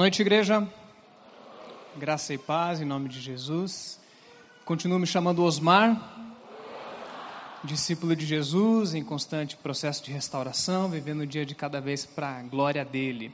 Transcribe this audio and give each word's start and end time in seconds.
Noite, 0.00 0.22
igreja. 0.22 0.66
Graça 1.94 2.32
e 2.32 2.38
paz 2.38 2.80
em 2.80 2.86
nome 2.86 3.06
de 3.06 3.20
Jesus. 3.20 4.00
Continuo 4.64 4.98
me 4.98 5.06
chamando 5.06 5.44
Osmar, 5.44 5.94
discípulo 7.62 8.16
de 8.16 8.24
Jesus, 8.24 8.94
em 8.94 9.04
constante 9.04 9.58
processo 9.58 10.02
de 10.02 10.10
restauração, 10.10 10.88
vivendo 10.88 11.20
o 11.20 11.26
dia 11.26 11.44
de 11.44 11.54
cada 11.54 11.82
vez 11.82 12.06
para 12.06 12.38
a 12.38 12.40
glória 12.40 12.82
dele. 12.82 13.30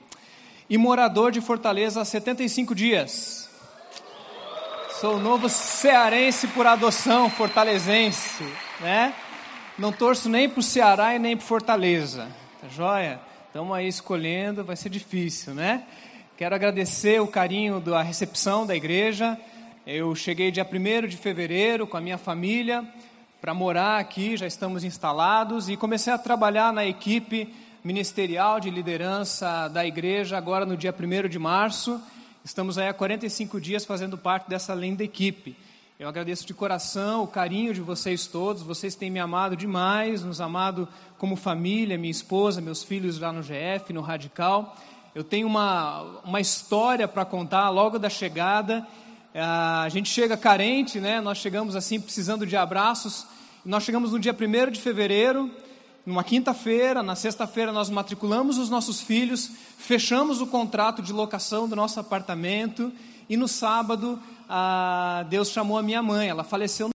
E 0.68 0.76
morador 0.76 1.30
de 1.30 1.40
Fortaleza 1.40 2.00
há 2.00 2.04
75 2.04 2.74
dias. 2.74 3.48
Sou 5.00 5.20
novo 5.20 5.48
cearense 5.48 6.48
por 6.48 6.66
adoção, 6.66 7.30
fortalezense, 7.30 8.42
né? 8.80 9.14
Não 9.78 9.92
torço 9.92 10.28
nem 10.28 10.48
para 10.48 10.58
o 10.58 10.64
Ceará 10.64 11.14
e 11.14 11.18
nem 11.20 11.36
para 11.36 11.46
Fortaleza, 11.46 12.26
tá 12.60 12.66
joia? 12.66 13.20
Estamos 13.46 13.76
aí 13.76 13.86
escolhendo, 13.86 14.64
vai 14.64 14.74
ser 14.74 14.88
difícil, 14.88 15.54
né? 15.54 15.86
Quero 16.36 16.54
agradecer 16.54 17.18
o 17.18 17.26
carinho 17.26 17.80
da 17.80 18.02
recepção 18.02 18.66
da 18.66 18.76
igreja. 18.76 19.38
Eu 19.86 20.14
cheguei 20.14 20.50
dia 20.50 20.68
1 20.70 21.08
de 21.08 21.16
fevereiro 21.16 21.86
com 21.86 21.96
a 21.96 22.00
minha 22.00 22.18
família 22.18 22.84
para 23.40 23.54
morar 23.54 23.98
aqui, 23.98 24.36
já 24.36 24.46
estamos 24.46 24.84
instalados 24.84 25.70
e 25.70 25.78
comecei 25.78 26.12
a 26.12 26.18
trabalhar 26.18 26.74
na 26.74 26.84
equipe 26.84 27.54
ministerial 27.82 28.60
de 28.60 28.68
liderança 28.68 29.66
da 29.68 29.86
igreja 29.86 30.36
agora 30.36 30.66
no 30.66 30.76
dia 30.76 30.94
1 30.94 31.26
de 31.26 31.38
março. 31.38 31.98
Estamos 32.44 32.76
aí 32.76 32.88
há 32.88 32.92
45 32.92 33.58
dias 33.58 33.86
fazendo 33.86 34.18
parte 34.18 34.46
dessa 34.46 34.74
linda 34.74 35.02
equipe. 35.02 35.56
Eu 35.98 36.06
agradeço 36.06 36.46
de 36.46 36.52
coração 36.52 37.22
o 37.22 37.26
carinho 37.26 37.72
de 37.72 37.80
vocês 37.80 38.26
todos. 38.26 38.62
Vocês 38.62 38.94
têm 38.94 39.10
me 39.10 39.18
amado 39.18 39.56
demais, 39.56 40.22
nos 40.22 40.42
amado 40.42 40.86
como 41.16 41.34
família, 41.34 41.96
minha 41.96 42.10
esposa, 42.10 42.60
meus 42.60 42.84
filhos 42.84 43.18
lá 43.18 43.32
no 43.32 43.40
GF, 43.40 43.90
no 43.94 44.02
Radical. 44.02 44.76
Eu 45.16 45.24
tenho 45.24 45.46
uma, 45.46 46.02
uma 46.26 46.42
história 46.42 47.08
para 47.08 47.24
contar 47.24 47.70
logo 47.70 47.98
da 47.98 48.10
chegada. 48.10 48.86
Ah, 49.34 49.80
a 49.80 49.88
gente 49.88 50.10
chega 50.10 50.36
carente, 50.36 51.00
né? 51.00 51.22
Nós 51.22 51.38
chegamos 51.38 51.74
assim 51.74 51.98
precisando 51.98 52.46
de 52.46 52.54
abraços. 52.54 53.26
Nós 53.64 53.82
chegamos 53.82 54.12
no 54.12 54.20
dia 54.20 54.36
1 54.38 54.72
de 54.72 54.78
fevereiro, 54.78 55.50
numa 56.04 56.22
quinta-feira, 56.22 57.02
na 57.02 57.16
sexta-feira 57.16 57.72
nós 57.72 57.88
matriculamos 57.88 58.58
os 58.58 58.68
nossos 58.68 59.00
filhos, 59.00 59.50
fechamos 59.78 60.42
o 60.42 60.46
contrato 60.48 61.00
de 61.00 61.14
locação 61.14 61.66
do 61.66 61.74
nosso 61.74 61.98
apartamento 61.98 62.92
e 63.26 63.38
no 63.38 63.48
sábado 63.48 64.20
ah, 64.46 65.24
Deus 65.30 65.48
chamou 65.48 65.78
a 65.78 65.82
minha 65.82 66.02
mãe, 66.02 66.28
ela 66.28 66.44
faleceu 66.44 66.90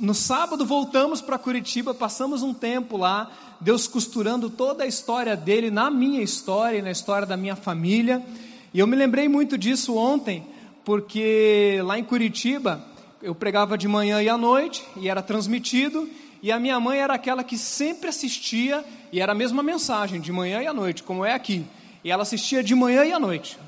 no 0.00 0.14
sábado 0.14 0.64
voltamos 0.64 1.20
para 1.20 1.38
Curitiba, 1.38 1.94
passamos 1.94 2.42
um 2.42 2.54
tempo 2.54 2.96
lá, 2.96 3.30
Deus 3.60 3.86
costurando 3.86 4.48
toda 4.48 4.84
a 4.84 4.86
história 4.86 5.36
dele 5.36 5.70
na 5.70 5.90
minha 5.90 6.22
história 6.22 6.78
e 6.78 6.82
na 6.82 6.90
história 6.90 7.26
da 7.26 7.36
minha 7.36 7.56
família. 7.56 8.24
E 8.72 8.78
eu 8.78 8.86
me 8.86 8.96
lembrei 8.96 9.28
muito 9.28 9.58
disso 9.58 9.96
ontem, 9.96 10.46
porque 10.84 11.80
lá 11.84 11.98
em 11.98 12.04
Curitiba 12.04 12.84
eu 13.22 13.34
pregava 13.34 13.76
de 13.76 13.88
manhã 13.88 14.22
e 14.22 14.28
à 14.28 14.36
noite 14.36 14.84
e 14.96 15.08
era 15.08 15.22
transmitido, 15.22 16.08
e 16.42 16.52
a 16.52 16.58
minha 16.58 16.78
mãe 16.78 16.98
era 17.00 17.14
aquela 17.14 17.42
que 17.42 17.58
sempre 17.58 18.08
assistia 18.08 18.84
e 19.12 19.20
era 19.20 19.32
a 19.32 19.34
mesma 19.34 19.62
mensagem, 19.62 20.20
de 20.20 20.30
manhã 20.30 20.62
e 20.62 20.66
à 20.66 20.72
noite, 20.72 21.02
como 21.02 21.24
é 21.24 21.32
aqui. 21.32 21.64
E 22.04 22.10
ela 22.10 22.22
assistia 22.22 22.62
de 22.62 22.74
manhã 22.74 23.04
e 23.04 23.12
à 23.12 23.18
noite 23.18 23.58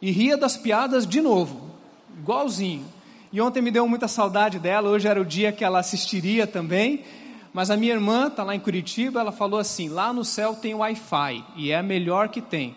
e 0.00 0.10
ria 0.10 0.36
das 0.36 0.56
piadas 0.56 1.06
de 1.06 1.20
novo, 1.20 1.70
igualzinho. 2.18 2.84
E 3.32 3.40
ontem 3.40 3.62
me 3.62 3.70
deu 3.70 3.86
muita 3.86 4.08
saudade 4.08 4.58
dela, 4.58 4.90
hoje 4.90 5.06
era 5.06 5.20
o 5.20 5.24
dia 5.24 5.52
que 5.52 5.64
ela 5.64 5.78
assistiria 5.78 6.46
também. 6.46 7.04
Mas 7.52 7.70
a 7.70 7.76
minha 7.76 7.92
irmã 7.92 8.26
está 8.26 8.42
lá 8.42 8.54
em 8.54 8.60
Curitiba, 8.60 9.20
ela 9.20 9.32
falou 9.32 9.60
assim: 9.60 9.88
lá 9.88 10.12
no 10.12 10.24
céu 10.24 10.54
tem 10.54 10.74
Wi-Fi, 10.74 11.44
e 11.56 11.70
é 11.70 11.78
a 11.78 11.82
melhor 11.82 12.28
que 12.28 12.40
tem. 12.40 12.76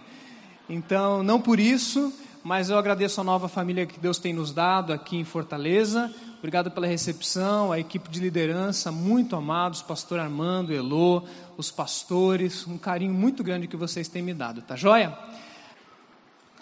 Então, 0.70 1.24
não 1.24 1.42
por 1.42 1.60
isso, 1.60 2.14
mas 2.44 2.70
eu 2.70 2.78
agradeço 2.78 3.20
a 3.22 3.24
nova 3.24 3.48
família 3.48 3.86
que 3.86 4.00
Deus 4.00 4.18
tem 4.18 4.34
nos 4.34 4.52
dado 4.52 4.94
aqui 4.94 5.18
em 5.18 5.24
Fortaleza. 5.24 6.14
Obrigado 6.38 6.70
pela 6.70 6.86
recepção, 6.86 7.72
a 7.72 7.80
equipe 7.80 8.10
de 8.10 8.20
liderança, 8.20 8.92
muito 8.92 9.36
amados, 9.36 9.82
pastor 9.82 10.20
Armando, 10.20 10.74
Elô, 10.74 11.24
os 11.56 11.72
pastores, 11.72 12.68
um 12.68 12.78
carinho 12.78 13.14
muito 13.14 13.44
grande 13.44 13.66
que 13.66 13.78
vocês 13.78 14.08
têm 14.10 14.22
me 14.22 14.34
dado, 14.34 14.62
tá 14.62 14.76
joia? 14.76 15.18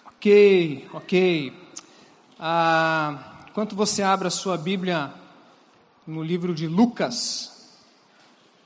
Ok, 0.06 0.88
ok. 0.94 1.52
Ah, 2.38 3.31
Enquanto 3.52 3.76
você 3.76 4.02
abre 4.02 4.26
a 4.28 4.30
sua 4.30 4.56
Bíblia 4.56 5.12
no 6.06 6.22
livro 6.22 6.54
de 6.54 6.66
Lucas, 6.66 7.70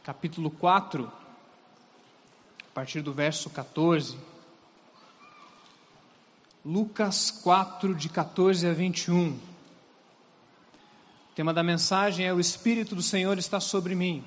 capítulo 0.04 0.48
4, 0.48 1.10
a 2.60 2.72
partir 2.72 3.00
do 3.00 3.12
verso 3.12 3.50
14. 3.50 4.16
Lucas 6.64 7.32
4, 7.32 7.96
de 7.96 8.08
14 8.08 8.68
a 8.68 8.72
21. 8.72 9.30
O 9.30 9.40
tema 11.34 11.52
da 11.52 11.64
mensagem 11.64 12.24
é: 12.24 12.32
O 12.32 12.38
Espírito 12.38 12.94
do 12.94 13.02
Senhor 13.02 13.36
está 13.38 13.58
sobre 13.58 13.96
mim. 13.96 14.22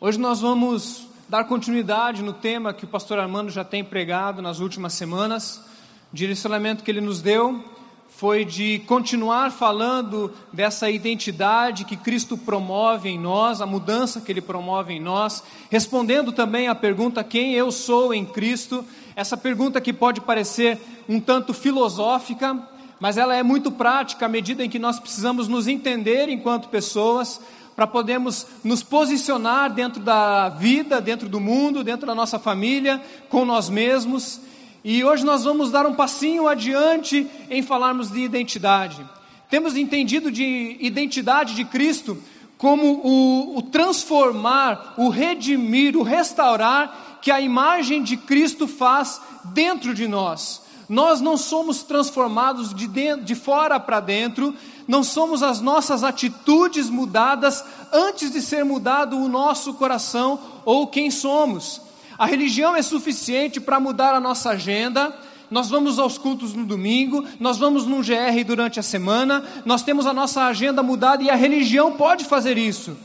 Hoje 0.00 0.18
nós 0.18 0.40
vamos 0.40 1.06
dar 1.28 1.44
continuidade 1.44 2.22
no 2.22 2.32
tema 2.32 2.72
que 2.72 2.86
o 2.86 2.88
pastor 2.88 3.18
Armando 3.18 3.50
já 3.50 3.64
tem 3.64 3.84
pregado 3.84 4.40
nas 4.40 4.60
últimas 4.60 4.94
semanas, 4.94 5.62
direcionamento 6.10 6.82
que 6.82 6.90
ele 6.90 7.02
nos 7.02 7.20
deu 7.20 7.76
foi 8.08 8.44
de 8.44 8.80
continuar 8.80 9.52
falando 9.52 10.32
dessa 10.52 10.90
identidade 10.90 11.84
que 11.84 11.96
Cristo 11.96 12.36
promove 12.36 13.08
em 13.08 13.18
nós, 13.18 13.60
a 13.60 13.66
mudança 13.66 14.20
que 14.20 14.32
Ele 14.32 14.40
promove 14.40 14.94
em 14.94 15.00
nós, 15.00 15.42
respondendo 15.70 16.32
também 16.32 16.68
à 16.68 16.74
pergunta: 16.74 17.22
quem 17.22 17.54
eu 17.54 17.70
sou 17.70 18.12
em 18.12 18.24
Cristo? 18.24 18.84
Essa 19.14 19.36
pergunta 19.36 19.80
que 19.80 19.92
pode 19.92 20.20
parecer 20.20 20.78
um 21.08 21.20
tanto 21.20 21.52
filosófica, 21.52 22.56
mas 22.98 23.16
ela 23.16 23.36
é 23.36 23.42
muito 23.42 23.70
prática 23.70 24.26
à 24.26 24.28
medida 24.28 24.64
em 24.64 24.70
que 24.70 24.78
nós 24.78 24.98
precisamos 24.98 25.46
nos 25.46 25.68
entender 25.68 26.28
enquanto 26.28 26.68
pessoas, 26.68 27.40
para 27.76 27.86
podermos 27.86 28.44
nos 28.64 28.82
posicionar 28.82 29.72
dentro 29.72 30.02
da 30.02 30.48
vida, 30.48 31.00
dentro 31.00 31.28
do 31.28 31.38
mundo, 31.38 31.84
dentro 31.84 32.06
da 32.06 32.14
nossa 32.14 32.36
família, 32.36 33.00
com 33.28 33.44
nós 33.44 33.68
mesmos 33.68 34.40
e 34.84 35.04
hoje 35.04 35.24
nós 35.24 35.44
vamos 35.44 35.70
dar 35.70 35.86
um 35.86 35.94
passinho 35.94 36.46
adiante 36.46 37.26
em 37.50 37.62
falarmos 37.62 38.10
de 38.10 38.20
identidade. 38.20 39.04
Temos 39.50 39.76
entendido 39.76 40.30
de 40.30 40.76
identidade 40.80 41.54
de 41.54 41.64
Cristo 41.64 42.18
como 42.56 43.00
o, 43.04 43.58
o, 43.58 43.62
transformar, 43.62 44.94
o 44.96 45.08
redimir, 45.08 45.96
o 45.96 46.02
restaurar 46.02 47.18
que 47.22 47.30
a 47.30 47.40
imagem 47.40 48.02
de 48.02 48.16
Cristo 48.16 48.66
faz 48.66 49.20
dentro 49.44 49.94
de 49.94 50.06
nós. 50.06 50.62
Nós 50.88 51.20
não 51.20 51.36
somos 51.36 51.82
transformados 51.82 52.74
de, 52.74 52.86
dentro, 52.86 53.24
de 53.24 53.34
fora 53.34 53.78
para 53.78 54.00
dentro, 54.00 54.54
não 54.86 55.04
somos 55.04 55.42
as 55.42 55.60
nossas 55.60 56.02
atitudes 56.02 56.88
mudadas 56.88 57.64
antes 57.92 58.30
de 58.32 58.40
ser 58.40 58.64
mudado 58.64 59.18
o 59.18 59.28
nosso 59.28 59.74
coração 59.74 60.40
ou 60.64 60.86
quem 60.86 61.10
somos. 61.10 61.87
A 62.18 62.26
religião 62.26 62.74
é 62.74 62.82
suficiente 62.82 63.60
para 63.60 63.78
mudar 63.78 64.12
a 64.12 64.18
nossa 64.18 64.50
agenda. 64.50 65.16
Nós 65.48 65.70
vamos 65.70 65.98
aos 65.98 66.18
cultos 66.18 66.52
no 66.52 66.66
domingo, 66.66 67.24
nós 67.38 67.56
vamos 67.56 67.86
num 67.86 68.02
GR 68.02 68.44
durante 68.44 68.80
a 68.80 68.82
semana, 68.82 69.42
nós 69.64 69.82
temos 69.82 70.04
a 70.04 70.12
nossa 70.12 70.42
agenda 70.44 70.82
mudada 70.82 71.22
e 71.22 71.30
a 71.30 71.36
religião 71.36 71.92
pode 71.92 72.24
fazer 72.24 72.58
isso. 72.58 72.96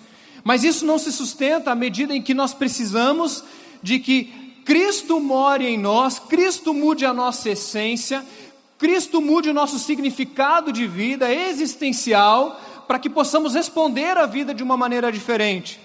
Mas 0.43 0.63
isso 0.63 0.85
não 0.85 0.97
se 0.97 1.11
sustenta 1.11 1.71
à 1.71 1.75
medida 1.75 2.13
em 2.13 2.21
que 2.21 2.33
nós 2.33 2.53
precisamos 2.53 3.43
de 3.81 3.99
que 3.99 4.25
Cristo 4.65 5.19
more 5.19 5.65
em 5.65 5.77
nós, 5.77 6.19
Cristo 6.19 6.73
mude 6.73 7.05
a 7.05 7.13
nossa 7.13 7.49
essência, 7.51 8.25
Cristo 8.77 9.21
mude 9.21 9.49
o 9.49 9.53
nosso 9.53 9.77
significado 9.77 10.73
de 10.73 10.87
vida 10.87 11.33
existencial, 11.33 12.59
para 12.87 12.99
que 12.99 13.09
possamos 13.09 13.53
responder 13.53 14.17
à 14.17 14.25
vida 14.25 14.53
de 14.53 14.63
uma 14.63 14.75
maneira 14.75 15.11
diferente. 15.11 15.79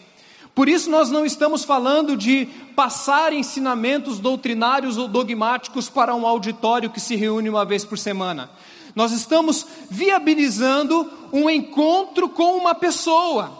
Por 0.58 0.68
isso, 0.68 0.90
nós 0.90 1.08
não 1.08 1.24
estamos 1.24 1.62
falando 1.62 2.16
de 2.16 2.46
passar 2.74 3.32
ensinamentos 3.32 4.18
doutrinários 4.18 4.96
ou 4.96 5.06
dogmáticos 5.06 5.88
para 5.88 6.16
um 6.16 6.26
auditório 6.26 6.90
que 6.90 6.98
se 6.98 7.14
reúne 7.14 7.48
uma 7.48 7.64
vez 7.64 7.84
por 7.84 7.96
semana. 7.96 8.50
Nós 8.92 9.12
estamos 9.12 9.64
viabilizando 9.88 11.08
um 11.32 11.48
encontro 11.48 12.28
com 12.28 12.56
uma 12.56 12.74
pessoa. 12.74 13.52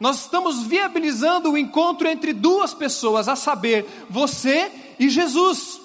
Nós 0.00 0.22
estamos 0.22 0.64
viabilizando 0.64 1.52
o 1.52 1.56
encontro 1.56 2.08
entre 2.08 2.32
duas 2.32 2.74
pessoas, 2.74 3.28
a 3.28 3.36
saber, 3.36 3.86
você 4.10 4.72
e 4.98 5.08
Jesus. 5.08 5.83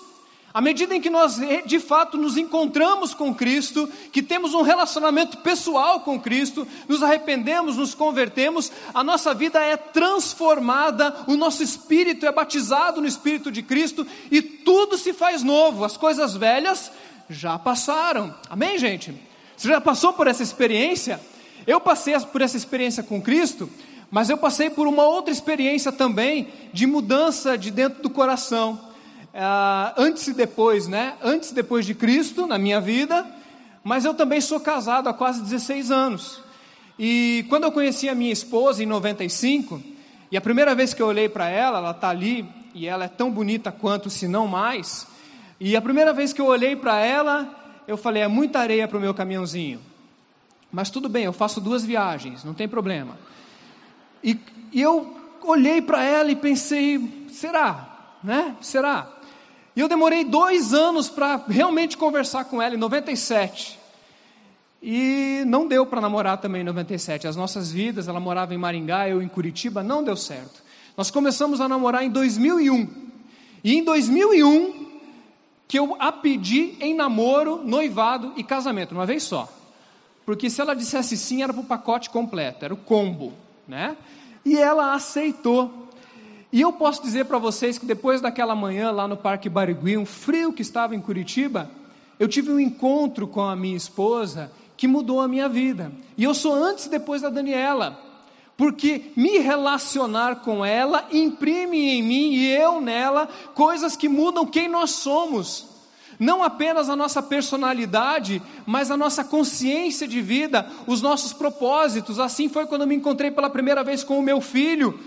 À 0.52 0.62
medida 0.62 0.96
em 0.96 1.02
que 1.02 1.10
nós 1.10 1.40
eh, 1.40 1.62
de 1.64 1.80
fato 1.80 2.18
nos 2.18 2.36
encontramos 2.36 3.14
com 3.14 3.34
Cristo, 3.34 3.88
que 4.12 4.24
temos 4.24 4.56
um 4.56 4.64
relacionamento 4.64 5.38
pessoal 5.38 6.00
com 6.00 6.20
Cristo, 6.20 6.68
nos 6.88 7.04
arrependemos, 7.04 7.78
nos 7.78 7.94
convertemos, 7.94 8.72
a 8.94 9.04
nossa 9.04 9.34
vida 9.34 9.64
é 9.64 9.78
transformada, 9.78 11.16
o 11.28 11.38
nosso 11.38 11.62
espírito 11.62 12.26
é 12.26 12.32
batizado 12.32 13.00
no 13.00 13.08
Espírito 13.08 13.52
de 13.52 13.62
Cristo 13.62 14.06
e 14.32 14.42
tudo 14.42 14.98
se 14.98 15.14
faz 15.14 15.44
novo, 15.44 15.86
as 15.86 15.98
coisas 15.98 16.36
velhas 16.36 16.92
já 17.30 17.60
passaram. 17.60 18.34
Amém, 18.50 18.80
gente? 18.80 19.14
Você 19.56 19.68
já 19.68 19.80
passou 19.80 20.14
por 20.14 20.26
essa 20.26 20.42
experiência? 20.42 21.20
Eu 21.68 21.80
passei 21.80 22.20
por 22.20 22.42
essa 22.42 22.58
experiência 22.58 23.04
com 23.04 23.22
Cristo, 23.22 23.70
mas 24.10 24.32
eu 24.32 24.38
passei 24.38 24.72
por 24.72 24.88
uma 24.88 25.04
outra 25.04 25.32
experiência 25.32 25.92
também 25.92 26.48
de 26.74 26.88
mudança 26.88 27.56
de 27.56 27.70
dentro 27.70 28.02
do 28.02 28.10
coração. 28.10 28.89
Uh, 29.34 29.94
antes 29.98 30.28
e 30.28 30.34
depois, 30.34 30.88
né? 30.88 31.16
Antes 31.24 31.52
e 31.52 31.54
depois 31.54 31.86
de 31.86 31.94
Cristo 31.94 32.46
na 32.46 32.58
minha 32.58 32.80
vida, 32.80 33.26
mas 33.84 34.06
eu 34.06 34.14
também 34.14 34.42
sou 34.42 34.60
casado 34.60 35.08
há 35.08 35.14
quase 35.14 35.42
16 35.42 35.92
anos. 35.92 36.42
E 36.98 37.46
quando 37.48 37.64
eu 37.64 37.72
conheci 37.72 38.10
a 38.10 38.16
minha 38.16 38.32
esposa 38.32 38.84
em 38.84 38.86
95, 38.86 39.82
e 40.32 40.38
a 40.38 40.42
primeira 40.42 40.76
vez 40.76 40.94
que 40.94 41.02
eu 41.02 41.08
olhei 41.08 41.30
para 41.30 41.50
ela, 41.50 41.80
ela 41.80 41.92
está 41.92 42.10
ali 42.10 42.46
e 42.74 42.88
ela 42.88 43.06
é 43.06 43.08
tão 43.08 43.32
bonita 43.32 43.72
quanto, 43.72 44.10
se 44.10 44.28
não 44.28 44.48
mais. 44.48 45.08
E 45.60 45.76
a 45.76 45.82
primeira 45.82 46.14
vez 46.14 46.34
que 46.34 46.42
eu 46.42 46.46
olhei 46.46 46.76
para 46.76 47.00
ela, 47.00 47.82
eu 47.88 47.98
falei: 47.98 48.24
é 48.24 48.28
muita 48.28 48.60
areia 48.60 48.88
para 48.88 48.98
o 48.98 49.02
meu 49.02 49.14
caminhãozinho. 49.14 49.80
Mas 50.72 50.90
tudo 50.90 51.10
bem, 51.10 51.24
eu 51.24 51.34
faço 51.34 51.60
duas 51.60 51.84
viagens, 51.84 52.44
não 52.44 52.54
tem 52.54 52.68
problema. 52.68 53.18
E, 54.24 54.38
e 54.72 54.82
eu 54.82 55.18
olhei 55.44 55.82
para 55.82 56.04
ela 56.04 56.32
e 56.32 56.36
pensei: 56.36 57.28
será? 57.30 58.18
Né? 58.24 58.56
Será? 58.62 59.19
E 59.80 59.82
eu 59.82 59.88
demorei 59.88 60.26
dois 60.26 60.74
anos 60.74 61.08
para 61.08 61.42
realmente 61.48 61.96
conversar 61.96 62.44
com 62.44 62.62
ela, 62.62 62.76
em 62.76 62.78
97. 62.78 63.80
E 64.84 65.42
não 65.48 65.70
deu 65.70 65.86
para 65.86 66.02
namorar 66.02 66.38
também 66.38 66.60
em 66.60 66.66
97. 66.66 67.26
As 67.26 67.38
nossas 67.38 67.72
vidas, 67.72 68.10
ela 68.10 68.20
morava 68.20 68.54
em 68.54 68.58
Maringá, 68.58 69.08
eu 69.08 69.22
em 69.22 69.30
Curitiba, 69.30 69.82
não 69.82 70.04
deu 70.04 70.18
certo. 70.18 70.62
Nós 70.98 71.10
começamos 71.10 71.62
a 71.62 71.70
namorar 71.70 72.04
em 72.04 72.10
2001. 72.10 72.90
E 73.64 73.78
em 73.78 73.82
2001, 73.82 75.00
que 75.66 75.80
eu 75.80 75.96
a 75.98 76.12
pedi 76.12 76.76
em 76.82 76.94
namoro, 76.94 77.64
noivado 77.64 78.34
e 78.36 78.44
casamento, 78.44 78.92
uma 78.92 79.06
vez 79.06 79.24
só. 79.24 79.48
Porque 80.26 80.50
se 80.50 80.60
ela 80.60 80.76
dissesse 80.76 81.16
sim, 81.16 81.42
era 81.42 81.54
para 81.54 81.62
o 81.62 81.66
pacote 81.66 82.10
completo, 82.10 82.66
era 82.66 82.74
o 82.74 82.78
combo, 82.78 83.32
né? 83.66 83.96
E 84.44 84.58
ela 84.58 84.94
aceitou. 84.94 85.89
E 86.52 86.62
eu 86.62 86.74
posso 86.74 87.02
dizer 87.02 87.26
para 87.26 87.38
vocês 87.38 87.78
que 87.78 87.86
depois 87.86 88.22
daquela 88.22 88.56
manhã 88.56 88.92
lá 88.92 89.08
no 89.08 89.16
Parque 89.16 89.50
Barigui, 89.50 89.98
um 89.98 90.06
frio 90.06 90.52
que 90.52 90.62
estava 90.62 90.96
em 90.96 91.02
Curitiba, 91.02 91.70
eu 92.20 92.28
tive 92.28 92.52
um 92.52 92.60
encontro 92.60 93.28
com 93.28 93.42
a 93.42 93.56
minha 93.56 93.78
esposa 93.78 94.52
que 94.76 94.88
mudou 94.88 95.22
a 95.22 95.28
minha 95.28 95.48
vida. 95.48 95.92
E 96.18 96.24
eu 96.24 96.34
sou 96.34 96.54
antes 96.54 96.86
e 96.86 96.90
depois 96.90 97.22
da 97.22 97.30
Daniela 97.30 98.10
porque 98.60 99.14
me 99.16 99.38
relacionar 99.38 100.42
com 100.42 100.66
ela 100.66 101.08
imprime 101.14 101.92
em 101.92 102.04
mim 102.04 102.34
e 102.34 102.52
eu 102.52 102.82
nela 102.82 103.30
coisas 103.56 103.96
que 103.96 104.10
mudam 104.10 104.46
quem 104.46 104.68
nós 104.68 104.92
somos. 104.92 105.66
Não 106.20 106.44
apenas 106.44 106.90
a 106.90 106.96
nossa 106.98 107.24
personalidade, 107.24 108.42
mas 108.66 108.92
a 108.92 108.98
nossa 108.98 109.24
consciência 109.24 110.06
de 110.06 110.20
vida, 110.20 110.70
os 110.86 111.02
nossos 111.02 111.32
propósitos. 111.32 112.20
Assim 112.20 112.50
foi 112.50 112.66
quando 112.66 112.82
eu 112.82 112.88
me 112.88 112.96
encontrei 112.96 113.32
pela 113.32 113.50
primeira 113.50 113.82
vez 113.82 114.04
com 114.04 114.20
o 114.20 114.22
meu 114.22 114.42
filho. 114.42 115.00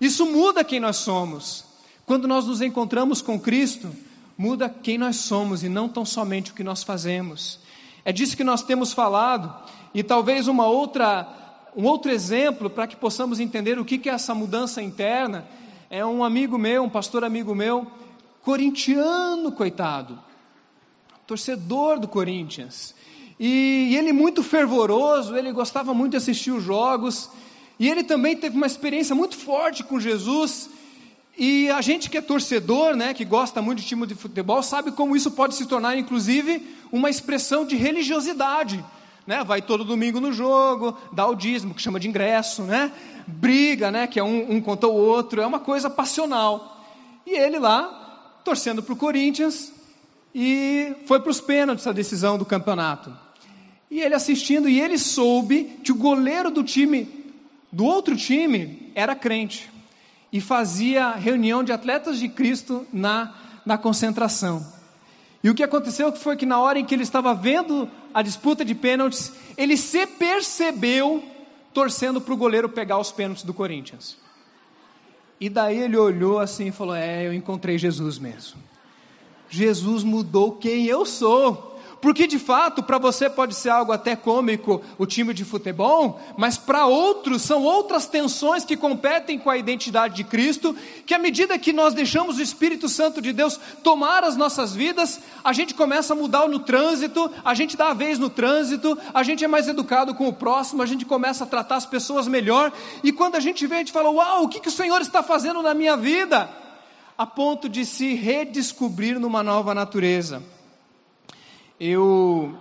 Isso 0.00 0.26
muda 0.26 0.64
quem 0.64 0.80
nós 0.80 0.96
somos. 0.96 1.64
Quando 2.06 2.26
nós 2.26 2.46
nos 2.46 2.60
encontramos 2.60 3.20
com 3.20 3.38
Cristo, 3.38 3.90
muda 4.36 4.68
quem 4.68 4.96
nós 4.96 5.16
somos 5.16 5.62
e 5.62 5.68
não 5.68 5.88
tão 5.88 6.04
somente 6.04 6.50
o 6.50 6.54
que 6.54 6.64
nós 6.64 6.82
fazemos. 6.82 7.60
É 8.04 8.12
disso 8.12 8.36
que 8.36 8.44
nós 8.44 8.62
temos 8.62 8.92
falado, 8.92 9.54
e 9.94 10.02
talvez 10.02 10.48
uma 10.48 10.66
outra 10.66 11.36
um 11.76 11.84
outro 11.84 12.10
exemplo 12.10 12.68
para 12.68 12.86
que 12.86 12.96
possamos 12.96 13.38
entender 13.38 13.78
o 13.78 13.84
que 13.84 14.08
é 14.08 14.12
essa 14.12 14.34
mudança 14.34 14.82
interna 14.82 15.46
é 15.88 16.06
um 16.06 16.22
amigo 16.22 16.56
meu, 16.56 16.84
um 16.84 16.88
pastor 16.88 17.24
amigo 17.24 17.52
meu, 17.52 17.84
corintiano, 18.42 19.50
coitado, 19.50 20.18
torcedor 21.26 21.98
do 21.98 22.06
Corinthians. 22.06 22.94
E, 23.38 23.96
ele 23.96 24.12
muito 24.12 24.42
fervoroso, 24.42 25.36
ele 25.36 25.50
gostava 25.50 25.92
muito 25.92 26.12
de 26.12 26.18
assistir 26.18 26.52
os 26.52 26.62
jogos, 26.62 27.28
e 27.80 27.88
ele 27.88 28.04
também 28.04 28.36
teve 28.36 28.56
uma 28.56 28.66
experiência 28.66 29.14
muito 29.14 29.36
forte 29.36 29.82
com 29.82 29.98
Jesus. 29.98 30.70
E 31.36 31.68
a 31.70 31.80
gente 31.80 32.08
que 32.08 32.18
é 32.18 32.20
torcedor, 32.20 32.94
né, 32.94 33.12
que 33.12 33.24
gosta 33.24 33.60
muito 33.60 33.80
de 33.80 33.86
time 33.86 34.06
de 34.06 34.14
futebol, 34.14 34.62
sabe 34.62 34.92
como 34.92 35.16
isso 35.16 35.32
pode 35.32 35.56
se 35.56 35.66
tornar, 35.66 35.96
inclusive, 35.96 36.64
uma 36.92 37.10
expressão 37.10 37.66
de 37.66 37.74
religiosidade 37.74 38.84
né? 39.30 39.44
Vai 39.44 39.62
todo 39.62 39.84
domingo 39.84 40.18
no 40.18 40.32
jogo, 40.32 40.98
dá 41.12 41.24
o 41.24 41.36
dízimo, 41.36 41.72
que 41.72 41.80
chama 41.80 42.00
de 42.00 42.08
ingresso, 42.08 42.62
né? 42.62 42.90
Briga, 43.28 43.88
né? 43.88 44.08
Que 44.08 44.18
é 44.18 44.24
um, 44.24 44.56
um 44.56 44.60
contra 44.60 44.88
o 44.88 44.92
outro, 44.92 45.40
é 45.40 45.46
uma 45.46 45.60
coisa 45.60 45.88
passional. 45.88 46.84
E 47.24 47.30
ele 47.30 47.58
lá, 47.58 48.40
torcendo 48.44 48.82
para 48.82 48.92
o 48.92 48.96
Corinthians, 48.96 49.72
e 50.34 50.94
foi 51.06 51.20
para 51.20 51.30
os 51.30 51.40
pênaltis 51.40 51.86
a 51.86 51.92
decisão 51.92 52.36
do 52.36 52.44
campeonato. 52.44 53.16
E 53.88 54.00
ele 54.00 54.16
assistindo, 54.16 54.68
e 54.68 54.80
ele 54.80 54.98
soube 54.98 55.78
que 55.84 55.92
o 55.92 55.96
goleiro 55.96 56.50
do 56.50 56.64
time, 56.64 57.19
do 57.72 57.84
outro 57.84 58.16
time, 58.16 58.90
era 58.94 59.14
crente. 59.14 59.70
E 60.32 60.40
fazia 60.40 61.10
reunião 61.12 61.62
de 61.64 61.72
atletas 61.72 62.18
de 62.18 62.28
Cristo 62.28 62.86
na, 62.92 63.34
na 63.64 63.76
concentração. 63.76 64.64
E 65.42 65.48
o 65.48 65.54
que 65.54 65.62
aconteceu 65.62 66.12
foi 66.14 66.36
que 66.36 66.46
na 66.46 66.60
hora 66.60 66.78
em 66.78 66.84
que 66.84 66.94
ele 66.94 67.02
estava 67.02 67.34
vendo 67.34 67.88
a 68.12 68.22
disputa 68.22 68.64
de 68.64 68.74
pênaltis, 68.74 69.32
ele 69.56 69.76
se 69.76 70.06
percebeu 70.06 71.24
torcendo 71.72 72.20
para 72.20 72.34
o 72.34 72.36
goleiro 72.36 72.68
pegar 72.68 72.98
os 72.98 73.10
pênaltis 73.10 73.44
do 73.44 73.54
Corinthians. 73.54 74.18
E 75.40 75.48
daí 75.48 75.78
ele 75.78 75.96
olhou 75.96 76.38
assim 76.38 76.68
e 76.68 76.72
falou: 76.72 76.94
É, 76.94 77.26
eu 77.26 77.32
encontrei 77.32 77.78
Jesus 77.78 78.18
mesmo. 78.18 78.60
Jesus 79.48 80.04
mudou 80.04 80.52
quem 80.52 80.84
eu 80.86 81.06
sou. 81.06 81.69
Porque 82.00 82.26
de 82.26 82.38
fato, 82.38 82.82
para 82.82 82.96
você 82.96 83.28
pode 83.28 83.54
ser 83.54 83.68
algo 83.68 83.92
até 83.92 84.16
cômico 84.16 84.82
o 84.96 85.04
time 85.04 85.34
de 85.34 85.44
futebol, 85.44 86.18
mas 86.36 86.56
para 86.56 86.86
outros 86.86 87.42
são 87.42 87.62
outras 87.62 88.06
tensões 88.06 88.64
que 88.64 88.76
competem 88.76 89.38
com 89.38 89.50
a 89.50 89.58
identidade 89.58 90.14
de 90.14 90.24
Cristo, 90.24 90.74
que 91.04 91.12
à 91.12 91.18
medida 91.18 91.58
que 91.58 91.74
nós 91.74 91.92
deixamos 91.92 92.38
o 92.38 92.42
Espírito 92.42 92.88
Santo 92.88 93.20
de 93.20 93.34
Deus 93.34 93.60
tomar 93.82 94.24
as 94.24 94.34
nossas 94.34 94.74
vidas, 94.74 95.20
a 95.44 95.52
gente 95.52 95.74
começa 95.74 96.14
a 96.14 96.16
mudar 96.16 96.48
no 96.48 96.60
trânsito, 96.60 97.30
a 97.44 97.52
gente 97.52 97.76
dá 97.76 97.90
a 97.90 97.94
vez 97.94 98.18
no 98.18 98.30
trânsito, 98.30 98.96
a 99.12 99.22
gente 99.22 99.44
é 99.44 99.48
mais 99.48 99.68
educado 99.68 100.14
com 100.14 100.26
o 100.26 100.32
próximo, 100.32 100.82
a 100.82 100.86
gente 100.86 101.04
começa 101.04 101.44
a 101.44 101.46
tratar 101.46 101.76
as 101.76 101.86
pessoas 101.86 102.26
melhor, 102.26 102.72
e 103.04 103.12
quando 103.12 103.34
a 103.34 103.40
gente 103.40 103.66
vê, 103.66 103.74
a 103.74 103.78
gente 103.78 103.92
fala: 103.92 104.08
Uau, 104.08 104.44
o 104.44 104.48
que, 104.48 104.60
que 104.60 104.68
o 104.68 104.72
Senhor 104.72 105.02
está 105.02 105.22
fazendo 105.22 105.62
na 105.62 105.74
minha 105.74 105.98
vida? 105.98 106.48
A 107.18 107.26
ponto 107.26 107.68
de 107.68 107.84
se 107.84 108.14
redescobrir 108.14 109.20
numa 109.20 109.42
nova 109.42 109.74
natureza 109.74 110.42
eu 111.80 112.54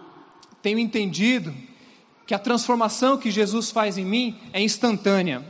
tenho 0.61 0.79
entendido 0.79 1.53
que 2.25 2.33
a 2.33 2.39
transformação 2.39 3.17
que 3.17 3.29
Jesus 3.29 3.69
faz 3.69 3.97
em 3.97 4.05
mim 4.05 4.39
é 4.53 4.61
instantânea. 4.61 5.45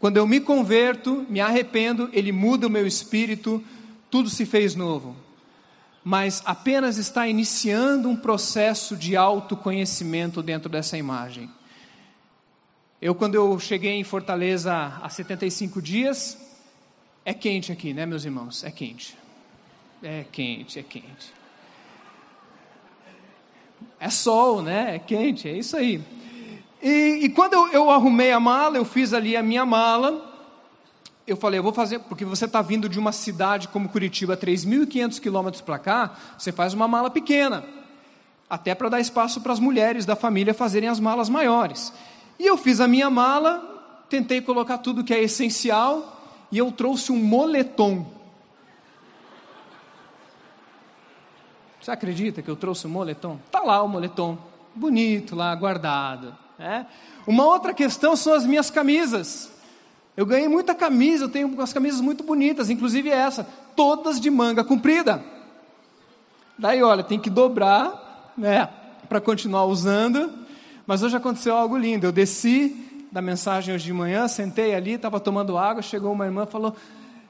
Quando 0.00 0.16
eu 0.16 0.26
me 0.26 0.40
converto, 0.40 1.24
me 1.28 1.40
arrependo, 1.40 2.10
Ele 2.12 2.32
muda 2.32 2.66
o 2.66 2.70
meu 2.70 2.86
espírito, 2.86 3.62
tudo 4.10 4.28
se 4.28 4.44
fez 4.44 4.74
novo. 4.74 5.14
Mas 6.02 6.42
apenas 6.44 6.98
está 6.98 7.28
iniciando 7.28 8.08
um 8.08 8.16
processo 8.16 8.96
de 8.96 9.16
autoconhecimento 9.16 10.42
dentro 10.42 10.68
dessa 10.68 10.98
imagem. 10.98 11.48
Eu, 13.00 13.14
quando 13.14 13.36
eu 13.36 13.58
cheguei 13.60 13.92
em 13.92 14.02
Fortaleza 14.02 14.98
há 15.00 15.08
75 15.08 15.80
dias, 15.80 16.36
é 17.24 17.32
quente 17.32 17.70
aqui, 17.70 17.94
né, 17.94 18.04
meus 18.06 18.24
irmãos? 18.24 18.64
É 18.64 18.70
quente. 18.72 19.16
É 20.02 20.24
quente, 20.32 20.80
é 20.80 20.82
quente. 20.82 21.41
É 24.02 24.10
sol, 24.10 24.60
né? 24.62 24.96
É 24.96 24.98
quente, 24.98 25.48
é 25.48 25.56
isso 25.56 25.76
aí. 25.76 26.02
E, 26.82 27.20
e 27.22 27.28
quando 27.28 27.52
eu, 27.52 27.68
eu, 27.68 27.88
arrumei 27.88 28.32
a 28.32 28.40
mala, 28.40 28.76
eu 28.76 28.84
fiz 28.84 29.12
ali 29.12 29.36
a 29.36 29.42
minha 29.44 29.64
mala. 29.64 30.28
Eu 31.24 31.36
falei, 31.36 31.60
eu 31.60 31.62
vou 31.62 31.72
fazer, 31.72 32.00
porque 32.00 32.24
você 32.24 32.46
está 32.46 32.60
vindo 32.60 32.88
de 32.88 32.98
uma 32.98 33.12
cidade 33.12 33.68
como 33.68 33.88
Curitiba, 33.88 34.36
3.500 34.36 35.20
quilômetros 35.20 35.60
para 35.60 35.78
cá, 35.78 36.16
você 36.36 36.50
faz 36.50 36.74
uma 36.74 36.88
mala 36.88 37.10
pequena, 37.10 37.64
até 38.50 38.74
para 38.74 38.88
dar 38.88 38.98
espaço 38.98 39.40
para 39.40 39.52
as 39.52 39.60
mulheres 39.60 40.04
da 40.04 40.16
família 40.16 40.52
fazerem 40.52 40.88
as 40.88 40.98
malas 40.98 41.28
maiores. 41.28 41.92
E 42.40 42.44
eu 42.44 42.56
fiz 42.56 42.80
a 42.80 42.88
minha 42.88 43.08
mala, 43.08 44.04
tentei 44.10 44.40
colocar 44.40 44.78
tudo 44.78 45.04
que 45.04 45.14
é 45.14 45.22
essencial, 45.22 46.20
e 46.50 46.58
eu 46.58 46.72
trouxe 46.72 47.12
um 47.12 47.22
moletom. 47.22 48.04
Você 51.82 51.90
acredita 51.90 52.40
que 52.40 52.48
eu 52.48 52.54
trouxe 52.54 52.86
o 52.86 52.88
moletom? 52.88 53.40
Está 53.44 53.58
lá 53.58 53.82
o 53.82 53.88
moletom, 53.88 54.38
bonito 54.72 55.34
lá, 55.34 55.52
guardado. 55.52 56.32
Né? 56.56 56.86
Uma 57.26 57.44
outra 57.44 57.74
questão 57.74 58.14
são 58.14 58.34
as 58.34 58.46
minhas 58.46 58.70
camisas. 58.70 59.50
Eu 60.16 60.24
ganhei 60.24 60.46
muita 60.46 60.76
camisa, 60.76 61.24
eu 61.24 61.28
tenho 61.28 61.48
umas 61.48 61.72
camisas 61.72 62.00
muito 62.00 62.22
bonitas, 62.22 62.70
inclusive 62.70 63.10
essa, 63.10 63.44
todas 63.74 64.20
de 64.20 64.30
manga 64.30 64.62
comprida. 64.62 65.24
Daí, 66.56 66.80
olha, 66.84 67.02
tem 67.02 67.18
que 67.18 67.28
dobrar, 67.28 68.32
né, 68.38 68.68
para 69.08 69.20
continuar 69.20 69.64
usando. 69.64 70.32
Mas 70.86 71.02
hoje 71.02 71.16
aconteceu 71.16 71.56
algo 71.56 71.76
lindo. 71.76 72.06
Eu 72.06 72.12
desci 72.12 73.06
da 73.10 73.20
mensagem 73.20 73.74
hoje 73.74 73.86
de 73.86 73.92
manhã, 73.92 74.28
sentei 74.28 74.72
ali, 74.72 74.92
estava 74.92 75.18
tomando 75.18 75.58
água, 75.58 75.82
chegou 75.82 76.12
uma 76.12 76.26
irmã 76.26 76.46
falou: 76.46 76.76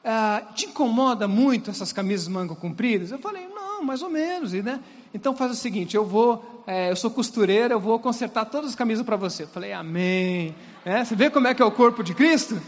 ah, 0.04 0.42
te 0.54 0.66
incomoda 0.66 1.26
muito 1.26 1.70
essas 1.70 1.90
camisas 1.90 2.28
manga 2.28 2.54
compridas? 2.54 3.10
Eu 3.10 3.18
falei, 3.18 3.48
mais 3.84 4.02
ou 4.02 4.08
menos, 4.08 4.54
e, 4.54 4.62
né? 4.62 4.80
Então 5.14 5.36
faz 5.36 5.52
o 5.52 5.54
seguinte, 5.54 5.96
eu 5.96 6.04
vou, 6.04 6.62
é, 6.66 6.90
eu 6.90 6.96
sou 6.96 7.10
costureira, 7.10 7.74
eu 7.74 7.80
vou 7.80 7.98
consertar 7.98 8.46
todas 8.46 8.70
as 8.70 8.76
camisas 8.76 9.04
para 9.04 9.16
você. 9.16 9.42
Eu 9.42 9.48
falei, 9.48 9.72
amém. 9.72 10.54
É, 10.84 11.04
você 11.04 11.14
vê 11.14 11.28
como 11.28 11.46
é 11.46 11.54
que 11.54 11.62
é 11.62 11.64
o 11.64 11.70
corpo 11.70 12.02
de 12.02 12.14
Cristo? 12.14 12.60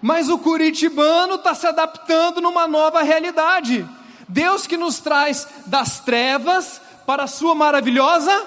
Mas 0.00 0.28
o 0.28 0.38
curitibano 0.38 1.34
está 1.34 1.54
se 1.54 1.66
adaptando 1.66 2.40
numa 2.40 2.66
nova 2.66 3.02
realidade. 3.02 3.86
Deus 4.28 4.66
que 4.66 4.76
nos 4.76 4.98
traz 4.98 5.46
das 5.66 6.00
trevas 6.00 6.80
para 7.06 7.24
a 7.24 7.26
sua 7.26 7.54
maravilhosa 7.54 8.46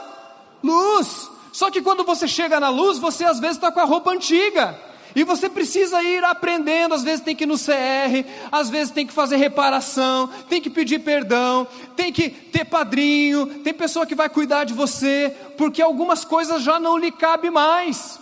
luz. 0.63 1.29
Só 1.51 1.69
que 1.69 1.81
quando 1.81 2.03
você 2.03 2.27
chega 2.27 2.59
na 2.59 2.69
luz, 2.69 2.97
você 2.97 3.25
às 3.25 3.39
vezes 3.39 3.57
está 3.57 3.71
com 3.71 3.79
a 3.79 3.85
roupa 3.85 4.11
antiga. 4.11 4.79
E 5.15 5.23
você 5.23 5.49
precisa 5.49 6.01
ir 6.01 6.23
aprendendo, 6.23 6.93
às 6.93 7.03
vezes 7.03 7.21
tem 7.21 7.35
que 7.35 7.43
ir 7.43 7.47
no 7.47 7.57
CR, 7.57 8.25
às 8.51 8.69
vezes 8.69 8.93
tem 8.93 9.05
que 9.05 9.13
fazer 9.13 9.35
reparação, 9.35 10.29
tem 10.49 10.61
que 10.61 10.69
pedir 10.69 10.99
perdão, 10.99 11.67
tem 11.95 12.13
que 12.13 12.29
ter 12.29 12.65
padrinho, 12.65 13.45
tem 13.63 13.73
pessoa 13.73 14.05
que 14.05 14.15
vai 14.15 14.29
cuidar 14.29 14.63
de 14.63 14.73
você, 14.73 15.35
porque 15.57 15.81
algumas 15.81 16.23
coisas 16.23 16.63
já 16.63 16.79
não 16.79 16.97
lhe 16.97 17.11
cabem 17.11 17.51
mais. 17.51 18.19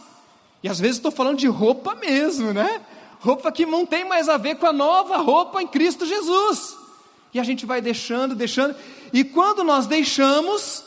E 0.64 0.70
às 0.70 0.80
vezes 0.80 0.98
estou 0.98 1.12
falando 1.12 1.38
de 1.38 1.48
roupa 1.48 1.96
mesmo, 1.96 2.54
né? 2.54 2.82
Roupa 3.20 3.52
que 3.52 3.66
não 3.66 3.86
tem 3.86 4.06
mais 4.06 4.28
a 4.28 4.38
ver 4.38 4.56
com 4.56 4.66
a 4.66 4.74
nova 4.74 5.18
roupa 5.18 5.62
em 5.62 5.68
Cristo 5.68 6.06
Jesus. 6.06 6.76
E 7.34 7.40
a 7.40 7.44
gente 7.44 7.66
vai 7.66 7.80
deixando, 7.82 8.34
deixando, 8.34 8.76
e 9.14 9.24
quando 9.24 9.64
nós 9.64 9.86
deixamos, 9.86 10.84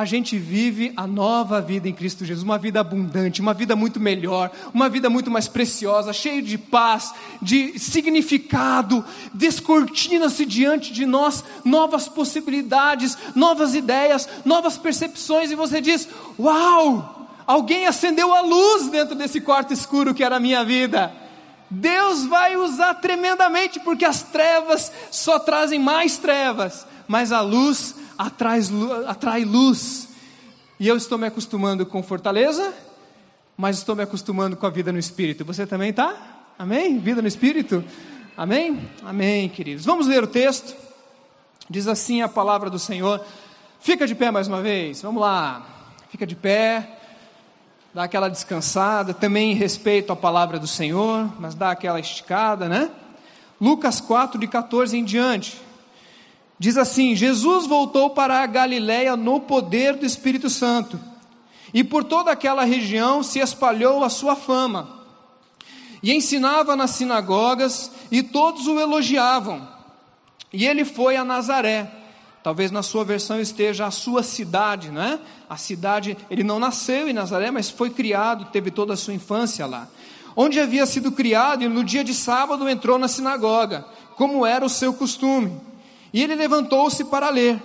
a 0.00 0.04
gente 0.06 0.38
vive 0.38 0.94
a 0.96 1.06
nova 1.06 1.60
vida 1.60 1.86
em 1.86 1.92
Cristo 1.92 2.24
Jesus, 2.24 2.42
uma 2.42 2.56
vida 2.56 2.80
abundante, 2.80 3.42
uma 3.42 3.52
vida 3.52 3.76
muito 3.76 4.00
melhor, 4.00 4.50
uma 4.72 4.88
vida 4.88 5.10
muito 5.10 5.30
mais 5.30 5.46
preciosa, 5.46 6.10
cheia 6.10 6.40
de 6.40 6.56
paz, 6.56 7.12
de 7.42 7.78
significado, 7.78 9.04
descortina-se 9.34 10.46
diante 10.46 10.90
de 10.90 11.04
nós 11.04 11.44
novas 11.62 12.08
possibilidades, 12.08 13.18
novas 13.34 13.74
ideias, 13.74 14.26
novas 14.42 14.78
percepções, 14.78 15.50
e 15.50 15.54
você 15.54 15.82
diz: 15.82 16.08
Uau! 16.38 17.28
Alguém 17.46 17.86
acendeu 17.86 18.32
a 18.32 18.40
luz 18.40 18.88
dentro 18.88 19.14
desse 19.14 19.38
quarto 19.38 19.74
escuro 19.74 20.14
que 20.14 20.24
era 20.24 20.36
a 20.36 20.40
minha 20.40 20.64
vida. 20.64 21.12
Deus 21.68 22.24
vai 22.24 22.56
usar 22.56 22.94
tremendamente, 22.94 23.78
porque 23.80 24.06
as 24.06 24.22
trevas 24.22 24.90
só 25.10 25.38
trazem 25.38 25.78
mais 25.78 26.16
trevas, 26.16 26.86
mas 27.06 27.32
a 27.32 27.42
luz 27.42 27.96
atrai, 28.20 28.60
atrai 29.06 29.44
luz. 29.44 30.08
E 30.78 30.86
eu 30.86 30.96
estou 30.96 31.16
me 31.16 31.26
acostumando 31.26 31.86
com 31.86 32.02
fortaleza, 32.02 32.72
mas 33.56 33.78
estou 33.78 33.96
me 33.96 34.02
acostumando 34.02 34.56
com 34.56 34.66
a 34.66 34.70
vida 34.70 34.92
no 34.92 34.98
Espírito. 34.98 35.44
Você 35.44 35.66
também 35.66 35.90
está? 35.90 36.14
Amém? 36.58 36.98
Vida 36.98 37.22
no 37.22 37.28
Espírito? 37.28 37.82
Amém? 38.36 38.90
Amém, 39.04 39.48
queridos. 39.48 39.84
Vamos 39.84 40.06
ler 40.06 40.22
o 40.22 40.26
texto. 40.26 40.76
Diz 41.68 41.86
assim 41.86 42.20
a 42.20 42.28
palavra 42.28 42.68
do 42.68 42.78
Senhor. 42.78 43.24
Fica 43.80 44.06
de 44.06 44.14
pé 44.14 44.30
mais 44.30 44.48
uma 44.48 44.60
vez. 44.60 45.00
Vamos 45.02 45.20
lá. 45.22 45.66
Fica 46.10 46.26
de 46.26 46.36
pé. 46.36 46.98
Dá 47.94 48.04
aquela 48.04 48.28
descansada. 48.28 49.14
Também 49.14 49.54
respeito 49.54 50.12
a 50.12 50.16
palavra 50.16 50.58
do 50.58 50.66
Senhor, 50.66 51.30
mas 51.38 51.54
dá 51.54 51.70
aquela 51.70 52.00
esticada, 52.00 52.68
né? 52.68 52.90
Lucas 53.60 54.00
4, 54.00 54.38
de 54.38 54.46
14 54.46 54.96
em 54.96 55.04
diante. 55.04 55.69
Diz 56.60 56.76
assim: 56.76 57.16
Jesus 57.16 57.66
voltou 57.66 58.10
para 58.10 58.42
a 58.42 58.46
Galiléia 58.46 59.16
no 59.16 59.40
poder 59.40 59.96
do 59.96 60.04
Espírito 60.04 60.50
Santo, 60.50 61.00
e 61.72 61.82
por 61.82 62.04
toda 62.04 62.30
aquela 62.30 62.64
região 62.64 63.22
se 63.22 63.38
espalhou 63.38 64.04
a 64.04 64.10
sua 64.10 64.36
fama. 64.36 65.00
E 66.02 66.12
ensinava 66.12 66.76
nas 66.76 66.90
sinagogas, 66.90 67.90
e 68.10 68.22
todos 68.22 68.66
o 68.66 68.78
elogiavam. 68.78 69.66
E 70.52 70.66
ele 70.66 70.84
foi 70.84 71.16
a 71.16 71.24
Nazaré. 71.24 71.90
Talvez 72.42 72.70
na 72.70 72.82
sua 72.82 73.04
versão 73.04 73.40
esteja 73.40 73.86
a 73.86 73.90
sua 73.90 74.22
cidade, 74.22 74.90
não 74.90 75.02
é? 75.02 75.18
A 75.48 75.56
cidade, 75.56 76.16
ele 76.30 76.42
não 76.42 76.58
nasceu 76.58 77.08
em 77.08 77.12
Nazaré, 77.12 77.50
mas 77.50 77.70
foi 77.70 77.88
criado, 77.88 78.46
teve 78.46 78.70
toda 78.70 78.92
a 78.92 78.96
sua 78.96 79.14
infância 79.14 79.66
lá. 79.66 79.88
Onde 80.36 80.60
havia 80.60 80.84
sido 80.84 81.10
criado, 81.12 81.64
e 81.64 81.68
no 81.68 81.82
dia 81.84 82.04
de 82.04 82.14
sábado 82.14 82.68
entrou 82.68 82.98
na 82.98 83.08
sinagoga, 83.08 83.86
como 84.16 84.44
era 84.44 84.64
o 84.64 84.70
seu 84.70 84.92
costume. 84.92 85.69
E 86.12 86.22
ele 86.22 86.34
levantou-se 86.34 87.04
para 87.04 87.30
ler. 87.30 87.60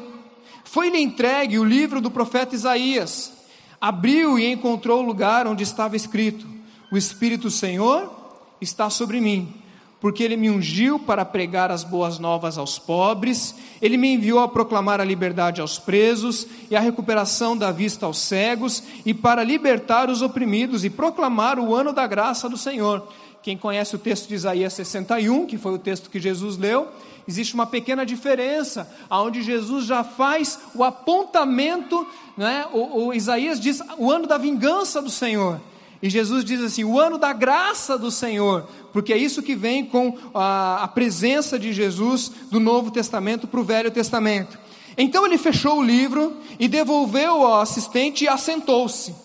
Foi-lhe 0.64 1.00
entregue 1.00 1.60
o 1.60 1.64
livro 1.64 2.02
do 2.02 2.12
profeta 2.12 2.56
Isaías. 2.56 3.32
Abriu 3.80 4.38
e 4.40 4.52
encontrou 4.52 5.00
o 5.00 5.06
lugar 5.06 5.48
onde 5.48 5.64
estava 5.64 5.96
escrito: 5.96 6.48
O 6.92 6.98
Espírito 6.98 7.44
do 7.44 7.52
Senhor 7.52 8.12
está 8.60 8.90
sobre 8.90 9.22
mim, 9.22 9.54
porque 10.00 10.24
ele 10.24 10.36
me 10.36 10.50
ungiu 10.50 11.00
para 11.00 11.25
pregar 11.25 11.72
as 11.72 11.84
boas 11.84 12.20
novas 12.20 12.58
aos 12.58 12.80
pobres, 12.80 13.56
ele 13.82 13.98
me 13.98 14.14
enviou 14.14 14.40
a 14.40 14.48
proclamar 14.48 15.00
a 15.00 15.06
liberdade 15.06 15.62
aos 15.62 15.78
presos 15.78 16.48
e 16.70 16.75
a 16.75 16.80
recuperação 16.80 17.56
da 17.56 17.72
vista 17.72 18.06
aos 18.06 18.20
cegos, 18.20 18.84
e 19.06 19.14
para 19.14 19.44
libertar 19.44 20.10
os 20.10 20.22
oprimidos 20.22 20.84
e 20.84 20.90
proclamar 20.90 21.60
o 21.60 21.75
ano 21.75 21.94
da 21.94 22.08
graça 22.08 22.50
do 22.50 22.58
Senhor. 22.58 23.08
Quem 23.44 23.56
conhece 23.56 23.96
o 23.96 24.00
texto 24.00 24.28
de 24.28 24.34
Isaías 24.34 24.74
61, 24.74 25.46
que 25.46 25.58
foi 25.58 25.74
o 25.74 25.78
texto 25.78 26.10
que 26.10 26.20
Jesus 26.20 26.58
leu, 26.58 26.88
existe 27.27 27.53
uma 27.53 27.65
pequena 27.65 28.05
diferença, 28.05 28.89
aonde 29.10 29.41
Jesus 29.41 29.86
já 29.86 30.03
faz 30.03 30.60
o 30.74 30.84
apontamento, 30.84 32.05
né? 32.38 32.65
o, 32.72 33.08
o 33.08 33.13
Isaías 33.13 33.60
diz 33.60 33.82
o 33.98 34.12
ano 34.12 34.27
da 34.27 34.38
vingança 34.38 35.01
do 35.01 35.10
Senhor, 35.10 35.60
e 36.01 36.10
Jesus 36.10 36.46
diz 36.46 36.62
assim: 36.62 36.84
o 36.84 37.00
ano 37.00 37.17
da 37.17 37.34
graça 37.34 37.98
do 37.98 38.12
Senhor, 38.12 38.67
porque 38.94 39.12
é 39.12 39.17
isso 39.17 39.41
que 39.41 39.55
vem 39.55 39.86
com 39.86 40.17
a, 40.34 40.84
a 40.84 40.88
presença 40.88 41.58
de 41.58 41.74
Jesus 41.74 42.32
do 42.51 42.60
Novo 42.60 42.91
Testamento 42.91 43.48
para 43.48 43.60
o 43.60 43.63
Velho 43.63 43.89
Testamento. 43.89 44.60
Então 44.98 45.25
ele 45.25 45.38
fechou 45.38 45.79
o 45.79 45.84
livro 45.84 46.38
e 46.60 46.67
devolveu 46.67 47.44
ao 47.44 47.60
assistente 47.60 48.24
e 48.24 48.27
assentou-se. 48.27 49.15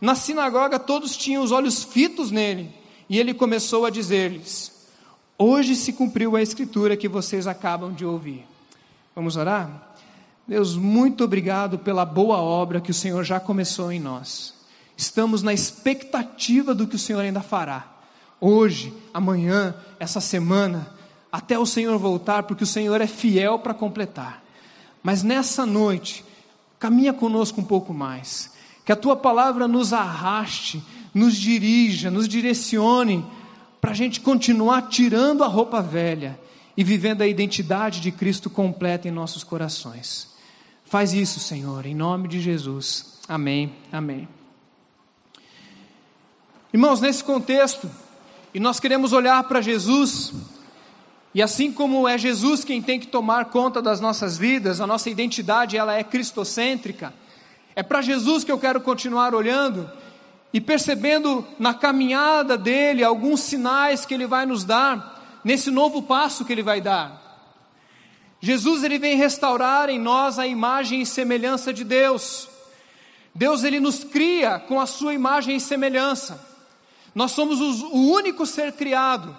Na 0.00 0.14
sinagoga 0.14 0.78
todos 0.78 1.16
tinham 1.16 1.42
os 1.42 1.52
olhos 1.52 1.84
fitos 1.84 2.30
nele, 2.30 2.70
e 3.08 3.18
ele 3.18 3.32
começou 3.32 3.86
a 3.86 3.90
dizer-lhes: 3.90 4.72
Hoje 5.38 5.76
se 5.76 5.92
cumpriu 5.92 6.34
a 6.34 6.40
escritura 6.40 6.96
que 6.96 7.08
vocês 7.08 7.46
acabam 7.46 7.92
de 7.92 8.06
ouvir. 8.06 8.46
Vamos 9.14 9.36
orar? 9.36 9.94
Deus, 10.48 10.76
muito 10.76 11.24
obrigado 11.24 11.78
pela 11.78 12.06
boa 12.06 12.38
obra 12.38 12.80
que 12.80 12.90
o 12.90 12.94
Senhor 12.94 13.22
já 13.22 13.38
começou 13.38 13.92
em 13.92 14.00
nós. 14.00 14.54
Estamos 14.96 15.42
na 15.42 15.52
expectativa 15.52 16.74
do 16.74 16.86
que 16.86 16.96
o 16.96 16.98
Senhor 16.98 17.20
ainda 17.20 17.42
fará. 17.42 17.86
Hoje, 18.40 18.94
amanhã, 19.12 19.74
essa 20.00 20.22
semana, 20.22 20.90
até 21.30 21.58
o 21.58 21.66
Senhor 21.66 21.98
voltar, 21.98 22.44
porque 22.44 22.64
o 22.64 22.66
Senhor 22.66 22.98
é 23.02 23.06
fiel 23.06 23.58
para 23.58 23.74
completar. 23.74 24.42
Mas 25.02 25.22
nessa 25.22 25.66
noite, 25.66 26.24
caminha 26.78 27.12
conosco 27.12 27.60
um 27.60 27.64
pouco 27.64 27.92
mais. 27.92 28.54
Que 28.86 28.92
a 28.92 28.96
tua 28.96 29.16
palavra 29.16 29.68
nos 29.68 29.92
arraste, 29.92 30.82
nos 31.12 31.36
dirija, 31.36 32.10
nos 32.10 32.26
direcione 32.26 33.22
para 33.80 33.90
a 33.90 33.94
gente 33.94 34.20
continuar 34.20 34.88
tirando 34.88 35.44
a 35.44 35.46
roupa 35.46 35.80
velha 35.80 36.38
e 36.76 36.84
vivendo 36.84 37.22
a 37.22 37.26
identidade 37.26 38.00
de 38.00 38.10
Cristo 38.10 38.50
completa 38.50 39.08
em 39.08 39.10
nossos 39.10 39.42
corações. 39.42 40.34
Faz 40.84 41.12
isso, 41.12 41.40
Senhor, 41.40 41.86
em 41.86 41.94
nome 41.94 42.28
de 42.28 42.40
Jesus. 42.40 43.20
Amém. 43.28 43.72
Amém. 43.90 44.28
Irmãos, 46.72 47.00
nesse 47.00 47.24
contexto, 47.24 47.90
e 48.52 48.60
nós 48.60 48.78
queremos 48.78 49.12
olhar 49.12 49.42
para 49.44 49.60
Jesus, 49.60 50.32
e 51.34 51.42
assim 51.42 51.72
como 51.72 52.06
é 52.06 52.16
Jesus 52.16 52.64
quem 52.64 52.80
tem 52.80 53.00
que 53.00 53.06
tomar 53.06 53.46
conta 53.46 53.82
das 53.82 54.00
nossas 54.00 54.36
vidas, 54.38 54.80
a 54.80 54.86
nossa 54.86 55.10
identidade 55.10 55.76
ela 55.76 55.94
é 55.94 56.04
cristocêntrica. 56.04 57.12
É 57.74 57.82
para 57.82 58.00
Jesus 58.00 58.44
que 58.44 58.52
eu 58.52 58.58
quero 58.58 58.80
continuar 58.80 59.34
olhando 59.34 59.90
e 60.52 60.60
percebendo 60.60 61.46
na 61.58 61.74
caminhada 61.74 62.56
dele 62.56 63.04
alguns 63.04 63.40
sinais 63.40 64.06
que 64.06 64.14
ele 64.14 64.26
vai 64.26 64.46
nos 64.46 64.64
dar 64.64 65.40
nesse 65.44 65.70
novo 65.70 66.02
passo 66.02 66.44
que 66.44 66.52
ele 66.52 66.62
vai 66.62 66.80
dar. 66.80 67.24
Jesus 68.40 68.84
ele 68.84 68.98
vem 68.98 69.16
restaurar 69.16 69.88
em 69.88 69.98
nós 69.98 70.38
a 70.38 70.46
imagem 70.46 71.00
e 71.00 71.06
semelhança 71.06 71.72
de 71.72 71.84
Deus. 71.84 72.48
Deus 73.34 73.64
ele 73.64 73.80
nos 73.80 74.02
cria 74.02 74.58
com 74.58 74.80
a 74.80 74.86
sua 74.86 75.14
imagem 75.14 75.56
e 75.56 75.60
semelhança. 75.60 76.44
Nós 77.14 77.32
somos 77.32 77.60
o 77.60 78.12
único 78.12 78.46
ser 78.46 78.72
criado 78.72 79.36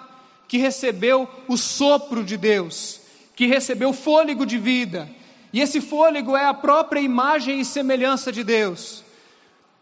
que 0.47 0.57
recebeu 0.57 1.29
o 1.47 1.57
sopro 1.57 2.23
de 2.23 2.37
Deus, 2.37 3.01
que 3.35 3.45
recebeu 3.45 3.93
fôlego 3.93 4.45
de 4.45 4.57
vida. 4.57 5.09
E 5.51 5.61
esse 5.61 5.81
fôlego 5.81 6.35
é 6.35 6.45
a 6.45 6.53
própria 6.53 6.99
imagem 6.99 7.59
e 7.59 7.65
semelhança 7.65 8.31
de 8.31 8.43
Deus. 8.43 9.03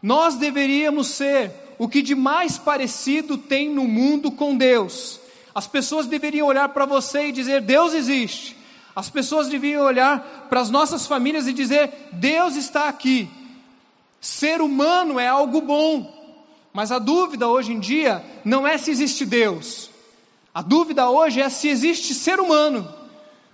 Nós 0.05 0.35
deveríamos 0.35 1.07
ser 1.07 1.51
o 1.79 1.87
que 1.89 1.99
de 1.99 2.13
mais 2.13 2.59
parecido 2.59 3.39
tem 3.39 3.71
no 3.71 3.87
mundo 3.87 4.31
com 4.31 4.55
Deus. 4.55 5.19
As 5.55 5.65
pessoas 5.65 6.05
deveriam 6.05 6.45
olhar 6.45 6.69
para 6.69 6.85
você 6.85 7.29
e 7.29 7.31
dizer: 7.31 7.59
Deus 7.61 7.91
existe. 7.91 8.55
As 8.95 9.09
pessoas 9.09 9.47
deveriam 9.47 9.83
olhar 9.83 10.45
para 10.47 10.61
as 10.61 10.69
nossas 10.69 11.07
famílias 11.07 11.47
e 11.47 11.53
dizer: 11.53 11.91
Deus 12.11 12.55
está 12.55 12.87
aqui. 12.87 13.27
Ser 14.21 14.61
humano 14.61 15.19
é 15.19 15.27
algo 15.27 15.59
bom, 15.59 16.37
mas 16.71 16.91
a 16.91 16.99
dúvida 16.99 17.47
hoje 17.47 17.73
em 17.73 17.79
dia 17.79 18.23
não 18.45 18.67
é 18.67 18.77
se 18.77 18.91
existe 18.91 19.25
Deus. 19.25 19.89
A 20.53 20.61
dúvida 20.61 21.09
hoje 21.09 21.41
é 21.41 21.49
se 21.49 21.67
existe 21.67 22.13
ser 22.13 22.39
humano. 22.39 22.87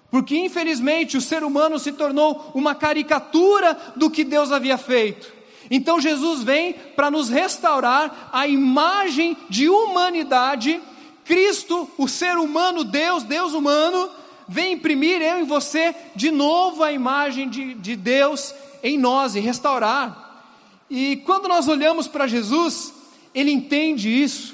Porque 0.09 0.37
infelizmente 0.37 1.15
o 1.15 1.21
ser 1.21 1.45
humano 1.45 1.79
se 1.79 1.93
tornou 1.93 2.51
uma 2.53 2.75
caricatura 2.75 3.93
do 3.95 4.11
que 4.11 4.25
Deus 4.25 4.51
havia 4.51 4.77
feito. 4.77 5.39
Então 5.73 6.01
Jesus 6.01 6.43
vem 6.43 6.73
para 6.73 7.09
nos 7.09 7.29
restaurar 7.29 8.29
a 8.33 8.45
imagem 8.45 9.37
de 9.49 9.69
humanidade. 9.69 10.81
Cristo, 11.23 11.89
o 11.97 12.09
ser 12.09 12.37
humano, 12.37 12.83
Deus, 12.83 13.23
Deus 13.23 13.53
humano, 13.53 14.09
vem 14.49 14.73
imprimir 14.73 15.21
eu 15.21 15.39
e 15.39 15.43
você 15.43 15.95
de 16.13 16.29
novo 16.29 16.83
a 16.83 16.91
imagem 16.91 17.47
de, 17.47 17.73
de 17.75 17.95
Deus 17.95 18.53
em 18.83 18.97
nós 18.97 19.33
e 19.33 19.39
restaurar. 19.39 20.43
E 20.89 21.15
quando 21.25 21.47
nós 21.47 21.69
olhamos 21.69 22.05
para 22.05 22.27
Jesus, 22.27 22.93
ele 23.33 23.49
entende 23.49 24.09
isso, 24.09 24.53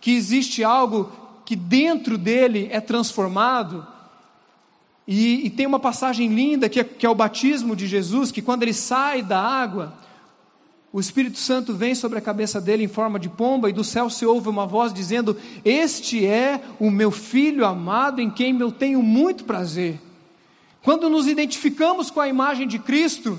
que 0.00 0.12
existe 0.12 0.62
algo 0.62 1.10
que 1.44 1.56
dentro 1.56 2.16
dele 2.16 2.68
é 2.70 2.80
transformado. 2.80 3.84
E, 5.08 5.44
e 5.46 5.50
tem 5.50 5.66
uma 5.66 5.80
passagem 5.80 6.28
linda 6.28 6.68
que 6.68 6.78
é, 6.78 6.84
que 6.84 7.04
é 7.04 7.10
o 7.10 7.16
batismo 7.16 7.74
de 7.74 7.88
Jesus, 7.88 8.30
que 8.30 8.40
quando 8.40 8.62
ele 8.62 8.72
sai 8.72 9.22
da 9.22 9.40
água, 9.40 9.92
o 10.92 11.00
Espírito 11.00 11.38
Santo 11.38 11.72
vem 11.72 11.94
sobre 11.94 12.18
a 12.18 12.22
cabeça 12.22 12.60
dele 12.60 12.84
em 12.84 12.88
forma 12.88 13.18
de 13.18 13.28
pomba, 13.28 13.70
e 13.70 13.72
do 13.72 13.82
céu 13.82 14.10
se 14.10 14.26
ouve 14.26 14.48
uma 14.48 14.66
voz 14.66 14.92
dizendo: 14.92 15.36
Este 15.64 16.26
é 16.26 16.60
o 16.78 16.90
meu 16.90 17.10
filho 17.10 17.64
amado, 17.64 18.20
em 18.20 18.28
quem 18.28 18.58
eu 18.60 18.70
tenho 18.70 19.02
muito 19.02 19.44
prazer. 19.44 19.98
Quando 20.82 21.08
nos 21.08 21.26
identificamos 21.26 22.10
com 22.10 22.20
a 22.20 22.28
imagem 22.28 22.68
de 22.68 22.78
Cristo, 22.78 23.38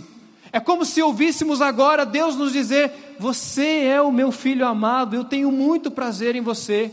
é 0.51 0.59
como 0.59 0.83
se 0.83 1.01
ouvíssemos 1.01 1.61
agora 1.61 2.07
Deus 2.07 2.35
nos 2.35 2.51
dizer: 2.51 3.15
Você 3.19 3.83
é 3.85 4.01
o 4.01 4.11
meu 4.11 4.31
filho 4.31 4.65
amado, 4.65 5.15
eu 5.15 5.23
tenho 5.23 5.51
muito 5.51 5.91
prazer 5.91 6.35
em 6.35 6.41
você. 6.41 6.91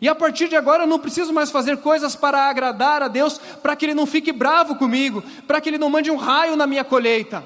E 0.00 0.08
a 0.08 0.14
partir 0.14 0.48
de 0.48 0.56
agora 0.56 0.84
eu 0.84 0.86
não 0.86 0.98
preciso 0.98 1.30
mais 1.30 1.50
fazer 1.50 1.76
coisas 1.76 2.16
para 2.16 2.48
agradar 2.48 3.02
a 3.02 3.08
Deus, 3.08 3.36
para 3.36 3.76
que 3.76 3.84
Ele 3.84 3.92
não 3.92 4.06
fique 4.06 4.32
bravo 4.32 4.76
comigo, 4.76 5.22
para 5.46 5.60
que 5.60 5.68
Ele 5.68 5.76
não 5.76 5.90
mande 5.90 6.10
um 6.10 6.16
raio 6.16 6.56
na 6.56 6.66
minha 6.66 6.84
colheita. 6.84 7.44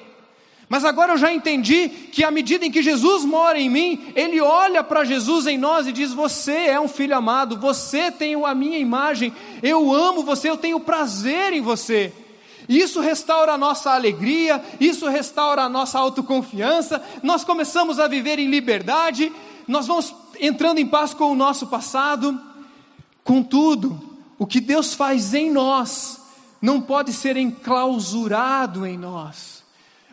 Mas 0.75 0.85
agora 0.85 1.13
eu 1.13 1.17
já 1.17 1.33
entendi 1.33 1.89
que 1.89 2.25
à 2.25 2.33
medida 2.33 2.67
em 2.67 2.71
que 2.73 2.83
Jesus 2.83 3.25
mora 3.25 3.57
em 3.57 3.71
mim, 3.71 4.13
Ele 4.13 4.41
olha 4.41 4.83
para 4.83 5.05
Jesus 5.05 5.47
em 5.47 5.57
nós 5.57 5.87
e 5.87 5.93
diz: 5.93 6.13
Você 6.13 6.51
é 6.51 6.81
um 6.81 6.89
filho 6.89 7.17
amado, 7.17 7.57
você 7.57 8.11
tem 8.11 8.35
a 8.45 8.55
minha 8.57 8.77
imagem, 8.77 9.33
eu 9.63 9.95
amo 9.95 10.25
você, 10.25 10.51
eu 10.51 10.57
tenho 10.57 10.81
prazer 10.81 11.53
em 11.53 11.61
você. 11.61 12.13
Isso 12.69 12.99
restaura 12.99 13.53
a 13.53 13.57
nossa 13.57 13.93
alegria, 13.93 14.61
isso 14.81 15.07
restaura 15.07 15.63
a 15.63 15.69
nossa 15.69 15.97
autoconfiança, 15.97 17.01
nós 17.23 17.45
começamos 17.45 18.01
a 18.01 18.09
viver 18.09 18.41
em 18.41 18.51
liberdade, 18.51 19.33
nós 19.69 19.87
vamos 19.87 20.13
entrando 20.41 20.79
em 20.79 20.87
paz 20.89 21.15
com 21.15 21.31
o 21.31 21.37
nosso 21.37 21.69
passado. 21.69 22.37
Contudo, 23.23 23.97
o 24.41 24.45
que 24.45 24.61
Deus 24.61 24.93
faz 24.93 25.35
em 25.35 25.53
nós 25.53 26.21
não 26.61 26.81
pode 26.81 27.13
ser 27.13 27.37
enclausurado 27.37 28.85
em 28.85 28.99
nós. 28.99 29.54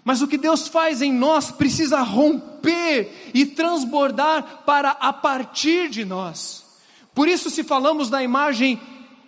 Mas 0.03 0.21
o 0.21 0.27
que 0.27 0.37
Deus 0.37 0.67
faz 0.67 1.01
em 1.01 1.13
nós 1.13 1.51
precisa 1.51 2.01
romper 2.01 3.31
e 3.33 3.45
transbordar 3.45 4.63
para 4.65 4.91
a 4.91 5.13
partir 5.13 5.89
de 5.89 6.03
nós. 6.03 6.65
Por 7.13 7.27
isso, 7.27 7.49
se 7.49 7.63
falamos 7.63 8.09
da 8.09 8.23
imagem 8.23 8.79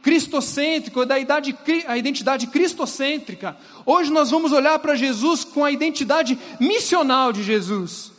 cristocêntrica, 0.01 1.05
da 1.05 1.19
idade, 1.19 1.55
a 1.87 1.97
identidade 1.97 2.47
cristocêntrica, 2.47 3.55
hoje 3.85 4.11
nós 4.11 4.31
vamos 4.31 4.51
olhar 4.51 4.77
para 4.79 4.95
Jesus 4.95 5.43
com 5.43 5.63
a 5.63 5.71
identidade 5.71 6.37
missional 6.59 7.31
de 7.31 7.43
Jesus. 7.43 8.11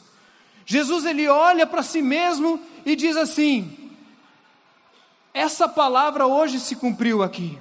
Jesus 0.64 1.04
ele 1.04 1.28
olha 1.28 1.66
para 1.66 1.82
si 1.82 2.00
mesmo 2.00 2.60
e 2.86 2.96
diz 2.96 3.16
assim: 3.16 3.84
essa 5.34 5.68
palavra 5.68 6.28
hoje 6.28 6.60
se 6.60 6.76
cumpriu 6.76 7.20
aqui. 7.20 7.58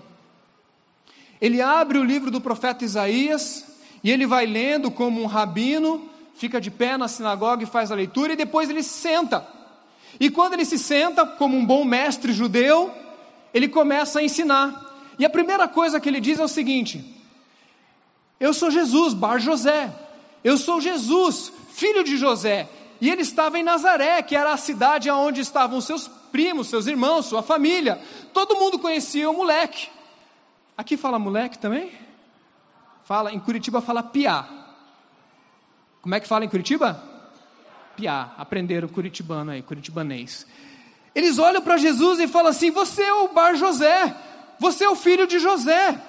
Ele 1.41 1.59
abre 1.59 1.97
o 1.97 2.03
livro 2.03 2.29
do 2.29 2.39
profeta 2.39 2.85
Isaías, 2.85 3.65
e 4.03 4.11
ele 4.11 4.27
vai 4.27 4.45
lendo 4.45 4.91
como 4.91 5.21
um 5.21 5.25
rabino, 5.25 6.09
fica 6.35 6.59
de 6.59 6.69
pé 6.69 6.97
na 6.97 7.07
sinagoga 7.07 7.63
e 7.63 7.67
faz 7.67 7.91
a 7.91 7.95
leitura, 7.95 8.33
e 8.33 8.35
depois 8.35 8.69
ele 8.69 8.83
se 8.83 8.99
senta. 8.99 9.47
E 10.19 10.29
quando 10.29 10.53
ele 10.53 10.65
se 10.65 10.77
senta, 10.77 11.25
como 11.25 11.57
um 11.57 11.65
bom 11.65 11.85
mestre 11.85 12.33
judeu, 12.33 12.91
ele 13.53 13.67
começa 13.67 14.19
a 14.19 14.23
ensinar. 14.23 15.13
E 15.17 15.25
a 15.25 15.29
primeira 15.29 15.67
coisa 15.67 15.99
que 15.99 16.09
ele 16.09 16.19
diz 16.19 16.39
é 16.39 16.43
o 16.43 16.47
seguinte: 16.47 17.03
Eu 18.39 18.53
sou 18.53 18.69
Jesus, 18.69 19.13
Bar 19.13 19.39
José. 19.39 19.91
Eu 20.43 20.57
sou 20.57 20.81
Jesus, 20.81 21.53
filho 21.71 22.03
de 22.03 22.17
José. 22.17 22.67
E 22.99 23.09
ele 23.09 23.21
estava 23.21 23.57
em 23.57 23.63
Nazaré, 23.63 24.21
que 24.21 24.35
era 24.35 24.53
a 24.53 24.57
cidade 24.57 25.09
onde 25.09 25.39
estavam 25.41 25.79
seus 25.79 26.07
primos, 26.31 26.67
seus 26.67 26.87
irmãos, 26.87 27.25
sua 27.25 27.41
família. 27.41 28.01
Todo 28.33 28.57
mundo 28.57 28.77
conhecia 28.79 29.29
o 29.29 29.33
moleque. 29.33 29.87
Aqui 30.77 30.97
fala 30.97 31.17
moleque 31.17 31.57
também? 31.57 31.91
Fala, 33.05 33.31
em 33.31 33.39
Curitiba 33.39 33.81
fala 33.81 34.03
piá. 34.03 34.47
Como 36.01 36.15
é 36.15 36.19
que 36.19 36.27
fala 36.27 36.43
em 36.43 36.49
Curitiba? 36.49 37.01
Piá. 37.95 38.33
Aprenderam 38.37 38.87
curitibano 38.87 39.51
aí, 39.51 39.61
curitibanês. 39.61 40.45
Eles 41.15 41.37
olham 41.37 41.61
para 41.61 41.77
Jesus 41.77 42.19
e 42.19 42.27
falam 42.27 42.49
assim: 42.49 42.71
Você 42.71 43.03
é 43.03 43.13
o 43.13 43.29
Bar 43.29 43.55
José, 43.55 44.15
você 44.59 44.83
é 44.83 44.89
o 44.89 44.95
filho 44.95 45.27
de 45.27 45.39
José. 45.39 46.01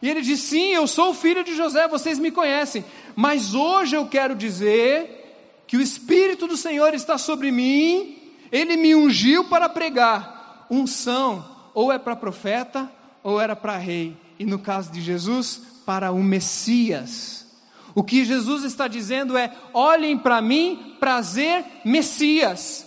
E 0.00 0.08
ele 0.08 0.20
diz: 0.22 0.40
Sim, 0.40 0.74
eu 0.74 0.86
sou 0.86 1.10
o 1.10 1.14
filho 1.14 1.44
de 1.44 1.54
José, 1.54 1.86
vocês 1.86 2.18
me 2.18 2.30
conhecem. 2.30 2.84
Mas 3.14 3.54
hoje 3.54 3.96
eu 3.96 4.06
quero 4.06 4.34
dizer 4.34 5.62
que 5.66 5.76
o 5.76 5.80
Espírito 5.80 6.46
do 6.46 6.56
Senhor 6.56 6.94
está 6.94 7.18
sobre 7.18 7.50
mim, 7.50 8.16
ele 8.50 8.76
me 8.76 8.94
ungiu 8.94 9.44
para 9.44 9.68
pregar. 9.68 10.66
Unção, 10.70 11.44
ou 11.74 11.92
é 11.92 11.98
para 11.98 12.16
profeta, 12.16 12.90
ou 13.22 13.40
era 13.40 13.54
para 13.54 13.76
rei. 13.76 14.16
E 14.38 14.44
no 14.44 14.58
caso 14.58 14.90
de 14.90 15.00
Jesus, 15.00 15.62
para 15.88 16.12
o 16.12 16.22
Messias. 16.22 17.46
O 17.94 18.04
que 18.04 18.22
Jesus 18.22 18.62
está 18.62 18.86
dizendo 18.86 19.38
é: 19.38 19.50
olhem 19.72 20.18
para 20.18 20.42
mim, 20.42 20.96
prazer, 21.00 21.64
Messias. 21.82 22.84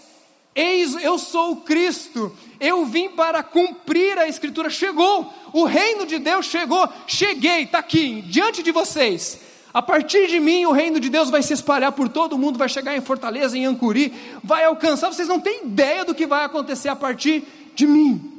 Eis, 0.54 0.94
eu 1.04 1.18
sou 1.18 1.54
o 1.54 1.56
Cristo, 1.62 2.32
eu 2.60 2.86
vim 2.86 3.10
para 3.10 3.42
cumprir 3.42 4.20
a 4.20 4.28
Escritura. 4.28 4.70
Chegou, 4.70 5.34
o 5.52 5.64
reino 5.64 6.06
de 6.06 6.20
Deus 6.20 6.46
chegou, 6.46 6.88
cheguei, 7.08 7.64
está 7.64 7.80
aqui, 7.80 8.22
diante 8.22 8.62
de 8.62 8.72
vocês. 8.72 9.40
A 9.74 9.82
partir 9.82 10.28
de 10.28 10.40
mim, 10.40 10.66
o 10.68 10.72
reino 10.72 11.00
de 11.00 11.10
Deus 11.10 11.32
vai 11.32 11.42
se 11.42 11.54
espalhar 11.54 11.94
por 11.94 12.08
todo 12.08 12.38
mundo, 12.38 12.60
vai 12.60 12.70
chegar 12.70 12.96
em 12.96 13.02
Fortaleza, 13.02 13.58
em 13.58 13.66
Ancuri, 13.66 14.14
vai 14.44 14.64
alcançar. 14.66 15.12
Vocês 15.12 15.28
não 15.28 15.40
têm 15.40 15.66
ideia 15.66 16.06
do 16.06 16.14
que 16.14 16.28
vai 16.28 16.46
acontecer 16.46 16.90
a 16.90 16.96
partir 16.96 17.48
de 17.74 17.88
mim. 17.88 18.31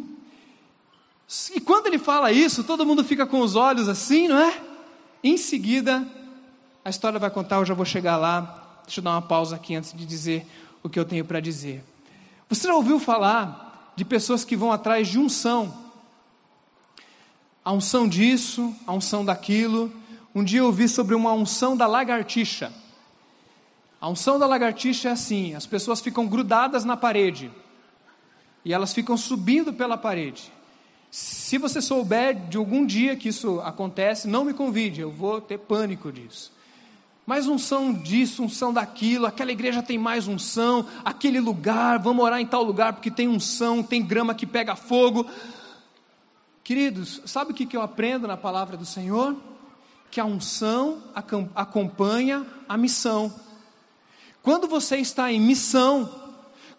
E 1.55 1.61
quando 1.61 1.87
ele 1.87 1.99
fala 1.99 2.31
isso, 2.31 2.63
todo 2.63 2.85
mundo 2.85 3.03
fica 3.03 3.27
com 3.27 3.41
os 3.41 3.57
olhos 3.57 3.89
assim, 3.89 4.29
não 4.29 4.39
é? 4.39 4.61
Em 5.25 5.37
seguida, 5.37 6.07
a 6.85 6.91
história 6.91 7.19
vai 7.19 7.31
contar, 7.31 7.57
eu 7.57 7.65
já 7.65 7.75
vou 7.75 7.87
chegar 7.87 8.17
lá. 8.17 8.81
Deixa 8.85 9.01
eu 9.01 9.05
dar 9.05 9.13
uma 9.13 9.23
pausa 9.23 9.57
aqui 9.57 9.75
antes 9.75 9.93
de 9.93 10.05
dizer 10.05 10.47
o 10.83 10.89
que 10.89 10.99
eu 10.99 11.05
tenho 11.05 11.25
para 11.25 11.41
dizer. 11.41 11.83
Você 12.49 12.69
já 12.69 12.75
ouviu 12.75 12.99
falar 12.99 13.93
de 13.97 14.05
pessoas 14.05 14.45
que 14.45 14.57
vão 14.57 14.73
atrás 14.73 15.09
de 15.09 15.19
unção? 15.19 15.73
A 17.65 17.73
unção 17.73 18.07
disso, 18.07 18.75
a 18.87 18.93
unção 18.93 19.25
daquilo. 19.25 19.91
Um 20.35 20.45
dia 20.45 20.61
eu 20.61 20.67
ouvi 20.67 20.89
sobre 20.89 21.15
uma 21.15 21.33
unção 21.33 21.77
da 21.77 21.87
lagartixa. 21.87 22.73
A 24.01 24.09
unção 24.09 24.39
da 24.39 24.47
lagartixa 24.47 25.09
é 25.09 25.13
assim: 25.13 25.55
as 25.55 25.65
pessoas 25.65 26.01
ficam 26.01 26.27
grudadas 26.27 26.85
na 26.85 26.97
parede 26.97 27.51
e 28.65 28.73
elas 28.75 28.93
ficam 28.93 29.17
subindo 29.17 29.73
pela 29.73 29.97
parede. 29.97 30.53
Se 31.13 31.59
você 31.59 31.83
souber 31.83 32.35
de 32.49 32.57
algum 32.57 32.87
dia 32.87 33.15
que 33.15 33.29
isso 33.29 33.61
acontece, 33.61 34.27
não 34.27 34.47
me 34.47 34.55
convide, 34.55 35.03
eu 35.03 35.11
vou 35.11 35.43
ter 35.43 35.59
pânico 35.59 36.11
disso. 36.11 36.51
Mais 37.27 37.47
unção 37.47 37.93
disso, 37.93 38.43
unção 38.43 38.73
daquilo, 38.73 39.27
aquela 39.27 39.53
igreja 39.53 39.83
tem 39.83 39.99
mais 39.99 40.27
unção, 40.27 40.87
aquele 41.05 41.39
lugar, 41.39 41.99
vamos 41.99 42.25
orar 42.25 42.41
em 42.41 42.47
tal 42.47 42.63
lugar 42.63 42.95
porque 42.95 43.11
tem 43.11 43.29
unção, 43.29 43.83
tem 43.83 44.03
grama 44.03 44.35
que 44.35 44.47
pega 44.47 44.75
fogo. 44.75 45.27
Queridos, 46.65 47.21
sabe 47.27 47.53
o 47.53 47.55
que 47.55 47.77
eu 47.77 47.83
aprendo 47.83 48.27
na 48.27 48.39
palavra 48.39 48.75
do 48.75 48.87
Senhor? 48.87 49.37
Que 50.11 50.19
a 50.19 50.25
unção 50.25 51.03
acompanha 51.55 52.47
a 52.67 52.79
missão. 52.79 53.31
Quando 54.43 54.67
você 54.67 54.97
está 54.97 55.31
em 55.31 55.39
missão, 55.39 56.11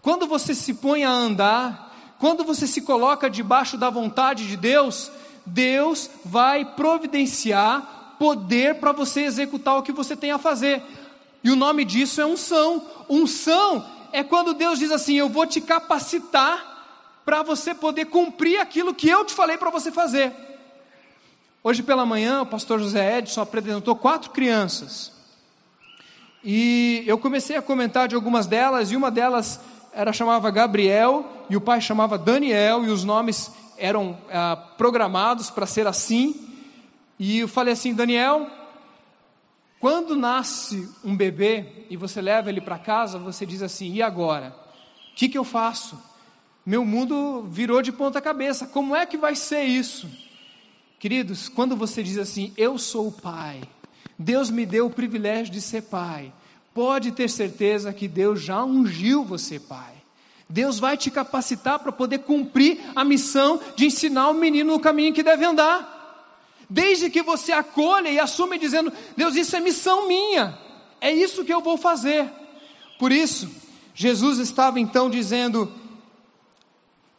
quando 0.02 0.26
você 0.26 0.56
se 0.56 0.74
põe 0.74 1.04
a 1.04 1.12
andar, 1.12 1.93
quando 2.24 2.46
você 2.46 2.66
se 2.66 2.82
coloca 2.84 3.30
debaixo 3.30 3.76
da 3.76 3.90
vontade 3.90 4.48
de 4.48 4.56
Deus, 4.56 5.12
Deus 5.46 6.10
vai 6.24 6.64
providenciar 6.64 8.16
poder 8.18 8.76
para 8.76 8.94
você 8.94 9.24
executar 9.24 9.78
o 9.78 9.84
que 9.84 9.92
você 9.92 10.16
tem 10.16 10.32
a 10.32 10.38
fazer. 10.38 10.82
E 11.44 11.52
o 11.52 11.56
nome 11.58 11.84
disso 11.84 12.22
é 12.22 12.26
unção. 12.26 12.82
Unção 13.10 13.86
é 14.14 14.24
quando 14.24 14.54
Deus 14.54 14.80
diz 14.80 14.90
assim: 14.90 15.16
Eu 15.16 15.28
vou 15.28 15.46
te 15.46 15.60
capacitar 15.60 17.20
para 17.26 17.44
você 17.44 17.76
poder 17.76 18.06
cumprir 18.06 18.58
aquilo 18.58 18.96
que 18.96 19.10
eu 19.10 19.26
te 19.26 19.34
falei 19.34 19.58
para 19.58 19.70
você 19.70 19.92
fazer. 19.92 20.32
Hoje 21.62 21.84
pela 21.84 22.06
manhã, 22.06 22.44
o 22.44 22.46
pastor 22.46 22.80
José 22.80 23.18
Edson 23.18 23.42
apresentou 23.42 23.98
quatro 23.98 24.32
crianças. 24.32 25.12
E 26.42 27.04
eu 27.06 27.18
comecei 27.18 27.58
a 27.58 27.62
comentar 27.62 28.08
de 28.08 28.16
algumas 28.16 28.48
delas, 28.48 28.94
e 28.94 28.96
uma 28.96 29.12
delas 29.12 29.60
era 29.94 30.12
chamava 30.12 30.50
Gabriel 30.52 31.26
e 31.50 31.56
o 31.56 31.62
pai 31.62 31.80
chamava 31.80 32.18
Daniel 32.18 32.84
e 32.86 32.90
os 32.90 33.04
nomes 33.04 33.52
eram 33.78 34.18
ah, 34.32 34.56
programados 34.78 35.50
para 35.50 35.66
ser 35.66 35.88
assim. 35.88 36.50
E 37.20 37.40
eu 37.40 37.48
falei 37.48 37.74
assim, 37.74 37.94
Daniel, 37.94 38.48
quando 39.80 40.16
nasce 40.16 40.90
um 41.04 41.16
bebê 41.16 41.86
e 41.90 41.98
você 41.98 42.22
leva 42.22 42.50
ele 42.50 42.62
para 42.62 42.80
casa, 42.80 43.20
você 43.20 43.46
diz 43.46 43.62
assim: 43.62 43.94
e 43.94 44.02
agora? 44.02 44.56
O 45.12 45.16
que, 45.16 45.30
que 45.30 45.38
eu 45.38 45.44
faço? 45.44 46.02
Meu 46.66 46.86
mundo 46.86 47.44
virou 47.50 47.82
de 47.82 47.92
ponta 47.92 48.22
cabeça. 48.22 48.66
Como 48.66 48.96
é 48.96 49.06
que 49.06 49.18
vai 49.18 49.36
ser 49.36 49.64
isso? 49.64 50.10
Queridos, 50.98 51.50
quando 51.50 51.76
você 51.76 52.02
diz 52.02 52.18
assim, 52.18 52.54
eu 52.56 52.78
sou 52.78 53.10
o 53.10 53.12
pai, 53.12 53.62
Deus 54.18 54.50
me 54.50 54.66
deu 54.66 54.86
o 54.86 54.90
privilégio 54.90 55.52
de 55.52 55.60
ser 55.60 55.82
pai, 55.82 56.32
pode 56.74 57.12
ter 57.12 57.30
certeza 57.30 57.94
que 57.94 58.08
Deus 58.08 58.42
já 58.42 58.64
ungiu 58.64 59.24
você, 59.24 59.60
pai. 59.60 59.94
Deus 60.50 60.80
vai 60.80 60.98
te 60.98 61.10
capacitar 61.10 61.80
para 61.80 61.92
poder 61.92 62.20
cumprir 62.20 62.80
a 62.96 63.04
missão 63.04 63.60
de 63.76 63.86
ensinar 63.86 64.30
o 64.30 64.34
menino 64.34 64.74
no 64.74 64.80
caminho 64.80 65.14
que 65.14 65.24
deve 65.24 65.46
andar. 65.46 65.92
Desde 66.70 67.10
que 67.10 67.22
você 67.22 67.52
acolha 67.52 68.10
e 68.10 68.20
assume 68.20 68.58
dizendo: 68.58 68.92
Deus, 69.16 69.36
isso 69.36 69.56
é 69.56 69.60
missão 69.60 70.08
minha, 70.08 70.58
é 71.00 71.12
isso 71.12 71.44
que 71.44 71.54
eu 71.54 71.62
vou 71.62 71.78
fazer. 71.78 72.30
Por 73.00 73.12
isso, 73.12 73.50
Jesus 73.94 74.40
estava 74.40 74.80
então 74.80 75.10
dizendo: 75.10 75.72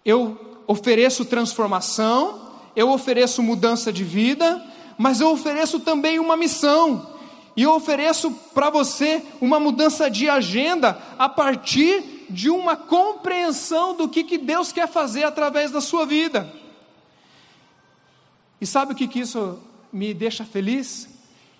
Eu 0.05 0.63
ofereço 0.67 1.25
transformação, 1.25 2.53
eu 2.75 2.91
ofereço 2.91 3.43
mudança 3.43 3.93
de 3.93 4.05
vida, 4.05 4.65
mas 4.99 5.21
eu 5.21 5.31
ofereço 5.31 5.81
também 5.81 6.19
uma 6.19 6.37
missão. 6.37 7.14
E 7.57 7.63
eu 7.63 7.73
ofereço 7.75 8.31
para 8.53 8.69
você 8.69 9.23
uma 9.41 9.61
mudança 9.61 10.11
de 10.11 10.29
agenda 10.29 10.99
a 11.19 11.29
partir 11.29 12.27
de 12.29 12.51
uma 12.51 12.77
compreensão 12.77 13.97
do 13.97 14.09
que, 14.09 14.25
que 14.25 14.39
Deus 14.39 14.73
quer 14.73 14.89
fazer 14.89 15.25
através 15.25 15.71
da 15.71 15.81
sua 15.81 16.05
vida. 16.05 16.53
E 18.61 18.67
sabe 18.67 18.93
o 18.93 18.97
que, 18.97 19.07
que 19.07 19.21
isso 19.21 19.59
me 19.93 20.13
deixa 20.13 20.45
feliz? 20.45 21.09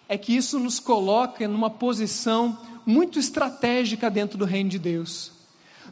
É 0.09 0.19
que 0.19 0.35
isso 0.35 0.59
nos 0.59 0.81
coloca 0.81 1.47
numa 1.47 1.71
posição 1.71 2.59
muito 2.85 3.19
estratégica 3.19 4.11
dentro 4.11 4.37
do 4.37 4.45
reino 4.45 4.71
de 4.71 4.79
Deus. 4.79 5.33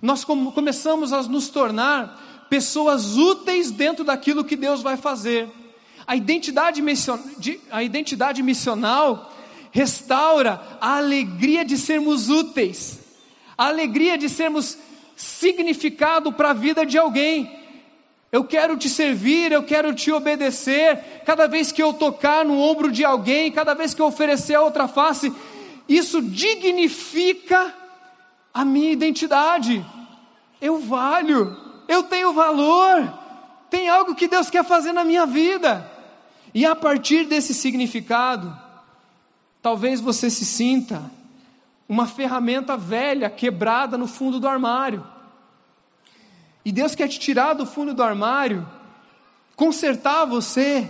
Nós 0.01 0.25
começamos 0.25 1.13
a 1.13 1.23
nos 1.23 1.49
tornar 1.49 2.47
pessoas 2.51 3.17
úteis 3.17 3.71
dentro 3.71 4.05
daquilo 4.05 4.45
que 4.45 4.57
Deus 4.57 4.83
vai 4.83 4.97
fazer. 4.97 5.49
A 6.07 6.17
identidade, 6.17 6.83
a 7.71 7.83
identidade 7.83 8.43
missional 8.43 9.32
restaura 9.73 10.61
a 10.81 10.99
alegria 10.99 11.65
de 11.65 11.77
sermos 11.77 12.29
úteis, 12.29 13.01
a 13.57 13.67
alegria 13.67 14.17
de 14.17 14.29
sermos 14.29 14.79
significado 15.17 16.33
para 16.33 16.51
a 16.51 16.55
vida 16.55 16.87
de 16.87 16.99
alguém. 16.99 17.59
Eu 18.31 18.45
quero 18.45 18.77
te 18.77 18.89
servir, 18.89 19.51
eu 19.51 19.63
quero 19.63 19.95
te 19.95 20.13
obedecer. 20.13 21.23
Cada 21.25 21.47
vez 21.47 21.73
que 21.73 21.83
eu 21.83 21.93
tocar 21.93 22.45
no 22.45 22.59
ombro 22.59 22.91
de 22.91 23.05
alguém, 23.05 23.51
cada 23.51 23.75
vez 23.75 23.93
que 23.93 24.01
eu 24.01 24.07
oferecer 24.07 24.55
a 24.55 24.63
outra 24.63 24.87
face, 24.87 25.33
isso 25.89 26.23
dignifica 26.23 27.75
a 28.53 28.65
minha 28.65 28.93
identidade. 28.93 29.85
Eu 30.61 30.79
valho, 30.81 31.57
eu 31.89 32.03
tenho 32.03 32.33
valor, 32.33 33.13
tem 33.69 33.89
algo 33.89 34.15
que 34.15 34.29
Deus 34.29 34.49
quer 34.49 34.65
fazer 34.65 34.93
na 34.93 35.05
minha 35.05 35.27
vida. 35.27 35.91
E 36.55 36.67
a 36.67 36.77
partir 36.77 37.25
desse 37.25 37.55
significado, 37.55 38.62
talvez 39.63 40.01
você 40.01 40.29
se 40.29 40.45
sinta 40.45 41.11
uma 41.89 42.07
ferramenta 42.07 42.77
velha, 42.77 43.31
quebrada 43.31 43.97
no 43.97 44.07
fundo 44.07 44.41
do 44.41 44.49
armário. 44.49 45.07
E 46.65 46.73
Deus 46.73 46.95
quer 46.95 47.09
te 47.09 47.19
tirar 47.19 47.55
do 47.55 47.65
fundo 47.65 47.95
do 47.95 48.03
armário, 48.03 48.69
consertar 49.55 50.25
você 50.25 50.89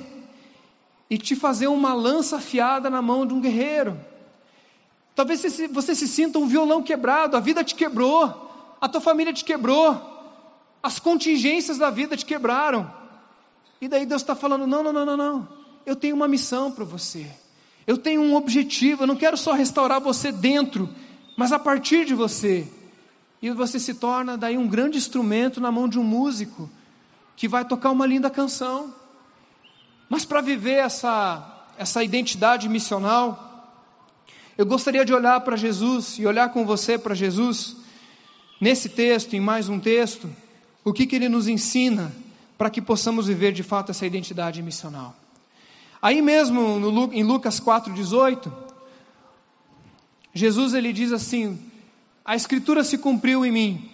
e 1.10 1.18
te 1.18 1.36
fazer 1.36 1.66
uma 1.66 1.92
lança 1.92 2.36
afiada 2.36 2.88
na 2.88 3.02
mão 3.02 3.26
de 3.26 3.34
um 3.34 3.40
guerreiro. 3.40 4.00
Talvez 5.14 5.40
você, 5.40 5.68
você 5.68 5.94
se 5.94 6.08
sinta 6.08 6.38
um 6.38 6.46
violão 6.46 6.82
quebrado, 6.82 7.36
a 7.36 7.40
vida 7.40 7.62
te 7.62 7.74
quebrou, 7.74 8.50
a 8.80 8.88
tua 8.88 9.00
família 9.00 9.32
te 9.32 9.44
quebrou, 9.44 10.00
as 10.82 10.98
contingências 10.98 11.78
da 11.78 11.90
vida 11.90 12.16
te 12.16 12.24
quebraram. 12.24 12.90
E 13.80 13.88
daí 13.88 14.06
Deus 14.06 14.22
está 14.22 14.34
falando: 14.34 14.66
não, 14.66 14.82
não, 14.82 14.92
não, 14.92 15.04
não, 15.04 15.16
não. 15.16 15.48
Eu 15.84 15.96
tenho 15.96 16.14
uma 16.14 16.28
missão 16.28 16.70
para 16.70 16.84
você. 16.84 17.41
Eu 17.86 17.98
tenho 17.98 18.20
um 18.20 18.34
objetivo. 18.34 19.02
Eu 19.02 19.06
não 19.06 19.16
quero 19.16 19.36
só 19.36 19.52
restaurar 19.52 20.00
você 20.00 20.30
dentro, 20.30 20.88
mas 21.36 21.52
a 21.52 21.58
partir 21.58 22.04
de 22.04 22.14
você. 22.14 22.66
E 23.40 23.50
você 23.50 23.78
se 23.80 23.94
torna 23.94 24.36
daí 24.36 24.56
um 24.56 24.68
grande 24.68 24.98
instrumento 24.98 25.60
na 25.60 25.72
mão 25.72 25.88
de 25.88 25.98
um 25.98 26.04
músico 26.04 26.70
que 27.36 27.48
vai 27.48 27.64
tocar 27.64 27.90
uma 27.90 28.06
linda 28.06 28.30
canção. 28.30 28.94
Mas 30.08 30.24
para 30.24 30.40
viver 30.40 30.76
essa, 30.76 31.66
essa 31.76 32.04
identidade 32.04 32.68
missional, 32.68 33.52
eu 34.56 34.66
gostaria 34.66 35.04
de 35.04 35.12
olhar 35.12 35.40
para 35.40 35.56
Jesus 35.56 36.18
e 36.18 36.26
olhar 36.26 36.50
com 36.50 36.64
você 36.64 36.98
para 36.98 37.14
Jesus, 37.14 37.76
nesse 38.60 38.88
texto, 38.88 39.34
em 39.34 39.40
mais 39.40 39.68
um 39.68 39.80
texto, 39.80 40.30
o 40.84 40.92
que, 40.92 41.06
que 41.06 41.16
ele 41.16 41.28
nos 41.28 41.48
ensina 41.48 42.12
para 42.56 42.70
que 42.70 42.80
possamos 42.80 43.26
viver 43.26 43.52
de 43.52 43.62
fato 43.62 43.90
essa 43.90 44.06
identidade 44.06 44.62
missional. 44.62 45.16
Aí 46.02 46.20
mesmo 46.20 46.80
no, 46.80 47.14
em 47.14 47.22
Lucas 47.22 47.60
4,18, 47.60 48.52
Jesus 50.34 50.74
ele 50.74 50.92
diz 50.92 51.12
assim: 51.12 51.56
A 52.24 52.34
escritura 52.34 52.82
se 52.82 52.98
cumpriu 52.98 53.46
em 53.46 53.52
mim, 53.52 53.90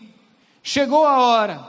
chegou 0.63 1.05
a 1.05 1.19
hora, 1.19 1.61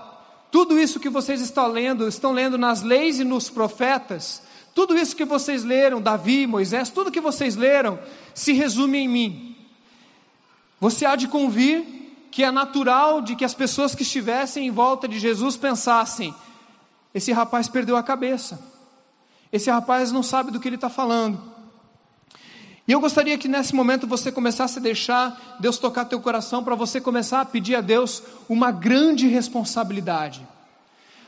tudo 0.50 0.80
isso 0.80 1.00
que 1.00 1.10
vocês 1.10 1.42
estão 1.42 1.68
lendo, 1.68 2.08
estão 2.08 2.32
lendo 2.32 2.58
nas 2.58 2.82
leis 2.82 3.20
e 3.20 3.26
nos 3.26 3.50
profetas, 3.50 4.42
tudo 4.74 4.98
isso 4.98 5.14
que 5.14 5.26
vocês 5.26 5.66
leram, 5.66 6.02
Davi, 6.02 6.48
Moisés, 6.48 6.90
tudo 6.90 7.12
que 7.12 7.20
vocês 7.20 7.58
leram, 7.58 8.00
se 8.34 8.54
resume 8.54 9.00
em 9.00 9.08
mim. 9.10 9.56
Você 10.80 11.06
há 11.06 11.18
de 11.18 11.28
convir 11.28 11.84
que 12.32 12.44
é 12.46 12.52
natural 12.52 13.22
de 13.22 13.36
que 13.36 13.44
as 13.44 13.54
pessoas 13.54 13.94
que 13.94 14.04
estivessem 14.04 14.68
em 14.68 14.72
volta 14.72 15.06
de 15.06 15.20
Jesus 15.20 15.58
pensassem: 15.58 16.34
esse 17.14 17.34
rapaz 17.34 17.68
perdeu 17.68 17.98
a 17.98 18.04
cabeça, 18.04 18.69
esse 19.52 19.70
rapaz 19.70 20.12
não 20.12 20.22
sabe 20.22 20.52
do 20.52 20.60
que 20.60 20.68
ele 20.68 20.76
está 20.76 20.90
falando. 20.90 21.42
E 22.88 22.92
eu 22.92 23.00
gostaria 23.00 23.38
que 23.38 23.48
nesse 23.48 23.76
momento 23.76 24.08
você 24.08 24.32
começasse 24.32 24.80
a 24.80 24.82
deixar 24.82 25.58
Deus 25.60 25.78
tocar 25.78 26.06
teu 26.06 26.20
coração 26.20 26.64
para 26.64 26.74
você 26.74 27.00
começar 27.00 27.42
a 27.42 27.46
pedir 27.46 27.76
a 27.76 27.82
Deus 27.82 28.24
uma 28.50 28.72
grande 28.72 29.28
responsabilidade. 29.28 30.42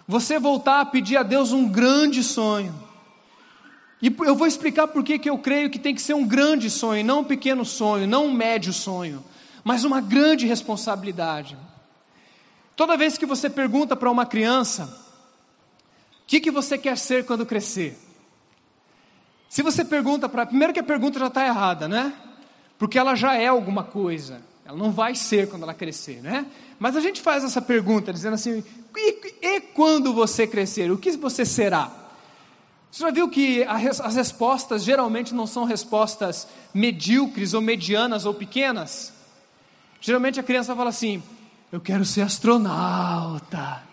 Você 0.07 0.39
voltar 0.39 0.81
a 0.81 0.86
pedir 0.86 1.17
a 1.17 1.23
Deus 1.23 1.51
um 1.51 1.69
grande 1.69 2.23
sonho. 2.23 2.73
E 4.01 4.07
eu 4.25 4.36
vou 4.36 4.47
explicar 4.47 4.88
por 4.88 5.03
que 5.03 5.21
eu 5.29 5.38
creio 5.38 5.69
que 5.69 5.77
tem 5.77 5.93
que 5.93 6.01
ser 6.01 6.15
um 6.15 6.25
grande 6.25 6.67
sonho, 6.67 7.05
não 7.05 7.19
um 7.19 7.23
pequeno 7.23 7.63
sonho, 7.63 8.07
não 8.07 8.25
um 8.25 8.34
médio 8.34 8.73
sonho, 8.73 9.23
mas 9.63 9.84
uma 9.84 10.01
grande 10.01 10.47
responsabilidade. 10.47 11.55
Toda 12.75 12.97
vez 12.97 13.19
que 13.19 13.25
você 13.27 13.47
pergunta 13.47 13.95
para 13.95 14.10
uma 14.10 14.25
criança, 14.25 14.86
o 16.23 16.25
que, 16.25 16.39
que 16.39 16.49
você 16.49 16.75
quer 16.75 16.97
ser 16.97 17.23
quando 17.23 17.45
crescer? 17.45 17.95
Se 19.51 19.61
você 19.61 19.83
pergunta 19.83 20.29
para. 20.29 20.45
Primeiro 20.45 20.71
que 20.71 20.79
a 20.79 20.83
pergunta 20.83 21.19
já 21.19 21.27
está 21.27 21.45
errada, 21.45 21.85
né? 21.85 22.13
Porque 22.79 22.97
ela 22.97 23.15
já 23.15 23.35
é 23.35 23.47
alguma 23.47 23.83
coisa. 23.83 24.41
Ela 24.63 24.77
não 24.77 24.93
vai 24.93 25.13
ser 25.13 25.49
quando 25.49 25.63
ela 25.63 25.73
crescer, 25.73 26.21
né? 26.21 26.45
Mas 26.79 26.95
a 26.95 27.01
gente 27.01 27.19
faz 27.19 27.43
essa 27.43 27.61
pergunta 27.61 28.13
dizendo 28.13 28.35
assim: 28.35 28.63
e, 28.95 29.35
e 29.41 29.59
quando 29.59 30.13
você 30.13 30.47
crescer? 30.47 30.89
O 30.89 30.97
que 30.97 31.11
você 31.17 31.43
será? 31.43 31.91
Você 32.89 33.03
já 33.03 33.11
viu 33.11 33.27
que 33.27 33.65
as 33.65 34.15
respostas 34.15 34.85
geralmente 34.85 35.33
não 35.33 35.45
são 35.45 35.65
respostas 35.65 36.47
medíocres 36.73 37.53
ou 37.53 37.59
medianas 37.59 38.25
ou 38.25 38.33
pequenas? 38.33 39.11
Geralmente 39.99 40.39
a 40.39 40.43
criança 40.43 40.73
fala 40.73 40.91
assim: 40.91 41.21
Eu 41.69 41.81
quero 41.81 42.05
ser 42.05 42.21
astronauta. 42.21 43.83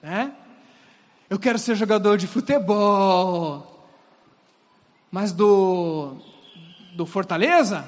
Né? 0.00 0.30
Eu 1.28 1.36
quero 1.36 1.58
ser 1.58 1.74
jogador 1.74 2.16
de 2.16 2.28
futebol. 2.28 3.71
Mas 5.12 5.30
do, 5.30 6.16
do 6.94 7.04
Fortaleza? 7.04 7.84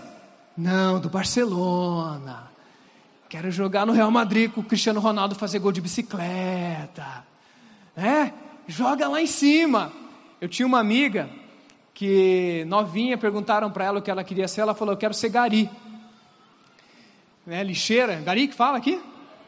Não, 0.55 1.01
do 1.01 1.09
Barcelona. 1.09 2.51
Quero 3.31 3.51
jogar 3.51 3.87
no 3.87 3.95
Real 3.95 4.11
Madrid 4.11 4.53
com 4.53 4.61
o 4.61 4.65
Cristiano 4.65 5.01
Ronaldo 5.01 5.35
fazer 5.35 5.59
gol 5.59 5.73
de 5.73 5.81
bicicleta. 5.81 7.25
É? 7.97 8.31
joga 8.67 9.09
lá 9.09 9.23
em 9.23 9.27
cima. 9.27 9.91
Eu 10.39 10.51
tinha 10.51 10.67
uma 10.67 10.79
amiga 10.79 11.31
que 11.95 12.63
novinha 12.67 13.17
perguntaram 13.17 13.71
para 13.71 13.87
ela 13.87 13.99
o 14.01 14.03
que 14.03 14.11
ela 14.11 14.23
queria 14.23 14.47
ser, 14.47 14.61
ela 14.61 14.75
falou: 14.75 14.93
"Eu 14.93 14.99
quero 14.99 15.15
ser 15.15 15.31
gari". 15.31 15.71
Né, 17.47 17.65
lixeira, 17.65 18.17
gari 18.17 18.49
que 18.49 18.55
fala 18.55 18.77
aqui? 18.77 19.01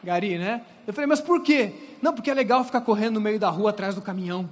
Gari, 0.03 0.39
né? 0.39 0.63
Eu 0.87 0.95
falei: 0.95 1.07
"Mas 1.07 1.21
por 1.21 1.43
quê?" 1.43 1.75
Não, 2.01 2.15
porque 2.15 2.31
é 2.31 2.35
legal 2.35 2.65
ficar 2.65 2.81
correndo 2.81 3.15
no 3.15 3.21
meio 3.21 3.39
da 3.39 3.51
rua 3.51 3.69
atrás 3.69 3.95
do 3.95 4.01
caminhão. 4.01 4.49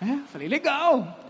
É? 0.00 0.18
Falei: 0.30 0.46
"Legal". 0.46 1.26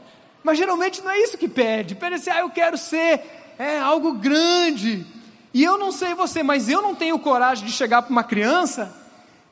Mas 0.49 0.57
geralmente 0.57 1.03
não 1.03 1.11
é 1.11 1.19
isso 1.21 1.37
que 1.37 1.47
pede. 1.47 1.95
Pede 1.95 2.15
assim: 2.15 2.31
"Ah, 2.31 2.41
eu 2.41 2.49
quero 2.49 2.79
ser 2.79 3.55
é 3.59 3.79
algo 3.79 4.15
grande". 4.15 5.05
E 5.53 5.63
eu 5.63 5.77
não 5.77 5.93
sei 5.93 6.15
você, 6.15 6.43
mas 6.43 6.71
eu 6.71 6.81
não 6.81 6.95
tenho 6.95 7.19
coragem 7.19 7.67
de 7.67 7.73
chegar 7.73 8.01
para 8.01 8.11
uma 8.11 8.25
criança 8.25 8.95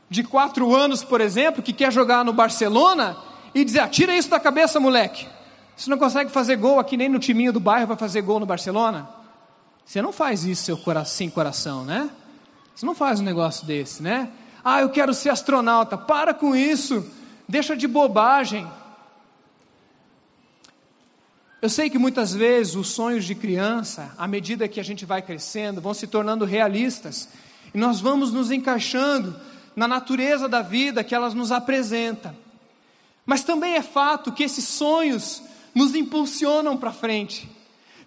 de 0.09 0.23
quatro 0.23 0.75
anos, 0.75 1.05
por 1.05 1.21
exemplo, 1.21 1.63
que 1.63 1.75
quer 1.75 1.93
jogar 1.93 2.25
no 2.25 2.33
Barcelona 2.33 3.15
e 3.55 3.63
dizer: 3.63 3.81
ah, 3.81 3.89
tira 3.89 4.17
isso 4.17 4.31
da 4.31 4.41
cabeça, 4.41 4.81
moleque. 4.81 5.27
Você 5.77 5.91
não 5.91 5.99
consegue 5.99 6.31
fazer 6.31 6.57
gol 6.57 6.81
aqui 6.81 6.97
nem 6.97 7.11
no 7.11 7.19
timinho 7.19 7.53
do 7.53 7.61
bairro, 7.61 7.89
vai 7.89 7.97
fazer 7.99 8.23
gol 8.23 8.41
no 8.41 8.47
Barcelona? 8.47 9.07
Você 9.85 10.01
não 10.01 10.13
faz 10.13 10.45
isso 10.45 10.65
seu 10.65 10.79
coração, 10.79 11.15
sem 11.15 11.29
coração, 11.29 11.85
né? 11.85 12.09
Você 12.75 12.87
não 12.87 12.95
faz 12.95 13.21
um 13.21 13.23
negócio 13.23 13.67
desse, 13.67 14.03
né? 14.03 14.31
Ah, 14.65 14.81
eu 14.81 14.89
quero 14.89 15.13
ser 15.13 15.29
astronauta. 15.29 15.99
Para 15.99 16.33
com 16.33 16.57
isso. 16.57 17.05
deixa 17.47 17.77
de 17.77 17.87
bobagem. 17.87 18.67
Eu 21.61 21.71
sei 21.71 21.89
que 21.89 21.99
muitas 21.99 22.35
vezes 22.35 22.75
os 22.75 22.89
sonhos 22.89 23.25
de 23.25 23.35
criança, 23.35 24.13
à 24.19 24.29
medida 24.29 24.69
que 24.69 24.79
a 24.79 24.85
gente 24.85 25.07
vai 25.07 25.23
crescendo, 25.23 25.81
vão 25.81 25.95
se 25.95 26.07
tornando 26.07 26.45
realistas, 26.45 27.29
e 27.73 27.79
nós 27.79 27.99
vamos 28.01 28.33
nos 28.33 28.51
encaixando 28.51 29.35
na 29.75 29.89
natureza 29.89 30.49
da 30.49 30.61
vida 30.61 31.03
que 31.03 31.15
elas 31.15 31.35
nos 31.35 31.51
apresenta. 31.51 32.35
Mas 33.25 33.43
também 33.43 33.75
é 33.75 33.83
fato 33.83 34.33
que 34.33 34.45
esses 34.45 34.65
sonhos 34.65 35.43
nos 35.75 35.95
impulsionam 35.95 36.77
para 36.77 36.93
frente. 36.93 37.49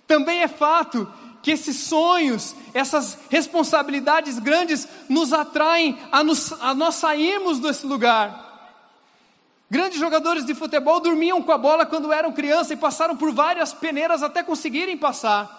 Também 0.07 0.41
é 0.41 0.47
fato 0.47 1.11
que 1.41 1.51
esses 1.51 1.77
sonhos, 1.77 2.55
essas 2.73 3.17
responsabilidades 3.29 4.39
grandes 4.39 4.87
nos 5.07 5.33
atraem 5.33 5.97
a, 6.11 6.23
nos, 6.23 6.51
a 6.53 6.73
nós 6.73 6.95
sairmos 6.95 7.59
desse 7.59 7.85
lugar. 7.85 8.48
Grandes 9.69 9.99
jogadores 9.99 10.45
de 10.45 10.55
futebol 10.55 10.99
dormiam 10.99 11.43
com 11.43 11.51
a 11.51 11.57
bola 11.57 11.85
quando 11.85 12.11
eram 12.11 12.31
criança 12.31 12.73
e 12.73 12.77
passaram 12.77 13.15
por 13.15 13.31
várias 13.31 13.71
peneiras 13.71 14.23
até 14.23 14.41
conseguirem 14.41 14.97
passar. 14.97 15.57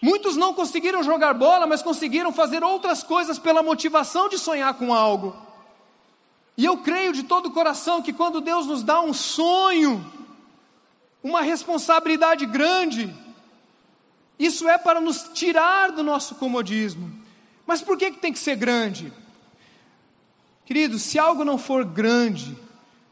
Muitos 0.00 0.36
não 0.36 0.54
conseguiram 0.54 1.02
jogar 1.02 1.34
bola, 1.34 1.66
mas 1.66 1.82
conseguiram 1.82 2.32
fazer 2.32 2.62
outras 2.62 3.02
coisas 3.02 3.38
pela 3.38 3.62
motivação 3.62 4.28
de 4.28 4.38
sonhar 4.38 4.74
com 4.74 4.94
algo. 4.94 5.34
E 6.56 6.64
eu 6.64 6.78
creio 6.78 7.12
de 7.12 7.24
todo 7.24 7.46
o 7.46 7.50
coração 7.50 8.02
que 8.02 8.12
quando 8.12 8.40
Deus 8.40 8.66
nos 8.66 8.84
dá 8.84 9.00
um 9.00 9.12
sonho, 9.12 10.04
uma 11.22 11.40
responsabilidade 11.40 12.46
grande, 12.46 13.12
isso 14.38 14.68
é 14.68 14.78
para 14.78 15.00
nos 15.00 15.30
tirar 15.34 15.90
do 15.90 16.04
nosso 16.04 16.36
comodismo. 16.36 17.12
Mas 17.66 17.82
por 17.82 17.96
que, 17.96 18.12
que 18.12 18.18
tem 18.18 18.32
que 18.32 18.38
ser 18.38 18.54
grande? 18.56 19.12
Queridos, 20.64 21.02
se 21.02 21.18
algo 21.18 21.44
não 21.44 21.58
for 21.58 21.84
grande, 21.84 22.56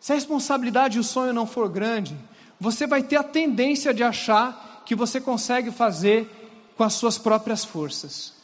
se 0.03 0.11
a 0.11 0.17
responsabilidade 0.17 0.97
e 0.97 1.01
o 1.01 1.05
sonho 1.05 1.33
não 1.33 1.47
for 1.47 1.69
grande, 1.69 2.17
você 2.59 2.89
vai 2.89 3.05
ter 3.05 3.15
a 3.15 3.23
tendência 3.23 3.95
de 3.95 4.03
achar 4.03 4.83
que 4.85 4.97
você 4.97 5.21
consegue 5.21 5.71
fazer 5.71 6.29
com 6.77 6.83
as 6.83 6.95
suas 6.95 7.19
próprias 7.19 7.65
forças. 7.65 8.35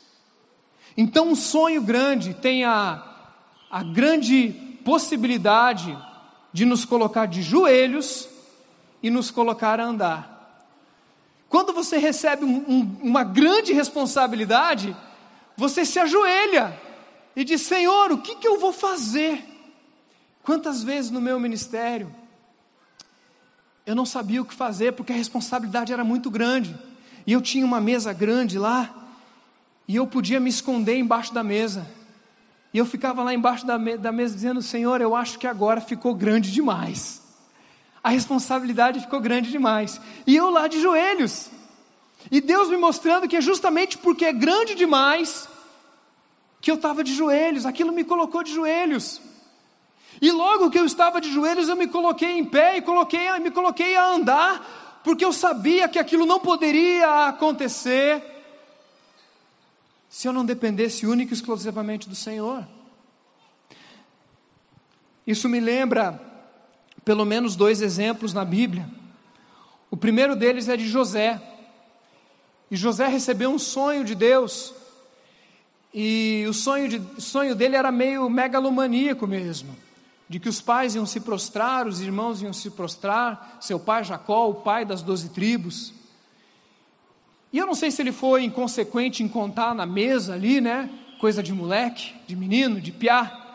Então, 0.96 1.26
um 1.26 1.34
sonho 1.34 1.82
grande 1.82 2.32
tem 2.32 2.62
a, 2.62 3.02
a 3.68 3.82
grande 3.82 4.50
possibilidade 4.84 5.98
de 6.52 6.64
nos 6.64 6.84
colocar 6.84 7.26
de 7.26 7.42
joelhos 7.42 8.28
e 9.02 9.10
nos 9.10 9.32
colocar 9.32 9.80
a 9.80 9.84
andar. 9.84 10.64
Quando 11.48 11.72
você 11.72 11.98
recebe 11.98 12.44
um, 12.44 12.56
um, 12.68 12.96
uma 13.02 13.24
grande 13.24 13.72
responsabilidade, 13.72 14.96
você 15.56 15.84
se 15.84 15.98
ajoelha 15.98 16.80
e 17.34 17.42
diz: 17.42 17.62
Senhor, 17.62 18.12
o 18.12 18.18
que, 18.18 18.36
que 18.36 18.46
eu 18.46 18.60
vou 18.60 18.72
fazer? 18.72 19.47
Quantas 20.48 20.82
vezes 20.82 21.10
no 21.10 21.20
meu 21.20 21.38
ministério 21.38 22.10
eu 23.84 23.94
não 23.94 24.06
sabia 24.06 24.40
o 24.40 24.46
que 24.46 24.54
fazer 24.54 24.92
porque 24.92 25.12
a 25.12 25.16
responsabilidade 25.16 25.92
era 25.92 26.02
muito 26.02 26.30
grande 26.30 26.74
e 27.26 27.34
eu 27.34 27.42
tinha 27.42 27.66
uma 27.66 27.82
mesa 27.82 28.14
grande 28.14 28.58
lá 28.58 29.10
e 29.86 29.96
eu 29.96 30.06
podia 30.06 30.40
me 30.40 30.48
esconder 30.48 30.96
embaixo 30.96 31.34
da 31.34 31.44
mesa. 31.44 31.86
E 32.72 32.78
eu 32.78 32.86
ficava 32.86 33.22
lá 33.22 33.34
embaixo 33.34 33.66
da, 33.66 33.78
me 33.78 33.98
da 33.98 34.10
mesa 34.10 34.34
dizendo: 34.34 34.62
Senhor, 34.62 35.02
eu 35.02 35.14
acho 35.14 35.38
que 35.38 35.46
agora 35.46 35.82
ficou 35.82 36.14
grande 36.14 36.50
demais 36.50 37.28
a 38.02 38.08
responsabilidade 38.08 39.00
ficou 39.00 39.20
grande 39.20 39.50
demais. 39.50 40.00
E 40.26 40.34
eu 40.34 40.48
lá 40.48 40.66
de 40.66 40.80
joelhos. 40.80 41.50
E 42.30 42.40
Deus 42.40 42.70
me 42.70 42.78
mostrando 42.78 43.28
que 43.28 43.36
é 43.36 43.40
justamente 43.42 43.98
porque 43.98 44.24
é 44.24 44.32
grande 44.32 44.74
demais 44.74 45.46
que 46.58 46.70
eu 46.70 46.76
estava 46.76 47.04
de 47.04 47.14
joelhos, 47.14 47.66
aquilo 47.66 47.92
me 47.92 48.04
colocou 48.04 48.42
de 48.42 48.54
joelhos. 48.54 49.20
E 50.20 50.30
logo 50.30 50.70
que 50.70 50.78
eu 50.78 50.84
estava 50.84 51.20
de 51.20 51.30
joelhos, 51.32 51.68
eu 51.68 51.76
me 51.76 51.86
coloquei 51.86 52.38
em 52.38 52.44
pé 52.44 52.76
e 52.76 52.82
coloquei, 52.82 53.30
me 53.38 53.50
coloquei 53.50 53.96
a 53.96 54.10
andar, 54.10 55.00
porque 55.04 55.24
eu 55.24 55.32
sabia 55.32 55.88
que 55.88 55.98
aquilo 55.98 56.26
não 56.26 56.40
poderia 56.40 57.28
acontecer 57.28 58.22
se 60.08 60.26
eu 60.26 60.32
não 60.32 60.44
dependesse 60.44 61.06
única 61.06 61.32
e 61.32 61.36
exclusivamente 61.36 62.08
do 62.08 62.14
Senhor. 62.14 62.66
Isso 65.26 65.48
me 65.48 65.60
lembra 65.60 66.20
pelo 67.04 67.24
menos 67.24 67.54
dois 67.54 67.82
exemplos 67.82 68.32
na 68.32 68.44
Bíblia. 68.44 68.88
O 69.90 69.96
primeiro 69.96 70.34
deles 70.34 70.68
é 70.68 70.76
de 70.76 70.88
José. 70.88 71.40
E 72.70 72.76
José 72.76 73.06
recebeu 73.06 73.50
um 73.50 73.58
sonho 73.58 74.04
de 74.04 74.14
Deus. 74.14 74.74
E 75.92 76.44
o 76.48 76.52
sonho, 76.52 76.88
de, 76.88 76.96
o 77.16 77.20
sonho 77.20 77.54
dele 77.54 77.76
era 77.76 77.90
meio 77.90 78.28
megalomaníaco 78.28 79.26
mesmo. 79.26 79.76
De 80.28 80.38
que 80.38 80.48
os 80.48 80.60
pais 80.60 80.94
iam 80.94 81.06
se 81.06 81.20
prostrar, 81.20 81.86
os 81.86 82.00
irmãos 82.00 82.42
iam 82.42 82.52
se 82.52 82.70
prostrar, 82.70 83.56
seu 83.60 83.80
pai 83.80 84.04
Jacó, 84.04 84.48
o 84.48 84.54
pai 84.54 84.84
das 84.84 85.00
doze 85.00 85.30
tribos. 85.30 85.94
E 87.52 87.56
eu 87.56 87.66
não 87.66 87.74
sei 87.74 87.90
se 87.90 88.02
ele 88.02 88.12
foi 88.12 88.44
inconsequente 88.44 89.22
em 89.22 89.28
contar 89.28 89.74
na 89.74 89.86
mesa 89.86 90.34
ali, 90.34 90.60
né? 90.60 90.90
Coisa 91.18 91.42
de 91.42 91.52
moleque, 91.52 92.14
de 92.26 92.36
menino, 92.36 92.80
de 92.80 92.92
piá. 92.92 93.46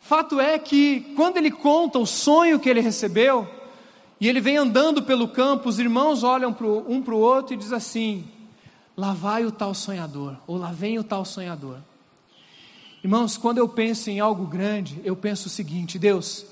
Fato 0.00 0.40
é 0.40 0.58
que, 0.58 1.12
quando 1.14 1.36
ele 1.36 1.50
conta 1.50 1.98
o 1.98 2.06
sonho 2.06 2.58
que 2.58 2.68
ele 2.68 2.80
recebeu, 2.80 3.46
e 4.20 4.26
ele 4.26 4.40
vem 4.40 4.56
andando 4.56 5.02
pelo 5.02 5.28
campo, 5.28 5.68
os 5.68 5.78
irmãos 5.78 6.22
olham 6.22 6.52
pro, 6.52 6.84
um 6.90 7.02
para 7.02 7.14
o 7.14 7.18
outro 7.18 7.54
e 7.54 7.56
diz 7.56 7.72
assim: 7.72 8.26
lá 8.96 9.12
vai 9.12 9.44
o 9.44 9.52
tal 9.52 9.74
sonhador, 9.74 10.36
ou 10.46 10.56
lá 10.56 10.72
vem 10.72 10.98
o 10.98 11.04
tal 11.04 11.24
sonhador. 11.24 11.78
Irmãos, 13.08 13.38
quando 13.38 13.56
eu 13.56 13.66
penso 13.66 14.10
em 14.10 14.20
algo 14.20 14.44
grande, 14.44 15.00
eu 15.02 15.16
penso 15.16 15.46
o 15.46 15.50
seguinte: 15.50 15.98
Deus, 15.98 16.44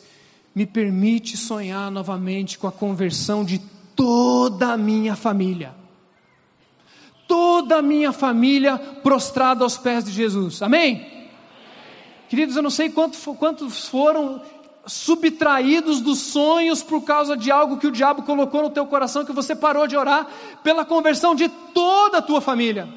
me 0.54 0.64
permite 0.64 1.36
sonhar 1.36 1.90
novamente 1.90 2.56
com 2.56 2.66
a 2.66 2.72
conversão 2.72 3.44
de 3.44 3.58
toda 3.94 4.72
a 4.72 4.76
minha 4.78 5.14
família. 5.14 5.74
Toda 7.28 7.76
a 7.76 7.82
minha 7.82 8.10
família 8.10 8.78
prostrada 8.78 9.64
aos 9.64 9.76
pés 9.76 10.06
de 10.06 10.12
Jesus. 10.12 10.62
Amém? 10.62 11.28
Queridos, 12.26 12.56
eu 12.56 12.62
não 12.62 12.70
sei 12.70 12.88
quantos, 12.88 13.22
quantos 13.38 13.86
foram 13.88 14.40
subtraídos 14.86 16.00
dos 16.00 16.20
sonhos 16.20 16.82
por 16.82 17.02
causa 17.02 17.36
de 17.36 17.50
algo 17.50 17.76
que 17.76 17.86
o 17.86 17.92
diabo 17.92 18.22
colocou 18.22 18.62
no 18.62 18.70
teu 18.70 18.86
coração 18.86 19.26
que 19.26 19.32
você 19.32 19.54
parou 19.54 19.86
de 19.86 19.94
orar 19.94 20.26
pela 20.62 20.86
conversão 20.86 21.34
de 21.34 21.50
toda 21.50 22.16
a 22.16 22.22
tua 22.22 22.40
família. 22.40 22.88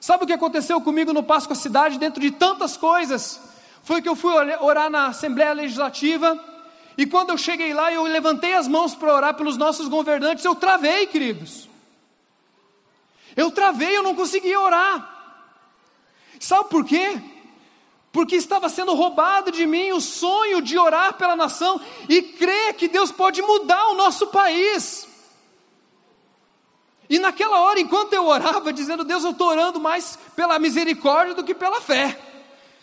Sabe 0.00 0.24
o 0.24 0.26
que 0.26 0.32
aconteceu 0.32 0.80
comigo 0.80 1.12
no 1.12 1.22
Páscoa 1.22 1.56
Cidade, 1.56 1.98
dentro 1.98 2.20
de 2.20 2.30
tantas 2.30 2.76
coisas? 2.76 3.40
Foi 3.82 4.00
que 4.02 4.08
eu 4.08 4.16
fui 4.16 4.32
orar 4.60 4.90
na 4.90 5.06
Assembleia 5.06 5.52
Legislativa 5.52 6.38
e 6.96 7.06
quando 7.06 7.30
eu 7.30 7.38
cheguei 7.38 7.72
lá, 7.72 7.92
eu 7.92 8.02
levantei 8.02 8.54
as 8.54 8.66
mãos 8.66 8.94
para 8.94 9.14
orar 9.14 9.34
pelos 9.34 9.56
nossos 9.56 9.88
governantes, 9.88 10.44
eu 10.44 10.54
travei, 10.54 11.06
queridos. 11.06 11.68
Eu 13.36 13.50
travei, 13.50 13.96
eu 13.96 14.02
não 14.02 14.14
conseguia 14.14 14.60
orar. 14.60 15.16
Sabe 16.40 16.68
por 16.68 16.84
quê? 16.84 17.20
porque 18.12 18.36
estava 18.36 18.68
sendo 18.68 18.94
roubado 18.94 19.52
de 19.52 19.66
mim 19.66 19.92
o 19.92 20.00
sonho 20.00 20.60
de 20.60 20.78
orar 20.78 21.14
pela 21.14 21.36
nação 21.36 21.80
e 22.08 22.22
crer 22.22 22.74
que 22.74 22.88
Deus 22.88 23.12
pode 23.12 23.40
mudar 23.42 23.90
o 23.90 23.94
nosso 23.94 24.28
país. 24.28 25.07
E 27.08 27.18
naquela 27.18 27.60
hora, 27.60 27.80
enquanto 27.80 28.12
eu 28.12 28.26
orava, 28.26 28.72
dizendo, 28.72 29.02
Deus, 29.04 29.24
eu 29.24 29.30
estou 29.30 29.48
orando 29.48 29.80
mais 29.80 30.18
pela 30.36 30.58
misericórdia 30.58 31.34
do 31.34 31.42
que 31.42 31.54
pela 31.54 31.80
fé. 31.80 32.18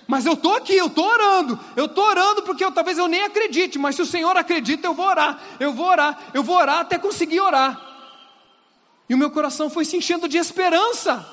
Mas 0.07 0.25
eu 0.25 0.33
estou 0.33 0.55
aqui, 0.55 0.75
eu 0.75 0.87
estou 0.87 1.05
orando, 1.05 1.59
eu 1.75 1.85
estou 1.85 2.05
orando 2.05 2.43
porque 2.43 2.63
eu, 2.63 2.71
talvez 2.71 2.97
eu 2.97 3.07
nem 3.07 3.23
acredite, 3.23 3.79
mas 3.79 3.95
se 3.95 4.01
o 4.01 4.05
Senhor 4.05 4.35
acredita, 4.37 4.87
eu 4.87 4.93
vou 4.93 5.05
orar, 5.05 5.39
eu 5.59 5.73
vou 5.73 5.87
orar, 5.87 6.19
eu 6.33 6.43
vou 6.43 6.55
orar 6.55 6.79
até 6.79 6.97
conseguir 6.97 7.39
orar. 7.39 7.79
E 9.09 9.13
o 9.13 9.17
meu 9.17 9.31
coração 9.31 9.69
foi 9.69 9.85
se 9.85 9.97
enchendo 9.97 10.27
de 10.27 10.37
esperança. 10.37 11.25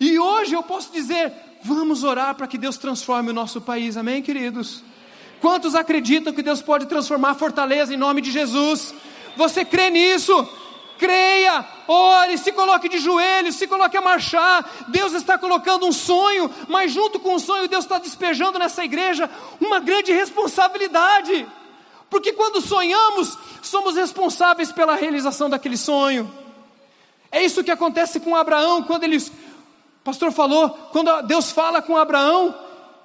E 0.00 0.18
hoje 0.18 0.54
eu 0.54 0.62
posso 0.62 0.92
dizer: 0.92 1.32
Vamos 1.62 2.04
orar 2.04 2.34
para 2.34 2.46
que 2.46 2.56
Deus 2.56 2.76
transforme 2.76 3.30
o 3.30 3.34
nosso 3.34 3.60
país, 3.60 3.96
amém, 3.96 4.22
queridos? 4.22 4.82
Quantos 5.40 5.74
acreditam 5.74 6.32
que 6.32 6.42
Deus 6.42 6.62
pode 6.62 6.86
transformar 6.86 7.34
Fortaleza 7.34 7.92
em 7.92 7.96
nome 7.96 8.20
de 8.20 8.30
Jesus? 8.30 8.94
Você 9.36 9.64
crê 9.64 9.90
nisso? 9.90 10.48
Creia, 10.98 11.64
ore, 11.86 12.36
se 12.36 12.50
coloque 12.52 12.88
de 12.88 12.98
joelhos, 12.98 13.54
se 13.54 13.66
coloque 13.66 13.96
a 13.96 14.00
marchar. 14.00 14.68
Deus 14.88 15.12
está 15.12 15.38
colocando 15.38 15.86
um 15.86 15.92
sonho, 15.92 16.50
mas 16.68 16.92
junto 16.92 17.20
com 17.20 17.34
o 17.34 17.40
sonho, 17.40 17.68
Deus 17.68 17.84
está 17.84 17.98
despejando 17.98 18.58
nessa 18.58 18.84
igreja 18.84 19.30
uma 19.60 19.78
grande 19.78 20.12
responsabilidade. 20.12 21.46
Porque 22.10 22.32
quando 22.32 22.60
sonhamos, 22.60 23.38
somos 23.62 23.94
responsáveis 23.94 24.72
pela 24.72 24.96
realização 24.96 25.48
daquele 25.48 25.76
sonho. 25.76 26.30
É 27.30 27.44
isso 27.44 27.62
que 27.62 27.70
acontece 27.70 28.18
com 28.18 28.34
Abraão 28.34 28.82
quando 28.82 29.04
ele 29.04 29.18
pastor 30.02 30.32
falou, 30.32 30.70
quando 30.90 31.22
Deus 31.22 31.50
fala 31.50 31.82
com 31.82 31.96
Abraão, 31.96 32.54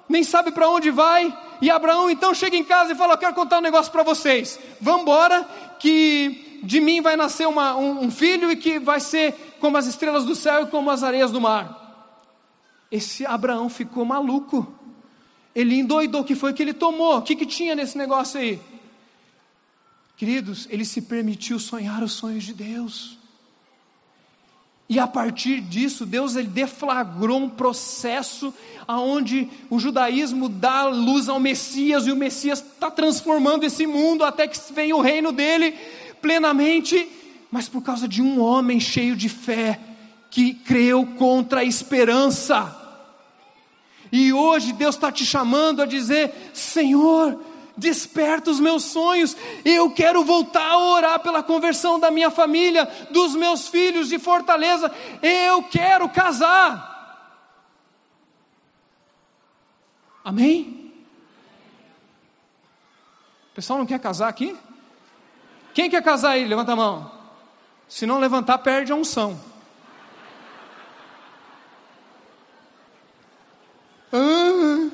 nem 0.08 0.24
sabe 0.24 0.50
para 0.50 0.70
onde 0.70 0.90
vai, 0.90 1.36
e 1.60 1.70
Abraão 1.70 2.10
então 2.10 2.32
chega 2.34 2.56
em 2.56 2.64
casa 2.64 2.92
e 2.92 2.94
fala: 2.94 3.14
Eu 3.14 3.18
quero 3.18 3.34
contar 3.34 3.58
um 3.58 3.62
negócio 3.62 3.92
para 3.92 4.02
vocês. 4.02 4.58
Vamos 4.80 5.02
embora, 5.02 5.46
que 5.78 6.53
de 6.64 6.80
mim 6.80 7.00
vai 7.00 7.16
nascer 7.16 7.46
uma, 7.46 7.76
um, 7.76 8.04
um 8.04 8.10
filho 8.10 8.50
e 8.50 8.56
que 8.56 8.78
vai 8.78 9.00
ser 9.00 9.56
como 9.60 9.76
as 9.76 9.86
estrelas 9.86 10.24
do 10.24 10.34
céu 10.34 10.64
e 10.64 10.66
como 10.66 10.90
as 10.90 11.02
areias 11.02 11.30
do 11.30 11.40
mar. 11.40 11.84
Esse 12.90 13.26
Abraão 13.26 13.68
ficou 13.68 14.04
maluco. 14.04 14.72
Ele 15.54 15.76
endoidou, 15.76 16.22
o 16.22 16.24
que 16.24 16.34
foi 16.34 16.52
que 16.52 16.62
ele 16.62 16.74
tomou? 16.74 17.18
O 17.18 17.22
que, 17.22 17.36
que 17.36 17.46
tinha 17.46 17.74
nesse 17.74 17.96
negócio 17.96 18.40
aí? 18.40 18.60
Queridos, 20.16 20.66
ele 20.70 20.84
se 20.84 21.02
permitiu 21.02 21.58
sonhar 21.58 22.02
os 22.02 22.12
sonhos 22.12 22.44
de 22.44 22.54
Deus. 22.54 23.18
E 24.88 24.98
a 24.98 25.06
partir 25.06 25.60
disso, 25.60 26.04
Deus 26.04 26.36
ele 26.36 26.48
deflagrou 26.48 27.38
um 27.38 27.48
processo 27.48 28.52
aonde 28.86 29.48
o 29.70 29.78
judaísmo 29.78 30.48
dá 30.48 30.86
luz 30.86 31.28
ao 31.28 31.40
Messias 31.40 32.06
e 32.06 32.12
o 32.12 32.16
Messias 32.16 32.60
está 32.60 32.90
transformando 32.90 33.64
esse 33.64 33.86
mundo 33.86 34.24
até 34.24 34.46
que 34.46 34.58
venha 34.72 34.94
o 34.94 35.00
reino 35.00 35.32
dele 35.32 35.74
plenamente, 36.24 37.06
mas 37.50 37.68
por 37.68 37.82
causa 37.82 38.08
de 38.08 38.22
um 38.22 38.40
homem 38.40 38.80
cheio 38.80 39.14
de 39.14 39.28
fé 39.28 39.78
que 40.30 40.54
creu 40.54 41.06
contra 41.18 41.60
a 41.60 41.64
esperança. 41.64 42.74
E 44.10 44.32
hoje 44.32 44.72
Deus 44.72 44.94
está 44.94 45.12
te 45.12 45.26
chamando 45.26 45.82
a 45.82 45.86
dizer: 45.86 46.32
Senhor, 46.54 47.38
desperta 47.76 48.50
os 48.50 48.58
meus 48.58 48.84
sonhos. 48.84 49.36
Eu 49.66 49.90
quero 49.90 50.24
voltar 50.24 50.66
a 50.66 50.78
orar 50.78 51.20
pela 51.20 51.42
conversão 51.42 52.00
da 52.00 52.10
minha 52.10 52.30
família, 52.30 52.88
dos 53.10 53.36
meus 53.36 53.68
filhos 53.68 54.08
de 54.08 54.18
Fortaleza. 54.18 54.90
Eu 55.20 55.62
quero 55.64 56.08
casar. 56.08 56.92
Amém? 60.24 60.90
O 63.52 63.54
pessoal 63.54 63.78
não 63.78 63.84
quer 63.84 63.98
casar 63.98 64.28
aqui? 64.28 64.56
Quem 65.74 65.90
quer 65.90 66.02
casar 66.02 66.30
aí? 66.30 66.46
Levanta 66.46 66.72
a 66.72 66.76
mão. 66.76 67.10
Se 67.88 68.06
não 68.06 68.18
levantar, 68.18 68.58
perde 68.58 68.92
a 68.92 68.94
unção. 68.94 69.38
Ah, 74.12 74.88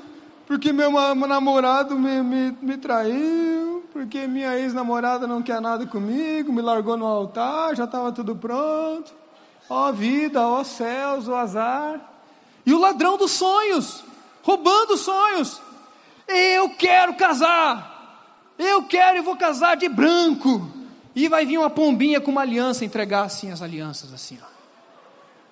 porque 0.46 0.72
meu 0.72 0.90
namorado 1.14 1.98
me, 1.98 2.22
me, 2.22 2.56
me 2.62 2.78
traiu, 2.78 3.84
porque 3.92 4.26
minha 4.26 4.58
ex-namorada 4.58 5.26
não 5.26 5.42
quer 5.42 5.60
nada 5.60 5.86
comigo, 5.86 6.50
me 6.50 6.62
largou 6.62 6.96
no 6.96 7.06
altar, 7.06 7.76
já 7.76 7.84
estava 7.84 8.10
tudo 8.10 8.34
pronto. 8.34 9.12
Ó 9.68 9.92
vida, 9.92 10.40
ó 10.48 10.64
céus, 10.64 11.28
ó 11.28 11.36
azar. 11.36 12.00
E 12.64 12.72
o 12.72 12.78
ladrão 12.78 13.18
dos 13.18 13.32
sonhos, 13.32 14.02
roubando 14.42 14.96
sonhos. 14.96 15.60
Eu 16.26 16.70
quero 16.70 17.14
casar, 17.14 17.99
eu 18.64 18.82
quero 18.84 19.18
e 19.18 19.22
vou 19.22 19.36
casar 19.36 19.76
de 19.76 19.88
branco. 19.88 20.70
E 21.14 21.28
vai 21.28 21.44
vir 21.44 21.58
uma 21.58 21.70
pombinha 21.70 22.20
com 22.20 22.30
uma 22.30 22.42
aliança 22.42 22.84
entregar 22.84 23.24
assim 23.24 23.50
as 23.50 23.62
alianças, 23.62 24.12
assim, 24.12 24.38
ó. 24.42 24.46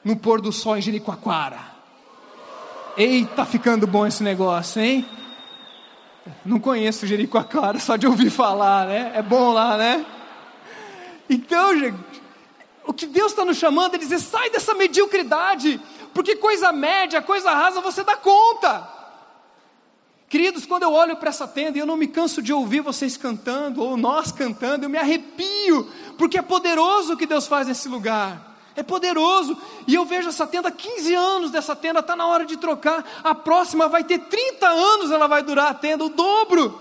No 0.05 0.17
pôr 0.17 0.41
do 0.41 0.53
sol 0.53 0.77
em 0.77 0.83
Jericoacoara. 0.83 1.61
Eita, 2.97 3.45
ficando 3.45 3.87
bom 3.87 4.07
esse 4.07 4.23
negócio, 4.23 4.81
hein? 4.81 5.09
Não 6.45 6.61
conheço 6.61 7.07
Jericoacoara, 7.07 7.79
só 7.79 7.97
de 7.97 8.07
ouvir 8.07 8.31
falar, 8.31 8.87
né? 8.87 9.13
É 9.15 9.23
bom 9.23 9.53
lá, 9.53 9.77
né? 9.77 10.05
Então, 11.29 11.79
gente, 11.79 11.99
o 12.87 12.93
que 12.93 13.07
Deus 13.07 13.33
está 13.33 13.45
nos 13.45 13.57
chamando 13.57 13.95
é 13.95 13.99
dizer: 13.99 14.19
sai 14.19 14.51
dessa 14.51 14.75
mediocridade, 14.75 15.81
porque 16.15 16.37
coisa 16.37 16.73
média, 16.73 17.21
coisa 17.21 17.53
rasa 17.53 17.81
você 17.81 18.03
dá 18.03 18.17
conta. 18.17 18.98
Queridos, 20.29 20.67
quando 20.67 20.83
eu 20.83 20.93
olho 20.93 21.17
para 21.17 21.31
essa 21.31 21.49
tenda 21.49 21.79
e 21.79 21.81
eu 21.81 21.87
não 21.87 21.97
me 21.97 22.07
canso 22.07 22.43
de 22.43 22.53
ouvir 22.53 22.81
vocês 22.81 23.17
cantando, 23.17 23.83
ou 23.83 23.97
nós 23.97 24.31
cantando, 24.31 24.85
eu 24.85 24.91
me 24.91 24.99
arrepio, 24.99 25.89
porque 26.19 26.39
é 26.39 26.43
poderoso 26.43 27.15
o 27.15 27.17
que 27.17 27.27
Deus 27.27 27.47
faz 27.47 27.67
nesse 27.67 27.89
lugar 27.89 28.49
é 28.79 28.83
poderoso. 28.83 29.57
E 29.87 29.95
eu 29.95 30.05
vejo 30.05 30.29
essa 30.29 30.47
tenda, 30.47 30.71
15 30.71 31.15
anos 31.15 31.51
dessa 31.51 31.75
tenda, 31.75 32.01
está 32.01 32.15
na 32.15 32.27
hora 32.27 32.45
de 32.47 32.57
trocar. 32.57 33.05
A 33.25 33.35
próxima 33.35 33.89
vai 33.89 34.05
ter 34.05 34.19
30 34.21 34.69
anos, 34.69 35.11
ela 35.11 35.27
vai 35.27 35.43
durar 35.43 35.71
a 35.71 35.75
tenda, 35.75 36.05
o 36.05 36.09
dobro. 36.09 36.81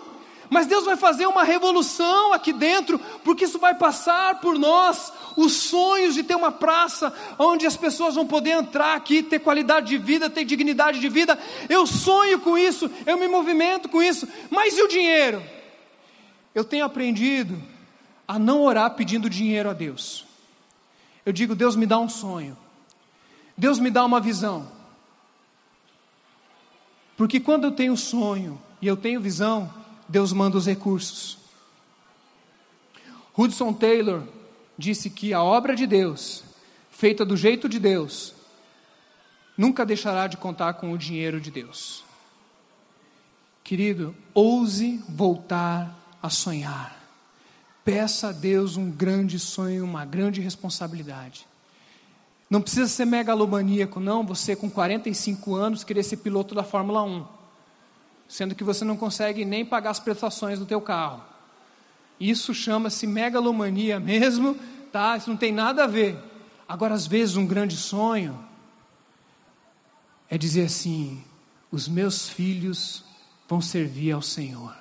Mas 0.50 0.68
Deus 0.68 0.86
vai 0.86 0.96
fazer 0.96 1.26
uma 1.28 1.44
revolução 1.44 2.32
aqui 2.32 2.54
dentro, 2.54 3.00
porque 3.24 3.46
isso 3.46 3.60
vai 3.60 3.76
passar 3.76 4.40
por 4.40 4.58
nós. 4.58 5.12
Os 5.38 5.54
sonhos 5.54 6.16
de 6.16 6.24
ter 6.24 6.36
uma 6.36 6.52
praça 6.52 7.14
onde 7.40 7.66
as 7.66 7.78
pessoas 7.78 8.16
vão 8.16 8.28
poder 8.28 8.50
entrar 8.50 8.96
aqui, 8.96 9.24
ter 9.24 9.40
qualidade 9.40 9.88
de 9.88 9.98
vida, 9.98 10.30
ter 10.30 10.44
dignidade 10.44 11.00
de 11.00 11.08
vida. 11.08 11.40
Eu 11.70 11.88
sonho 11.88 12.40
com 12.42 12.58
isso, 12.58 12.92
eu 13.06 13.18
me 13.18 13.30
movimento 13.30 13.88
com 13.88 14.02
isso. 14.02 14.28
Mas 14.50 14.78
e 14.78 14.82
o 14.82 14.88
dinheiro? 14.90 15.42
Eu 16.54 16.66
tenho 16.66 16.84
aprendido 16.84 17.58
a 18.28 18.38
não 18.38 18.64
orar 18.64 18.96
pedindo 18.96 19.30
dinheiro 19.30 19.70
a 19.70 19.74
Deus 19.74 20.28
eu 21.28 21.34
digo: 21.34 21.54
Deus 21.54 21.76
me 21.76 21.86
dá 21.86 22.00
um 22.00 22.08
sonho, 22.08 22.58
Deus 23.58 23.80
me 23.80 23.92
dá 23.92 24.06
uma 24.06 24.22
visão. 24.22 24.72
Porque 27.18 27.38
quando 27.38 27.66
eu 27.66 27.72
tenho 27.72 27.98
sonho 27.98 28.62
e 28.82 28.88
eu 28.88 28.96
tenho 28.96 29.20
visão, 29.20 29.70
Deus 30.08 30.32
manda 30.32 30.58
os 30.58 30.66
recursos. 30.66 31.38
Hudson 33.38 33.74
Taylor 33.74 34.24
disse 34.78 35.10
que 35.10 35.34
a 35.34 35.42
obra 35.42 35.76
de 35.76 35.88
Deus, 35.88 36.44
feita 36.92 37.26
do 37.26 37.36
jeito 37.36 37.68
de 37.68 37.80
Deus, 37.80 38.34
nunca 39.58 39.86
deixará 39.86 40.28
de 40.28 40.38
contar 40.38 40.76
com 40.76 40.92
o 40.92 40.98
dinheiro 40.98 41.42
de 41.42 41.50
Deus. 41.50 42.04
Querido, 43.64 44.16
ouse 44.34 45.04
voltar 45.10 45.94
a 46.22 46.30
sonhar. 46.30 46.96
Peça 47.84 48.30
a 48.30 48.32
Deus 48.32 48.78
um 48.78 48.92
grande 48.92 49.40
sonho, 49.40 49.84
uma 49.84 50.06
grande 50.06 50.42
responsabilidade. 50.42 51.48
Não 52.50 52.62
precisa 52.62 52.88
ser 52.88 53.06
megalomaníaco, 53.06 54.00
não, 54.00 54.26
você 54.26 54.56
com 54.56 54.70
45 54.70 55.56
anos 55.56 55.84
querer 55.84 56.04
ser 56.04 56.18
piloto 56.18 56.56
da 56.56 56.64
Fórmula 56.64 57.04
1, 57.04 57.26
sendo 58.28 58.56
que 58.56 58.64
você 58.64 58.86
não 58.86 58.96
consegue 58.96 59.44
nem 59.44 59.66
pagar 59.66 59.90
as 59.90 60.00
prestações 60.00 60.60
do 60.60 60.66
teu 60.66 60.80
carro. 60.80 61.22
Isso 62.20 62.54
chama-se 62.54 63.06
megalomania 63.06 64.00
mesmo, 64.00 64.58
tá? 64.92 65.18
Isso 65.18 65.30
não 65.30 65.38
tem 65.38 65.52
nada 65.52 65.84
a 65.84 65.88
ver. 65.88 66.18
Agora, 66.68 66.94
às 66.94 67.06
vezes, 67.06 67.36
um 67.36 67.46
grande 67.46 67.78
sonho 67.78 68.38
é 70.30 70.38
dizer 70.38 70.66
assim: 70.66 71.24
os 71.72 71.88
meus 71.88 72.28
filhos 72.28 73.04
vão 73.48 73.62
servir 73.62 74.12
ao 74.12 74.22
Senhor. 74.22 74.76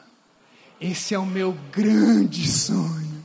Esse 0.81 1.14
é 1.14 1.18
o 1.18 1.27
meu 1.27 1.57
grande 1.72 2.46
sonho. 2.49 3.25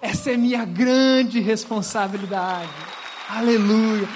Essa 0.00 0.30
é 0.30 0.36
minha 0.36 0.64
grande 0.64 1.40
responsabilidade. 1.40 2.70
Aleluia. 3.28 4.08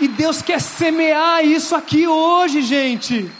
E 0.00 0.08
Deus 0.08 0.42
quer 0.42 0.60
semear 0.60 1.44
isso 1.44 1.74
aqui 1.74 2.06
hoje, 2.06 2.62
gente. 2.62 3.30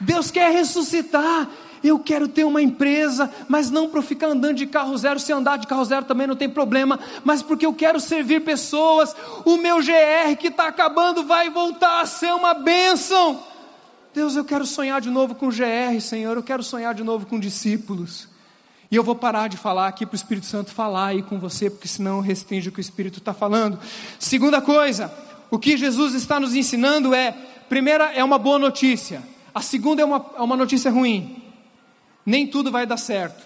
Deus 0.00 0.30
quer 0.30 0.52
ressuscitar. 0.52 1.48
Eu 1.82 1.98
quero 1.98 2.28
ter 2.28 2.44
uma 2.44 2.60
empresa, 2.60 3.30
mas 3.48 3.70
não 3.70 3.88
para 3.88 4.02
ficar 4.02 4.28
andando 4.28 4.56
de 4.56 4.66
carro 4.66 4.96
zero. 4.96 5.20
Se 5.20 5.32
andar 5.32 5.58
de 5.58 5.66
carro 5.66 5.84
zero 5.84 6.04
também 6.04 6.26
não 6.26 6.36
tem 6.36 6.48
problema, 6.48 6.98
mas 7.24 7.42
porque 7.42 7.66
eu 7.66 7.72
quero 7.72 8.00
servir 8.00 8.44
pessoas. 8.44 9.14
O 9.44 9.56
meu 9.56 9.78
GR 9.78 10.36
que 10.38 10.48
está 10.48 10.68
acabando 10.68 11.24
vai 11.24 11.50
voltar 11.50 12.00
a 12.00 12.06
ser 12.06 12.32
uma 12.34 12.54
bênção. 12.54 13.42
Deus, 14.14 14.34
eu 14.34 14.44
quero 14.44 14.66
sonhar 14.66 15.00
de 15.00 15.10
novo 15.10 15.34
com 15.34 15.48
GR, 15.48 16.00
Senhor, 16.00 16.36
eu 16.36 16.42
quero 16.42 16.62
sonhar 16.62 16.94
de 16.94 17.04
novo 17.04 17.26
com 17.26 17.38
discípulos. 17.38 18.28
E 18.90 18.96
eu 18.96 19.04
vou 19.04 19.14
parar 19.14 19.48
de 19.48 19.56
falar 19.56 19.86
aqui 19.86 20.06
para 20.06 20.14
o 20.14 20.16
Espírito 20.16 20.46
Santo 20.46 20.70
falar 20.70 21.08
aí 21.08 21.22
com 21.22 21.38
você, 21.38 21.68
porque 21.68 21.86
senão 21.86 22.20
restringe 22.20 22.70
o 22.70 22.72
que 22.72 22.80
o 22.80 22.80
Espírito 22.80 23.18
está 23.18 23.34
falando. 23.34 23.78
Segunda 24.18 24.62
coisa, 24.62 25.12
o 25.50 25.58
que 25.58 25.76
Jesus 25.76 26.14
está 26.14 26.40
nos 26.40 26.54
ensinando 26.54 27.14
é: 27.14 27.32
primeira 27.68 28.12
é 28.12 28.24
uma 28.24 28.38
boa 28.38 28.58
notícia, 28.58 29.22
a 29.54 29.60
segunda 29.60 30.00
é 30.00 30.04
uma, 30.04 30.24
é 30.36 30.40
uma 30.40 30.56
notícia 30.56 30.90
ruim. 30.90 31.47
Nem 32.28 32.46
tudo 32.46 32.70
vai 32.70 32.84
dar 32.84 32.98
certo. 32.98 33.42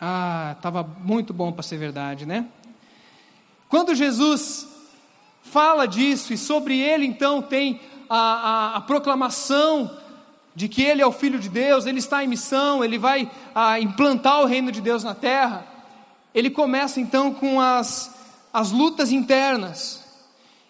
Ah, 0.00 0.54
estava 0.56 0.88
muito 1.00 1.34
bom 1.34 1.50
para 1.50 1.64
ser 1.64 1.76
verdade, 1.78 2.24
né? 2.24 2.46
Quando 3.68 3.92
Jesus 3.92 4.68
fala 5.42 5.84
disso 5.84 6.32
e 6.32 6.38
sobre 6.38 6.78
ele 6.78 7.04
então 7.04 7.42
tem 7.42 7.80
a, 8.08 8.18
a, 8.18 8.76
a 8.76 8.80
proclamação 8.82 9.98
de 10.54 10.68
que 10.68 10.80
Ele 10.80 11.02
é 11.02 11.06
o 11.06 11.10
Filho 11.10 11.40
de 11.40 11.48
Deus, 11.48 11.86
Ele 11.86 11.98
está 11.98 12.22
em 12.22 12.28
missão, 12.28 12.84
Ele 12.84 12.98
vai 12.98 13.28
implantar 13.80 14.40
o 14.40 14.46
reino 14.46 14.70
de 14.70 14.80
Deus 14.80 15.02
na 15.02 15.12
terra, 15.12 15.66
ele 16.32 16.50
começa 16.50 17.00
então 17.00 17.34
com 17.34 17.60
as, 17.60 18.14
as 18.52 18.70
lutas 18.70 19.10
internas. 19.10 20.04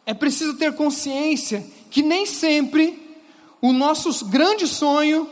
É 0.06 0.14
preciso 0.14 0.54
ter 0.54 0.74
consciência 0.74 1.62
que 1.90 2.00
nem 2.00 2.24
sempre 2.24 3.18
o 3.60 3.70
nosso 3.70 4.24
grande 4.24 4.66
sonho 4.66 5.28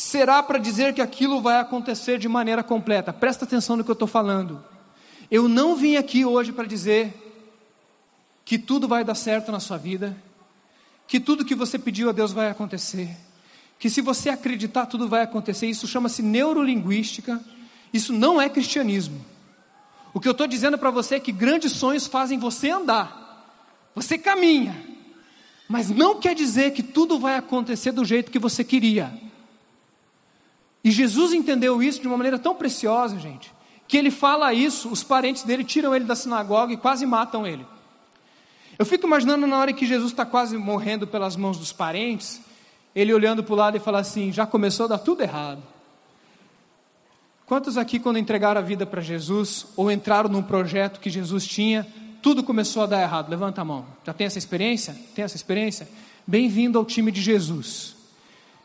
será 0.00 0.42
para 0.42 0.58
dizer 0.58 0.94
que 0.94 1.02
aquilo 1.02 1.42
vai 1.42 1.58
acontecer 1.58 2.18
de 2.18 2.26
maneira 2.26 2.62
completa. 2.62 3.12
Presta 3.12 3.44
atenção 3.44 3.76
no 3.76 3.84
que 3.84 3.90
eu 3.90 3.92
estou 3.92 4.08
falando. 4.08 4.64
Eu 5.30 5.46
não 5.46 5.76
vim 5.76 5.96
aqui 5.96 6.24
hoje 6.24 6.52
para 6.52 6.66
dizer 6.66 7.12
que 8.42 8.58
tudo 8.58 8.88
vai 8.88 9.04
dar 9.04 9.14
certo 9.14 9.52
na 9.52 9.60
sua 9.60 9.76
vida, 9.76 10.16
que 11.06 11.20
tudo 11.20 11.44
que 11.44 11.54
você 11.54 11.78
pediu 11.78 12.08
a 12.08 12.12
Deus 12.12 12.32
vai 12.32 12.48
acontecer, 12.48 13.14
que 13.78 13.90
se 13.90 14.00
você 14.00 14.30
acreditar, 14.30 14.86
tudo 14.86 15.06
vai 15.06 15.22
acontecer. 15.22 15.66
Isso 15.66 15.86
chama-se 15.86 16.22
neurolinguística, 16.22 17.38
isso 17.92 18.12
não 18.12 18.40
é 18.40 18.48
cristianismo. 18.48 19.22
O 20.14 20.18
que 20.18 20.26
eu 20.26 20.32
estou 20.32 20.46
dizendo 20.46 20.78
para 20.78 20.90
você 20.90 21.16
é 21.16 21.20
que 21.20 21.30
grandes 21.30 21.72
sonhos 21.72 22.06
fazem 22.06 22.38
você 22.38 22.70
andar, 22.70 23.46
você 23.94 24.16
caminha, 24.16 24.74
Mas 25.68 25.88
não 25.88 26.18
quer 26.18 26.34
dizer 26.34 26.72
que 26.72 26.82
tudo 26.82 27.18
vai 27.18 27.36
acontecer 27.36 27.92
do 27.92 28.04
jeito 28.04 28.32
que 28.32 28.38
você 28.38 28.64
queria. 28.64 29.29
E 30.82 30.90
Jesus 30.90 31.32
entendeu 31.32 31.82
isso 31.82 32.00
de 32.00 32.08
uma 32.08 32.16
maneira 32.16 32.38
tão 32.38 32.54
preciosa, 32.54 33.18
gente, 33.18 33.52
que 33.86 33.96
ele 33.96 34.10
fala 34.10 34.52
isso, 34.54 34.88
os 34.88 35.02
parentes 35.02 35.42
dele 35.42 35.64
tiram 35.64 35.94
ele 35.94 36.04
da 36.04 36.14
sinagoga 36.14 36.72
e 36.72 36.76
quase 36.76 37.04
matam 37.04 37.46
ele. 37.46 37.66
Eu 38.78 38.86
fico 38.86 39.06
imaginando 39.06 39.46
na 39.46 39.58
hora 39.58 39.72
que 39.72 39.84
Jesus 39.84 40.10
está 40.10 40.24
quase 40.24 40.56
morrendo 40.56 41.06
pelas 41.06 41.36
mãos 41.36 41.58
dos 41.58 41.70
parentes, 41.70 42.40
ele 42.94 43.12
olhando 43.12 43.44
para 43.44 43.52
o 43.52 43.56
lado 43.56 43.76
e 43.76 43.80
fala 43.80 44.00
assim: 44.00 44.32
já 44.32 44.46
começou 44.46 44.86
a 44.86 44.88
dar 44.88 44.98
tudo 44.98 45.22
errado. 45.22 45.62
Quantos 47.44 47.76
aqui, 47.76 47.98
quando 47.98 48.18
entregaram 48.18 48.60
a 48.60 48.64
vida 48.64 48.86
para 48.86 49.00
Jesus, 49.00 49.66
ou 49.76 49.90
entraram 49.90 50.30
num 50.30 50.42
projeto 50.42 51.00
que 51.00 51.10
Jesus 51.10 51.44
tinha, 51.44 51.86
tudo 52.22 52.44
começou 52.44 52.84
a 52.84 52.86
dar 52.86 53.02
errado? 53.02 53.28
Levanta 53.28 53.60
a 53.60 53.64
mão. 53.64 53.84
Já 54.06 54.14
tem 54.14 54.26
essa 54.26 54.38
experiência? 54.38 54.96
Tem 55.14 55.24
essa 55.24 55.36
experiência? 55.36 55.88
Bem-vindo 56.26 56.78
ao 56.78 56.84
time 56.84 57.10
de 57.10 57.20
Jesus. 57.20 57.96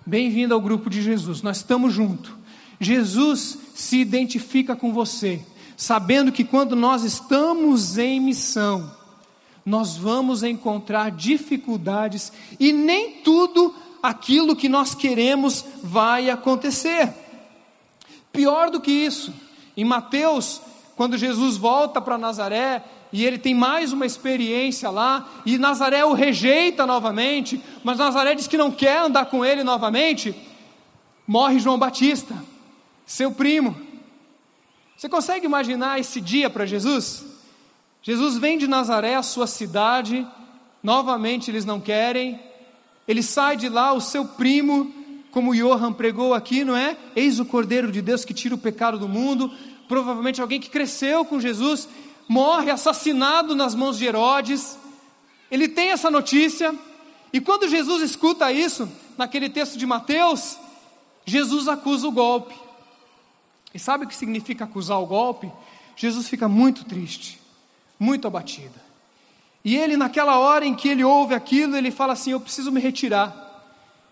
Bem-vindo 0.08 0.54
ao 0.54 0.62
grupo 0.62 0.88
de 0.88 1.02
Jesus. 1.02 1.42
Nós 1.42 1.58
estamos 1.58 1.92
juntos. 1.92 2.32
Jesus 2.80 3.58
se 3.74 3.98
identifica 3.98 4.76
com 4.76 4.94
você, 4.94 5.44
sabendo 5.76 6.32
que 6.32 6.44
quando 6.44 6.76
nós 6.76 7.04
estamos 7.04 7.98
em 7.98 8.20
missão, 8.20 8.92
nós 9.66 9.98
vamos 9.98 10.44
encontrar 10.44 11.10
dificuldades 11.10 12.32
e 12.60 12.72
nem 12.72 13.14
tudo 13.24 13.74
aquilo 14.04 14.56
que 14.56 14.70
nós 14.70 14.94
queremos 14.94 15.66
vai 15.82 16.30
acontecer. 16.30 17.12
Pior 18.32 18.70
do 18.70 18.80
que 18.80 18.92
isso, 18.92 19.34
em 19.76 19.84
Mateus, 19.84 20.62
quando 20.96 21.18
Jesus 21.18 21.58
volta 21.58 22.00
para 22.00 22.16
Nazaré 22.16 22.84
e 23.16 23.26
ele 23.26 23.38
tem 23.38 23.56
mais 23.56 23.94
uma 23.94 24.06
experiência 24.06 24.90
lá, 24.90 25.26
e 25.46 25.58
Nazaré 25.58 26.04
o 26.04 26.12
rejeita 26.12 26.86
novamente, 26.86 27.62
mas 27.82 27.98
Nazaré 27.98 28.36
diz 28.36 28.46
que 28.46 28.58
não 28.58 28.70
quer 28.70 29.00
andar 29.00 29.28
com 29.28 29.46
ele 29.46 29.64
novamente, 29.64 30.36
morre 31.26 31.58
João 31.58 31.80
Batista, 31.80 32.36
seu 33.06 33.32
primo. 33.32 33.74
Você 34.98 35.08
consegue 35.08 35.46
imaginar 35.46 35.98
esse 35.98 36.20
dia 36.20 36.50
para 36.50 36.66
Jesus? 36.66 37.26
Jesus 38.02 38.38
vem 38.38 38.58
de 38.58 38.68
Nazaré, 38.68 39.16
a 39.16 39.24
sua 39.24 39.48
cidade, 39.48 40.28
novamente 40.84 41.50
eles 41.50 41.64
não 41.64 41.80
querem, 41.80 42.38
ele 43.08 43.24
sai 43.24 43.56
de 43.56 43.70
lá, 43.70 43.94
o 43.94 44.02
seu 44.02 44.26
primo, 44.26 44.94
como 45.32 45.56
Johan 45.56 45.94
pregou 45.94 46.34
aqui, 46.34 46.66
não 46.66 46.76
é? 46.76 46.98
Eis 47.16 47.40
o 47.40 47.46
Cordeiro 47.46 47.94
de 47.94 48.02
Deus 48.02 48.26
que 48.26 48.34
tira 48.34 48.56
o 48.56 48.58
pecado 48.58 49.00
do 49.00 49.08
mundo. 49.08 49.50
Provavelmente 49.88 50.42
alguém 50.42 50.60
que 50.60 50.70
cresceu 50.70 51.24
com 51.24 51.40
Jesus, 51.40 51.88
morre 52.28 52.72
assassinado 52.72 53.56
nas 53.56 53.76
mãos 53.76 53.98
de 53.98 54.06
Herodes. 54.06 54.78
Ele 55.50 55.68
tem 55.68 55.92
essa 55.92 56.10
notícia, 56.10 56.74
e 57.32 57.40
quando 57.40 57.68
Jesus 57.68 58.02
escuta 58.02 58.52
isso, 58.52 58.90
naquele 59.18 59.50
texto 59.50 59.78
de 59.78 59.86
Mateus, 59.86 60.58
Jesus 61.26 61.68
acusa 61.68 62.08
o 62.08 62.12
golpe. 62.12 62.56
E 63.74 63.80
sabe 63.80 64.06
o 64.06 64.08
que 64.08 64.16
significa 64.16 64.64
acusar 64.64 65.00
o 65.02 65.06
golpe? 65.06 65.52
Jesus 65.96 66.28
fica 66.28 66.48
muito 66.48 66.86
triste, 66.86 67.42
muito 68.00 68.28
abatido. 68.28 68.86
E 69.64 69.76
ele, 69.76 69.98
naquela 69.98 70.38
hora 70.40 70.66
em 70.66 70.76
que 70.76 70.88
ele 70.88 71.04
ouve 71.04 71.34
aquilo, 71.34 71.76
ele 71.76 71.92
fala 71.92 72.14
assim: 72.14 72.32
Eu 72.32 72.40
preciso 72.40 72.72
me 72.72 72.80
retirar, 72.80 73.34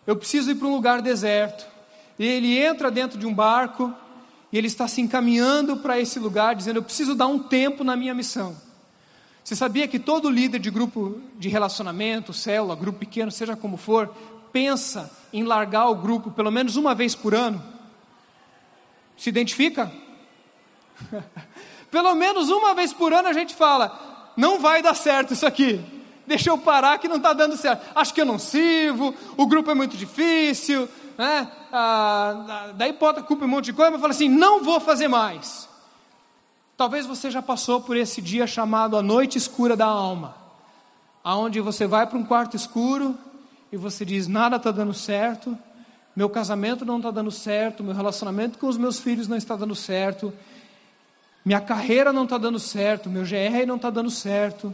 eu 0.05 0.15
preciso 0.15 0.51
ir 0.51 0.55
para 0.55 0.67
um 0.67 0.73
lugar 0.73 1.01
deserto. 1.01 1.65
E 2.17 2.25
ele 2.25 2.57
entra 2.57 2.91
dentro 2.91 3.17
de 3.17 3.25
um 3.25 3.33
barco, 3.33 3.93
e 4.53 4.57
ele 4.57 4.67
está 4.67 4.87
se 4.87 5.01
encaminhando 5.01 5.77
para 5.77 5.99
esse 5.99 6.19
lugar, 6.19 6.53
dizendo: 6.55 6.77
Eu 6.77 6.83
preciso 6.83 7.15
dar 7.15 7.25
um 7.25 7.39
tempo 7.39 7.83
na 7.83 7.95
minha 7.95 8.13
missão. 8.13 8.55
Você 9.43 9.55
sabia 9.55 9.87
que 9.87 9.97
todo 9.97 10.29
líder 10.29 10.59
de 10.59 10.69
grupo 10.69 11.19
de 11.39 11.49
relacionamento, 11.49 12.31
célula, 12.31 12.75
grupo 12.75 12.99
pequeno, 12.99 13.31
seja 13.31 13.55
como 13.55 13.77
for, 13.77 14.13
pensa 14.53 15.11
em 15.33 15.43
largar 15.43 15.89
o 15.89 15.95
grupo 15.95 16.29
pelo 16.29 16.51
menos 16.51 16.75
uma 16.75 16.93
vez 16.93 17.15
por 17.15 17.33
ano? 17.33 17.61
Se 19.17 19.27
identifica? 19.27 19.91
pelo 21.89 22.13
menos 22.13 22.49
uma 22.49 22.75
vez 22.75 22.93
por 22.93 23.11
ano 23.11 23.29
a 23.29 23.33
gente 23.33 23.55
fala: 23.55 24.33
não 24.37 24.59
vai 24.59 24.83
dar 24.83 24.93
certo 24.93 25.33
isso 25.33 25.47
aqui. 25.47 25.83
Deixa 26.27 26.51
eu 26.51 26.59
parar 26.59 26.99
que 26.99 27.07
não 27.07 27.17
está 27.17 27.33
dando 27.33 27.57
certo. 27.57 27.89
Acho 27.95 28.13
que 28.13 28.21
eu 28.21 28.25
não 28.25 28.37
sirvo, 28.37 29.15
o 29.35 29.47
grupo 29.47 29.71
é 29.71 29.73
muito 29.73 29.97
difícil, 29.97 30.87
né? 31.17 31.51
Ah, 31.71 32.71
daí 32.75 32.93
bota 32.93 33.21
culpa 33.21 33.43
em 33.43 33.47
um 33.47 33.51
monte 33.51 33.65
de 33.65 33.73
coisa, 33.73 33.91
mas 33.91 34.01
fala 34.01 34.13
assim: 34.13 34.29
não 34.29 34.63
vou 34.63 34.79
fazer 34.79 35.07
mais. 35.07 35.69
Talvez 36.75 37.05
você 37.05 37.29
já 37.29 37.41
passou 37.41 37.81
por 37.81 37.95
esse 37.95 38.21
dia 38.21 38.47
chamado 38.47 38.97
a 38.97 39.01
noite 39.01 39.37
escura 39.37 39.75
da 39.75 39.85
alma, 39.85 40.35
aonde 41.23 41.61
você 41.61 41.85
vai 41.85 42.07
para 42.07 42.17
um 42.17 42.23
quarto 42.23 42.55
escuro 42.55 43.17
e 43.71 43.77
você 43.77 44.03
diz: 44.03 44.27
nada 44.27 44.57
está 44.57 44.71
dando 44.71 44.93
certo, 44.93 45.57
meu 46.15 46.29
casamento 46.29 46.85
não 46.85 46.97
está 46.97 47.11
dando 47.11 47.31
certo, 47.31 47.83
meu 47.83 47.93
relacionamento 47.93 48.57
com 48.57 48.67
os 48.67 48.77
meus 48.77 48.99
filhos 48.99 49.27
não 49.27 49.37
está 49.37 49.55
dando 49.55 49.75
certo, 49.75 50.33
minha 51.45 51.61
carreira 51.61 52.11
não 52.11 52.23
está 52.23 52.37
dando 52.37 52.59
certo, 52.59 53.09
meu 53.09 53.23
GR 53.23 53.65
não 53.67 53.75
está 53.75 53.89
dando 53.89 54.09
certo, 54.09 54.73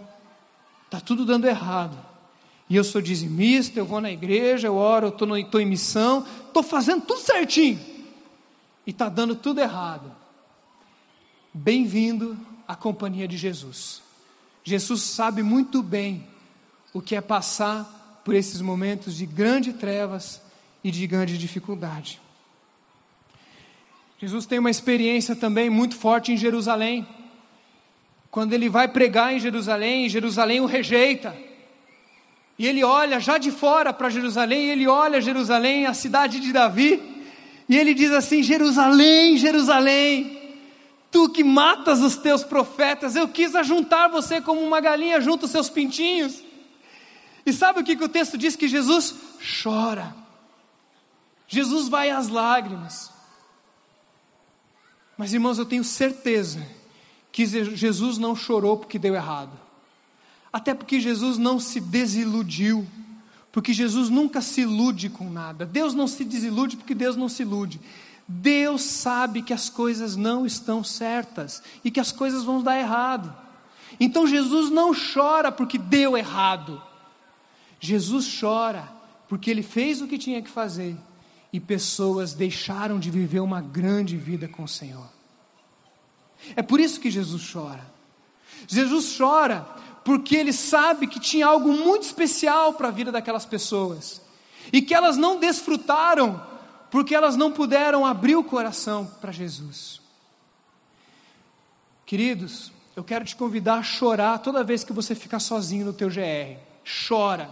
está 0.86 1.00
tudo 1.00 1.26
dando 1.26 1.48
errado. 1.48 2.09
E 2.70 2.76
eu 2.76 2.84
sou 2.84 3.02
dizimista, 3.02 3.80
eu 3.80 3.86
vou 3.86 4.00
na 4.00 4.12
igreja, 4.12 4.68
eu 4.68 4.76
oro, 4.76 5.08
eu 5.08 5.40
estou 5.40 5.60
em 5.60 5.66
missão, 5.66 6.24
estou 6.46 6.62
fazendo 6.62 7.02
tudo 7.02 7.20
certinho, 7.20 7.80
e 8.86 8.92
está 8.92 9.10
dando 9.10 9.36
tudo 9.36 9.60
errado. 9.60 10.12
Bem-vindo 11.52 12.38
à 12.68 12.76
companhia 12.76 13.28
de 13.28 13.38
Jesus. 13.38 14.04
Jesus 14.64 15.02
sabe 15.02 15.42
muito 15.42 15.82
bem 15.82 16.28
o 16.94 17.02
que 17.02 17.16
é 17.16 17.22
passar 17.22 18.22
por 18.24 18.36
esses 18.36 18.62
momentos 18.62 19.16
de 19.16 19.26
grande 19.26 19.74
trevas 19.74 20.40
e 20.84 20.92
de 20.92 21.08
grande 21.08 21.40
dificuldade. 21.40 22.22
Jesus 24.20 24.46
tem 24.46 24.60
uma 24.60 24.70
experiência 24.70 25.36
também 25.36 25.72
muito 25.72 25.96
forte 25.96 26.32
em 26.32 26.38
Jerusalém. 26.38 27.08
Quando 28.30 28.54
ele 28.54 28.70
vai 28.70 28.88
pregar 28.88 29.34
em 29.34 29.40
Jerusalém, 29.40 30.08
Jerusalém 30.08 30.62
o 30.62 30.68
rejeita. 30.68 31.36
E 32.60 32.68
ele 32.68 32.84
olha 32.84 33.22
já 33.22 33.38
de 33.38 33.52
fora 33.52 33.94
para 33.94 34.10
Jerusalém, 34.10 34.70
ele 34.70 34.86
olha 34.86 35.22
Jerusalém, 35.22 35.86
a 35.86 35.94
cidade 35.94 36.42
de 36.42 36.52
Davi, 36.52 37.02
e 37.70 37.78
ele 37.78 37.94
diz 37.94 38.12
assim: 38.12 38.44
Jerusalém, 38.44 39.38
Jerusalém, 39.38 40.58
tu 41.10 41.30
que 41.30 41.42
matas 41.42 42.02
os 42.02 42.18
teus 42.18 42.44
profetas, 42.44 43.16
eu 43.16 43.30
quis 43.30 43.56
ajuntar 43.56 44.10
você 44.10 44.42
como 44.42 44.60
uma 44.60 44.82
galinha 44.82 45.22
junto 45.22 45.46
os 45.46 45.52
seus 45.52 45.70
pintinhos. 45.70 46.44
E 47.46 47.54
sabe 47.54 47.80
o 47.80 47.84
que, 47.84 47.96
que 47.96 48.04
o 48.04 48.10
texto 48.10 48.38
diz? 48.38 48.58
Que 48.58 48.68
Jesus 48.68 49.16
chora. 49.64 50.14
Jesus 51.48 51.88
vai 51.88 52.10
às 52.10 52.28
lágrimas. 52.28 53.10
Mas 55.18 55.34
irmãos, 55.34 55.58
eu 55.58 55.66
tenho 55.66 55.84
certeza 55.84 56.66
que 57.32 57.46
Jesus 57.46 58.18
não 58.18 58.36
chorou 58.36 58.78
porque 58.78 59.00
deu 59.00 59.16
errado. 59.16 59.69
Até 60.52 60.74
porque 60.74 61.00
Jesus 61.00 61.38
não 61.38 61.60
se 61.60 61.80
desiludiu, 61.80 62.88
porque 63.52 63.74
Jesus 63.74 64.10
nunca 64.10 64.42
se 64.42 64.62
ilude 64.62 65.10
com 65.10 65.30
nada. 65.30 65.66
Deus 65.66 65.94
não 65.94 66.08
se 66.08 66.24
desilude 66.24 66.78
porque 66.78 66.96
Deus 66.96 67.16
não 67.16 67.30
se 67.30 67.44
ilude. 67.44 67.80
Deus 68.28 68.84
sabe 68.84 69.42
que 69.42 69.54
as 69.54 69.70
coisas 69.70 70.16
não 70.16 70.46
estão 70.46 70.84
certas 70.84 71.64
e 71.84 71.90
que 71.90 72.00
as 72.00 72.12
coisas 72.12 72.44
vão 72.44 72.62
dar 72.62 72.80
errado. 72.80 73.36
Então 74.00 74.28
Jesus 74.28 74.70
não 74.70 74.92
chora 74.94 75.52
porque 75.52 75.78
deu 75.78 76.16
errado. 76.16 76.82
Jesus 77.80 78.40
chora 78.40 78.88
porque 79.28 79.50
ele 79.50 79.64
fez 79.64 80.02
o 80.02 80.08
que 80.08 80.18
tinha 80.18 80.42
que 80.42 80.50
fazer 80.50 80.96
e 81.52 81.60
pessoas 81.60 82.34
deixaram 82.34 83.00
de 83.00 83.10
viver 83.10 83.40
uma 83.40 83.62
grande 83.62 84.16
vida 84.16 84.48
com 84.48 84.64
o 84.64 84.68
Senhor. 84.68 85.08
É 86.56 86.62
por 86.62 86.80
isso 86.80 87.00
que 87.00 87.10
Jesus 87.10 87.52
chora. 87.52 87.84
Jesus 88.68 89.18
chora 89.18 89.68
porque 90.10 90.36
ele 90.36 90.52
sabe 90.52 91.06
que 91.06 91.20
tinha 91.20 91.46
algo 91.46 91.72
muito 91.72 92.02
especial 92.02 92.74
para 92.74 92.88
a 92.88 92.92
vida 92.92 93.12
daquelas 93.12 93.46
pessoas 93.46 94.20
e 94.74 94.82
que 94.82 94.92
elas 94.92 95.18
não 95.18 95.40
desfrutaram 95.40 96.44
porque 96.90 97.14
elas 97.14 97.36
não 97.36 97.52
puderam 97.52 98.04
abrir 98.04 98.36
o 98.36 98.44
coração 98.44 99.06
para 99.22 99.32
Jesus. 99.32 100.02
Queridos, 102.08 102.72
eu 102.96 103.04
quero 103.04 103.24
te 103.24 103.36
convidar 103.36 103.76
a 103.76 103.84
chorar 103.84 104.40
toda 104.40 104.64
vez 104.64 104.84
que 104.84 104.92
você 104.92 105.14
ficar 105.14 105.40
sozinho 105.40 105.86
no 105.86 105.94
teu 105.94 106.10
GR. 106.10 106.58
Chora. 107.08 107.48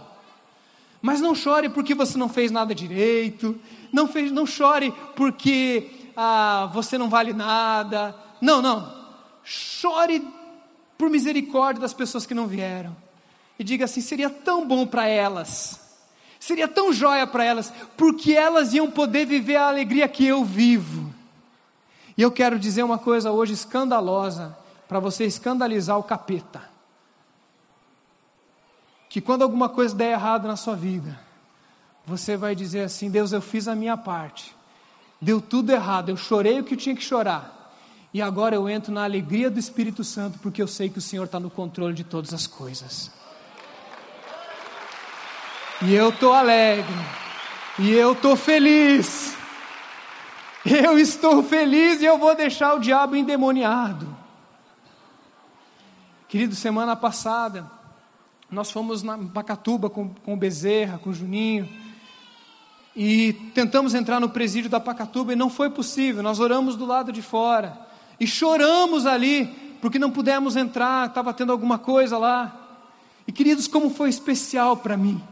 Mas 1.00 1.20
não 1.20 1.36
chore 1.36 1.68
porque 1.68 1.94
você 1.94 2.18
não 2.18 2.28
fez 2.28 2.50
nada 2.50 2.74
direito, 2.74 3.56
não, 3.92 4.08
fez, 4.08 4.32
não 4.32 4.44
chore 4.44 4.92
porque 5.14 6.10
ah, 6.16 6.68
você 6.74 6.98
não 6.98 7.08
vale 7.08 7.32
nada. 7.32 8.16
Não, 8.40 8.60
não. 8.60 8.98
Chore 9.44 10.37
por 10.98 11.08
misericórdia 11.08 11.80
das 11.80 11.94
pessoas 11.94 12.26
que 12.26 12.34
não 12.34 12.48
vieram. 12.48 12.94
E 13.56 13.64
diga 13.64 13.84
assim: 13.84 14.00
seria 14.00 14.28
tão 14.28 14.66
bom 14.66 14.84
para 14.84 15.06
elas, 15.06 15.80
seria 16.38 16.66
tão 16.66 16.92
jóia 16.92 17.26
para 17.26 17.44
elas, 17.44 17.72
porque 17.96 18.32
elas 18.32 18.74
iam 18.74 18.90
poder 18.90 19.24
viver 19.24 19.56
a 19.56 19.68
alegria 19.68 20.08
que 20.08 20.26
eu 20.26 20.44
vivo. 20.44 21.14
E 22.16 22.22
eu 22.22 22.32
quero 22.32 22.58
dizer 22.58 22.82
uma 22.82 22.98
coisa 22.98 23.30
hoje 23.30 23.52
escandalosa, 23.52 24.58
para 24.88 24.98
você 24.98 25.24
escandalizar 25.24 25.96
o 25.96 26.02
capeta. 26.02 26.68
que 29.08 29.20
quando 29.20 29.42
alguma 29.42 29.68
coisa 29.68 29.94
der 29.94 30.12
errado 30.12 30.46
na 30.46 30.56
sua 30.56 30.74
vida, 30.76 31.18
você 32.04 32.36
vai 32.36 32.54
dizer 32.54 32.82
assim: 32.82 33.10
Deus, 33.10 33.32
eu 33.32 33.40
fiz 33.40 33.68
a 33.68 33.74
minha 33.74 33.96
parte, 33.96 34.54
deu 35.20 35.40
tudo 35.40 35.70
errado, 35.70 36.08
eu 36.08 36.16
chorei 36.16 36.60
o 36.60 36.64
que 36.64 36.76
tinha 36.76 36.94
que 36.94 37.02
chorar, 37.02 37.57
e 38.12 38.22
agora 38.22 38.54
eu 38.54 38.68
entro 38.68 38.92
na 38.92 39.04
alegria 39.04 39.50
do 39.50 39.58
Espírito 39.58 40.02
Santo, 40.02 40.38
porque 40.38 40.62
eu 40.62 40.68
sei 40.68 40.88
que 40.88 40.98
o 40.98 41.02
Senhor 41.02 41.24
está 41.24 41.38
no 41.38 41.50
controle 41.50 41.92
de 41.92 42.04
todas 42.04 42.32
as 42.32 42.46
coisas. 42.46 43.10
E 45.82 45.94
eu 45.94 46.08
estou 46.08 46.32
alegre, 46.32 46.94
e 47.78 47.90
eu 47.90 48.12
estou 48.12 48.34
feliz, 48.34 49.36
eu 50.64 50.98
estou 50.98 51.42
feliz 51.42 52.00
e 52.00 52.06
eu 52.06 52.18
vou 52.18 52.34
deixar 52.34 52.74
o 52.74 52.80
diabo 52.80 53.14
endemoniado. 53.14 54.16
Querido, 56.26 56.54
semana 56.54 56.96
passada, 56.96 57.70
nós 58.50 58.70
fomos 58.70 59.02
na 59.02 59.18
Pacatuba 59.18 59.90
com, 59.90 60.08
com 60.08 60.34
o 60.34 60.36
Bezerra, 60.36 60.98
com 60.98 61.10
o 61.10 61.14
Juninho, 61.14 61.68
e 62.96 63.34
tentamos 63.54 63.94
entrar 63.94 64.18
no 64.18 64.30
presídio 64.30 64.70
da 64.70 64.80
Pacatuba 64.80 65.34
e 65.34 65.36
não 65.36 65.50
foi 65.50 65.70
possível. 65.70 66.22
Nós 66.22 66.40
oramos 66.40 66.74
do 66.74 66.86
lado 66.86 67.12
de 67.12 67.22
fora 67.22 67.87
e 68.20 68.26
choramos 68.26 69.06
ali, 69.06 69.46
porque 69.80 69.98
não 69.98 70.10
pudemos 70.10 70.56
entrar, 70.56 71.08
estava 71.08 71.32
tendo 71.32 71.52
alguma 71.52 71.78
coisa 71.78 72.18
lá. 72.18 72.54
E 73.26 73.32
queridos, 73.32 73.68
como 73.68 73.90
foi 73.90 74.08
especial 74.08 74.76
para 74.76 74.96
mim. 74.96 75.22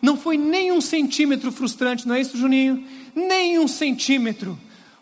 Não 0.00 0.16
foi 0.16 0.36
nem 0.36 0.70
um 0.70 0.80
centímetro 0.80 1.50
frustrante, 1.50 2.06
não 2.06 2.14
é 2.14 2.20
isso, 2.20 2.36
Juninho? 2.36 2.84
Nem 3.14 3.58
um 3.58 3.66
centímetro 3.66 4.58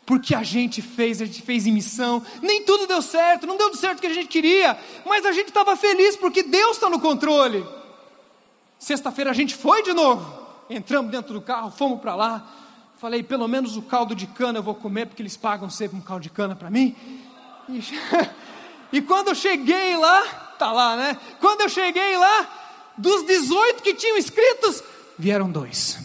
porque 0.07 0.37
a 0.37 0.45
gente 0.45 0.81
fez, 0.81 1.21
a 1.21 1.25
gente 1.25 1.43
fez 1.43 1.67
em 1.67 1.73
missão, 1.73 2.23
nem 2.41 2.63
tudo 2.63 2.87
deu 2.87 3.03
certo, 3.03 3.45
não 3.45 3.57
deu 3.57 3.75
certo 3.75 4.01
que 4.01 4.07
a 4.07 4.15
gente 4.15 4.29
queria, 4.29 4.79
mas 5.05 5.27
a 5.27 5.33
gente 5.33 5.49
estava 5.49 5.77
feliz 5.77 6.17
porque 6.17 6.45
Deus 6.45 6.77
está 6.77 6.89
no 6.89 7.01
controle. 7.01 7.67
Sexta-feira 8.79 9.33
a 9.33 9.35
gente 9.35 9.57
foi 9.57 9.83
de 9.83 9.93
novo, 9.93 10.47
entramos 10.71 11.11
dentro 11.11 11.35
do 11.35 11.41
carro, 11.41 11.73
fomos 11.73 12.01
para 12.01 12.15
lá, 12.15 12.66
falei, 12.99 13.23
pelo 13.23 13.47
menos 13.47 13.77
o 13.77 13.83
caldo 13.83 14.15
de 14.15 14.27
cana 14.27 14.59
eu 14.59 14.63
vou 14.63 14.75
comer, 14.75 15.07
porque 15.07 15.23
eles 15.23 15.37
pagam 15.37 15.69
sempre 15.69 15.97
um 15.97 16.01
caldo 16.01 16.23
de 16.23 16.31
cana 16.31 16.57
para 16.57 16.71
mim. 16.71 16.95
E, 17.69 17.81
e 18.99 19.03
quando 19.03 19.29
eu 19.29 19.35
cheguei 19.35 19.97
lá, 19.97 20.25
tá 20.59 20.73
lá, 20.73 20.97
né? 20.97 21.19
Quando 21.41 21.63
eu 21.63 21.69
cheguei 21.69 22.17
lá, 22.17 22.49
dos 22.97 23.25
18 23.25 23.83
que 23.83 23.95
tinham 23.95 24.17
inscritos, 24.17 24.83
vieram 25.19 25.51
dois. 25.51 25.99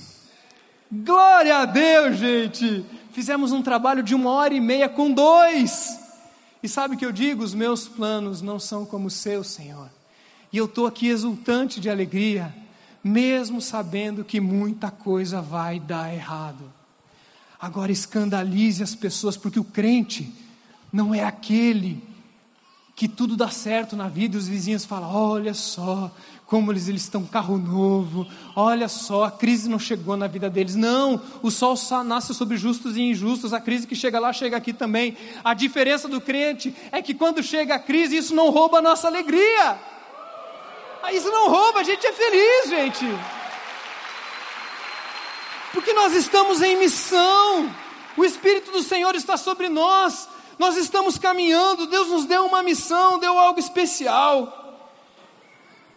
Glória 0.91 1.59
a 1.59 1.65
Deus, 1.65 2.17
gente! 2.17 2.85
Fizemos 3.11 3.51
um 3.51 3.61
trabalho 3.61 4.03
de 4.03 4.15
uma 4.15 4.31
hora 4.31 4.53
e 4.53 4.59
meia 4.59 4.87
com 4.87 5.11
dois. 5.11 5.97
E 6.63 6.67
sabe 6.67 6.95
o 6.95 6.97
que 6.97 7.05
eu 7.05 7.11
digo? 7.11 7.43
Os 7.43 7.53
meus 7.53 7.87
planos 7.87 8.41
não 8.41 8.59
são 8.59 8.85
como 8.85 9.07
os 9.07 9.13
seus, 9.13 9.47
Senhor. 9.47 9.89
E 10.51 10.57
eu 10.57 10.65
estou 10.65 10.85
aqui 10.85 11.07
exultante 11.07 11.79
de 11.79 11.89
alegria, 11.89 12.53
mesmo 13.03 13.61
sabendo 13.61 14.23
que 14.23 14.39
muita 14.39 14.91
coisa 14.91 15.41
vai 15.41 15.79
dar 15.79 16.13
errado. 16.13 16.80
Agora 17.61 17.91
escandalize 17.91 18.81
as 18.81 18.95
pessoas, 18.95 19.37
porque 19.37 19.59
o 19.59 19.63
crente 19.63 20.33
não 20.91 21.13
é 21.13 21.23
aquele 21.23 22.01
que 22.95 23.07
tudo 23.07 23.37
dá 23.37 23.49
certo 23.49 23.95
na 23.95 24.07
vida 24.07 24.35
e 24.35 24.39
os 24.39 24.47
vizinhos 24.47 24.83
falam: 24.83 25.13
olha 25.13 25.53
só, 25.53 26.11
como 26.47 26.71
eles, 26.71 26.87
eles 26.87 27.03
estão 27.03 27.23
carro 27.23 27.59
novo, 27.59 28.27
olha 28.55 28.87
só, 28.87 29.25
a 29.25 29.31
crise 29.31 29.69
não 29.69 29.77
chegou 29.77 30.17
na 30.17 30.25
vida 30.25 30.49
deles. 30.49 30.75
Não, 30.75 31.21
o 31.43 31.51
sol 31.51 31.77
só 31.77 32.03
nasce 32.03 32.33
sobre 32.33 32.57
justos 32.57 32.97
e 32.97 33.01
injustos, 33.01 33.53
a 33.53 33.61
crise 33.61 33.85
que 33.85 33.95
chega 33.95 34.19
lá 34.19 34.33
chega 34.33 34.57
aqui 34.57 34.73
também. 34.73 35.15
A 35.43 35.53
diferença 35.53 36.07
do 36.07 36.19
crente 36.19 36.75
é 36.91 36.99
que 36.99 37.13
quando 37.13 37.43
chega 37.43 37.75
a 37.75 37.79
crise, 37.79 38.17
isso 38.17 38.33
não 38.33 38.49
rouba 38.49 38.79
a 38.79 38.81
nossa 38.81 39.07
alegria. 39.07 39.79
Ah, 41.03 41.13
isso 41.13 41.29
não 41.29 41.49
rouba, 41.49 41.81
a 41.81 41.83
gente 41.83 42.05
é 42.05 42.11
feliz, 42.11 42.69
gente. 42.69 43.05
Porque 45.73 45.93
nós 45.93 46.13
estamos 46.13 46.61
em 46.61 46.77
missão, 46.77 47.73
o 48.17 48.25
Espírito 48.25 48.71
do 48.71 48.83
Senhor 48.83 49.15
está 49.15 49.37
sobre 49.37 49.69
nós, 49.69 50.27
nós 50.59 50.75
estamos 50.75 51.17
caminhando, 51.17 51.87
Deus 51.87 52.09
nos 52.09 52.25
deu 52.25 52.45
uma 52.45 52.61
missão, 52.61 53.17
deu 53.19 53.37
algo 53.37 53.59
especial. 53.59 54.59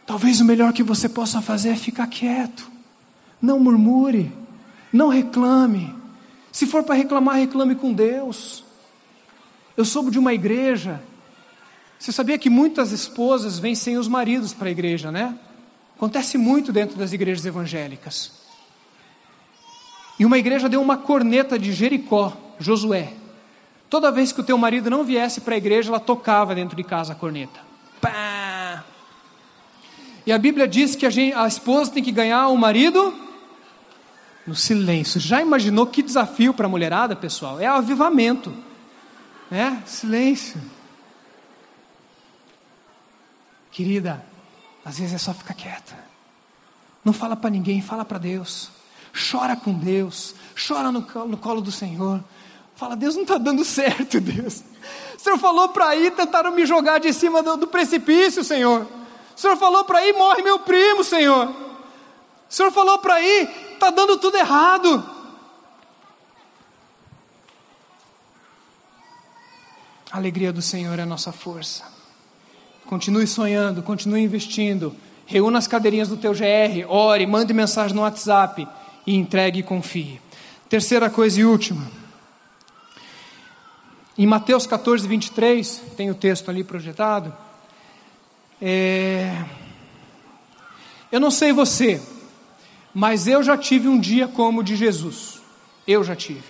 Talvez 0.07 0.41
o 0.41 0.45
melhor 0.45 0.73
que 0.73 0.83
você 0.83 1.09
possa 1.09 1.41
fazer 1.41 1.71
é 1.71 1.77
ficar 1.77 2.07
quieto. 2.07 2.71
Não 3.41 3.59
murmure, 3.59 4.33
não 4.93 5.09
reclame. 5.09 5.95
Se 6.53 6.67
for 6.67 6.83
para 6.83 6.95
reclamar, 6.95 7.37
reclame 7.37 7.75
com 7.75 7.93
Deus. 7.93 8.65
Eu 9.77 9.85
soube 9.85 10.11
de 10.11 10.19
uma 10.19 10.33
igreja. 10.33 11.03
Você 11.99 12.13
sabia 12.13 12.39
que 12.39 12.49
muitas 12.49 12.93
esposas 12.93 13.59
vêm 13.59 13.75
sem 13.75 13.97
os 13.99 14.07
maridos 14.07 14.53
para 14.53 14.69
a 14.69 14.71
igreja, 14.71 15.11
né? 15.11 15.37
Acontece 15.97 16.39
muito 16.39 16.73
dentro 16.73 16.97
das 16.97 17.13
igrejas 17.13 17.45
evangélicas. 17.45 18.44
E 20.19 20.25
uma 20.25 20.39
igreja 20.39 20.69
deu 20.69 20.81
uma 20.81 20.97
corneta 20.97 21.59
de 21.59 21.73
Jericó, 21.73 22.33
Josué. 22.59 23.13
Toda 23.91 24.11
vez 24.11 24.33
que 24.33 24.41
o 24.41 24.45
teu 24.45 24.57
marido 24.57 24.91
não 24.91 25.05
viesse 25.05 25.41
para 25.41 25.55
a 25.55 25.59
igreja, 25.59 25.91
ela 25.91 26.01
tocava 26.01 26.55
dentro 26.55 26.77
de 26.77 26.85
casa 26.85 27.13
a 27.13 27.17
corneta. 27.17 27.61
Pá! 28.01 28.85
E 30.27 30.33
a 30.33 30.39
Bíblia 30.39 30.67
diz 30.67 30.97
que 30.97 31.05
a, 31.05 31.11
gente, 31.11 31.35
a 31.35 31.47
esposa 31.47 31.93
tem 31.93 32.03
que 32.03 32.11
ganhar 32.11 32.49
o 32.49 32.57
marido 32.57 33.15
no 34.47 34.55
silêncio. 34.55 35.21
Já 35.21 35.41
imaginou 35.41 35.87
que 35.87 36.03
desafio 36.03 36.55
para 36.55 36.67
a 36.67 36.69
mulherada, 36.69 37.15
pessoal? 37.15 37.61
É 37.61 37.67
avivamento. 37.67 38.55
É, 39.51 39.77
silêncio. 39.87 40.61
Querida, 43.71 44.25
às 44.85 44.99
vezes 44.99 45.15
é 45.15 45.19
só 45.19 45.35
ficar 45.35 45.55
quieta. 45.55 45.99
Não 47.05 47.13
fala 47.13 47.37
para 47.37 47.51
ninguém, 47.51 47.83
fala 47.83 48.05
para 48.05 48.19
Deus. 48.19 48.71
Chora 49.15 49.55
com 49.55 49.73
Deus, 49.73 50.35
chora 50.57 50.91
no, 50.91 51.01
no 51.27 51.37
colo 51.37 51.61
do 51.61 51.71
Senhor. 51.71 52.23
Fala, 52.75 52.97
Deus 52.97 53.15
não 53.15 53.23
está 53.23 53.39
dando 53.39 53.63
certo, 53.65 54.21
Deus. 54.21 54.65
O 55.17 55.21
Senhor 55.21 55.39
falou 55.39 55.69
para 55.69 55.95
ir, 55.95 56.11
tentaram 56.11 56.51
me 56.51 56.67
jogar 56.67 56.99
de 56.99 57.13
cima 57.13 57.43
do, 57.43 57.57
do 57.57 57.67
precipício, 57.69 58.43
Senhor. 58.43 58.83
O 58.83 59.41
Senhor 59.41 59.57
falou 59.57 59.85
para 59.85 60.05
ir, 60.05 60.13
morre 60.15 60.43
meu 60.43 60.59
primo, 60.59 61.05
Senhor. 61.05 61.49
O 61.49 61.55
Senhor 62.49 62.73
falou 62.73 62.99
para 62.99 63.23
ir, 63.23 63.49
está 63.73 63.91
dando 63.91 64.19
tudo 64.19 64.37
errado. 64.37 65.15
A 70.11 70.17
alegria 70.17 70.53
do 70.53 70.63
Senhor 70.63 70.99
é 70.99 71.03
a 71.03 71.07
nossa 71.07 71.33
força. 71.33 71.85
Continue 72.87 73.27
sonhando, 73.27 73.83
continue 73.83 74.23
investindo. 74.23 74.95
Reúna 75.25 75.59
as 75.59 75.67
cadeirinhas 75.67 76.09
do 76.09 76.17
teu 76.17 76.33
GR, 76.33 76.87
ore, 76.89 77.27
mande 77.27 77.55
mensagem 77.55 77.95
no 77.95 78.03
WhatsApp 78.03 78.69
e 79.07 79.15
entregue 79.15 79.61
e 79.61 79.63
confie. 79.63 80.21
Terceira 80.69 81.11
coisa 81.11 81.41
e 81.41 81.45
última. 81.45 81.87
Em 84.17 84.27
Mateus 84.27 84.67
14, 84.67 85.07
23, 85.09 85.83
tem 85.97 86.11
o 86.11 86.15
texto 86.15 86.49
ali 86.49 86.63
projetado. 86.63 87.35
É... 88.63 89.45
Eu 91.11 91.21
não 91.21 91.31
sei 91.31 91.53
você, 91.53 92.01
mas 92.95 93.27
eu 93.27 93.43
já 93.43 93.59
tive 93.59 93.89
um 93.89 93.99
dia 93.99 94.29
como 94.29 94.61
o 94.61 94.65
de 94.65 94.77
Jesus. 94.77 95.41
Eu 95.87 96.03
já 96.05 96.15
tive. 96.15 96.45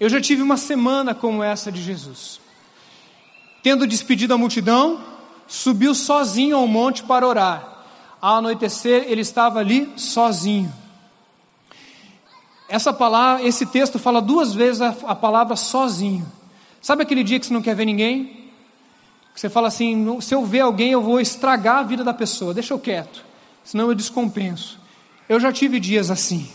Eu 0.00 0.08
já 0.08 0.20
tive 0.20 0.42
uma 0.42 0.56
semana 0.56 1.14
como 1.14 1.42
essa 1.42 1.70
de 1.70 1.82
Jesus. 1.82 2.40
Tendo 3.62 3.86
despedido 3.86 4.34
a 4.34 4.38
multidão, 4.38 5.00
subiu 5.46 5.94
sozinho 5.94 6.56
ao 6.56 6.66
monte 6.66 7.02
para 7.02 7.26
orar. 7.26 7.84
Ao 8.20 8.36
anoitecer, 8.36 9.04
ele 9.08 9.20
estava 9.20 9.58
ali 9.58 9.92
sozinho. 9.96 10.72
Essa 12.68 12.92
palavra, 12.92 13.46
esse 13.46 13.66
texto 13.66 13.98
fala 13.98 14.20
duas 14.20 14.52
vezes 14.52 14.80
a, 14.80 14.94
a 15.06 15.14
palavra 15.14 15.54
sozinho. 15.54 16.26
Sabe 16.80 17.02
aquele 17.02 17.22
dia 17.22 17.38
que 17.38 17.46
você 17.46 17.54
não 17.54 17.62
quer 17.62 17.74
ver 17.74 17.84
ninguém? 17.84 18.50
Você 19.34 19.48
fala 19.48 19.68
assim: 19.68 20.20
se 20.20 20.34
eu 20.34 20.44
ver 20.44 20.60
alguém, 20.60 20.92
eu 20.92 21.02
vou 21.02 21.20
estragar 21.20 21.78
a 21.78 21.82
vida 21.82 22.02
da 22.02 22.14
pessoa, 22.14 22.54
deixa 22.54 22.72
eu 22.74 22.78
quieto, 22.78 23.24
senão 23.62 23.88
eu 23.88 23.94
descompenso. 23.94 24.80
Eu 25.28 25.38
já 25.38 25.52
tive 25.52 25.78
dias 25.80 26.10
assim, 26.10 26.48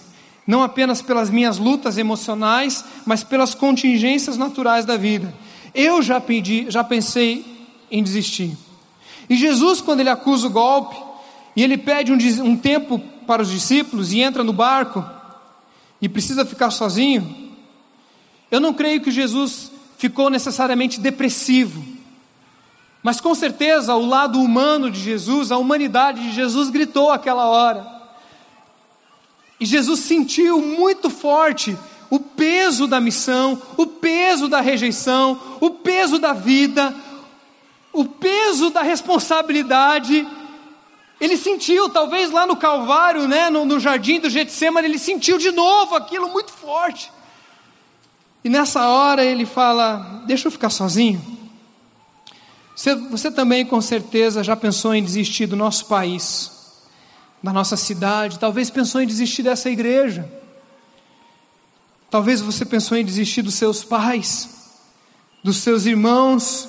não 0.47 0.63
apenas 0.63 1.01
pelas 1.01 1.29
minhas 1.29 1.57
lutas 1.57 1.97
emocionais, 1.97 2.83
mas 3.05 3.23
pelas 3.23 3.53
contingências 3.53 4.37
naturais 4.37 4.85
da 4.85 4.97
vida. 4.97 5.33
Eu 5.73 6.01
já, 6.01 6.19
pedi, 6.19 6.65
já 6.69 6.83
pensei 6.83 7.45
em 7.89 8.01
desistir. 8.01 8.57
E 9.29 9.35
Jesus, 9.35 9.81
quando 9.81 9.99
ele 9.99 10.09
acusa 10.09 10.47
o 10.47 10.49
golpe, 10.49 10.95
e 11.55 11.63
ele 11.63 11.77
pede 11.77 12.11
um, 12.11 12.17
um 12.43 12.57
tempo 12.57 12.99
para 13.27 13.41
os 13.41 13.49
discípulos 13.49 14.11
e 14.13 14.21
entra 14.21 14.43
no 14.43 14.53
barco, 14.53 15.05
e 16.01 16.09
precisa 16.09 16.45
ficar 16.45 16.71
sozinho, 16.71 17.51
eu 18.49 18.59
não 18.59 18.73
creio 18.73 19.01
que 19.01 19.11
Jesus 19.11 19.71
ficou 19.97 20.29
necessariamente 20.29 20.99
depressivo. 20.99 21.83
Mas 23.03 23.21
com 23.21 23.33
certeza 23.33 23.95
o 23.95 24.05
lado 24.05 24.39
humano 24.41 24.89
de 24.89 24.99
Jesus, 24.99 25.51
a 25.51 25.57
humanidade 25.57 26.21
de 26.21 26.31
Jesus 26.31 26.69
gritou 26.69 27.11
aquela 27.11 27.45
hora. 27.47 27.85
E 29.59 29.65
Jesus 29.65 29.99
sentiu 30.01 30.61
muito 30.61 31.09
forte 31.09 31.77
o 32.09 32.19
peso 32.19 32.87
da 32.87 32.99
missão, 32.99 33.61
o 33.77 33.85
peso 33.85 34.47
da 34.47 34.59
rejeição, 34.59 35.39
o 35.61 35.69
peso 35.69 36.19
da 36.19 36.33
vida, 36.33 36.93
o 37.93 38.05
peso 38.05 38.69
da 38.69 38.81
responsabilidade. 38.81 40.27
Ele 41.21 41.37
sentiu, 41.37 41.87
talvez 41.87 42.31
lá 42.31 42.47
no 42.47 42.57
Calvário, 42.57 43.27
né, 43.27 43.47
no, 43.47 43.63
no 43.63 43.79
jardim 43.79 44.19
do 44.19 44.27
Getsemane, 44.27 44.87
ele 44.87 44.97
sentiu 44.97 45.37
de 45.37 45.51
novo 45.51 45.93
aquilo 45.93 46.27
muito 46.29 46.51
forte. 46.51 47.11
E 48.43 48.49
nessa 48.49 48.87
hora 48.87 49.23
ele 49.23 49.45
fala: 49.45 50.23
Deixa 50.25 50.47
eu 50.47 50.51
ficar 50.51 50.71
sozinho. 50.71 51.21
Você, 52.75 52.95
você 52.95 53.29
também, 53.29 53.63
com 53.63 53.79
certeza, 53.79 54.43
já 54.43 54.55
pensou 54.55 54.95
em 54.95 55.03
desistir 55.03 55.45
do 55.45 55.55
nosso 55.55 55.85
país, 55.85 56.49
da 57.43 57.53
nossa 57.53 57.77
cidade, 57.77 58.39
talvez 58.39 58.71
pensou 58.71 58.99
em 58.99 59.05
desistir 59.05 59.43
dessa 59.43 59.69
igreja. 59.69 60.27
Talvez 62.09 62.41
você 62.41 62.65
pensou 62.65 62.97
em 62.97 63.05
desistir 63.05 63.43
dos 63.43 63.53
seus 63.53 63.83
pais, 63.83 64.49
dos 65.43 65.57
seus 65.57 65.85
irmãos. 65.85 66.67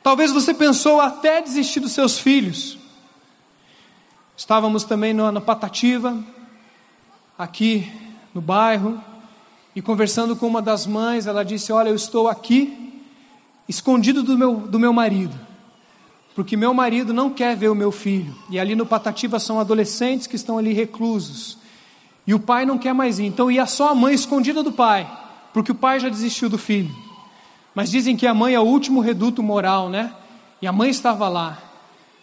Talvez 0.00 0.30
você 0.30 0.54
pensou 0.54 1.00
até 1.00 1.42
desistir 1.42 1.80
dos 1.80 1.90
seus 1.90 2.20
filhos. 2.20 2.77
Estávamos 4.38 4.84
também 4.84 5.12
no, 5.12 5.32
na 5.32 5.40
Patativa, 5.40 6.16
aqui 7.36 7.90
no 8.32 8.40
bairro, 8.40 9.02
e 9.74 9.82
conversando 9.82 10.36
com 10.36 10.46
uma 10.46 10.62
das 10.62 10.86
mães, 10.86 11.26
ela 11.26 11.44
disse: 11.44 11.72
Olha, 11.72 11.88
eu 11.88 11.96
estou 11.96 12.28
aqui, 12.28 13.02
escondido 13.68 14.22
do 14.22 14.38
meu, 14.38 14.54
do 14.54 14.78
meu 14.78 14.92
marido, 14.92 15.36
porque 16.36 16.56
meu 16.56 16.72
marido 16.72 17.12
não 17.12 17.30
quer 17.30 17.56
ver 17.56 17.68
o 17.68 17.74
meu 17.74 17.90
filho. 17.90 18.32
E 18.48 18.60
ali 18.60 18.76
no 18.76 18.86
Patativa 18.86 19.40
são 19.40 19.58
adolescentes 19.58 20.28
que 20.28 20.36
estão 20.36 20.56
ali 20.56 20.72
reclusos. 20.72 21.58
E 22.24 22.32
o 22.32 22.38
pai 22.38 22.64
não 22.64 22.78
quer 22.78 22.94
mais 22.94 23.18
ir. 23.18 23.24
Então 23.24 23.50
ia 23.50 23.66
só 23.66 23.88
a 23.88 23.94
mãe 23.94 24.14
escondida 24.14 24.62
do 24.62 24.70
pai, 24.70 25.10
porque 25.52 25.72
o 25.72 25.74
pai 25.74 25.98
já 25.98 26.08
desistiu 26.08 26.48
do 26.48 26.56
filho. 26.56 26.94
Mas 27.74 27.90
dizem 27.90 28.16
que 28.16 28.26
a 28.26 28.32
mãe 28.32 28.54
é 28.54 28.60
o 28.60 28.64
último 28.64 29.00
reduto 29.00 29.42
moral, 29.42 29.88
né? 29.88 30.14
E 30.62 30.66
a 30.68 30.70
mãe 30.70 30.90
estava 30.90 31.28
lá. 31.28 31.67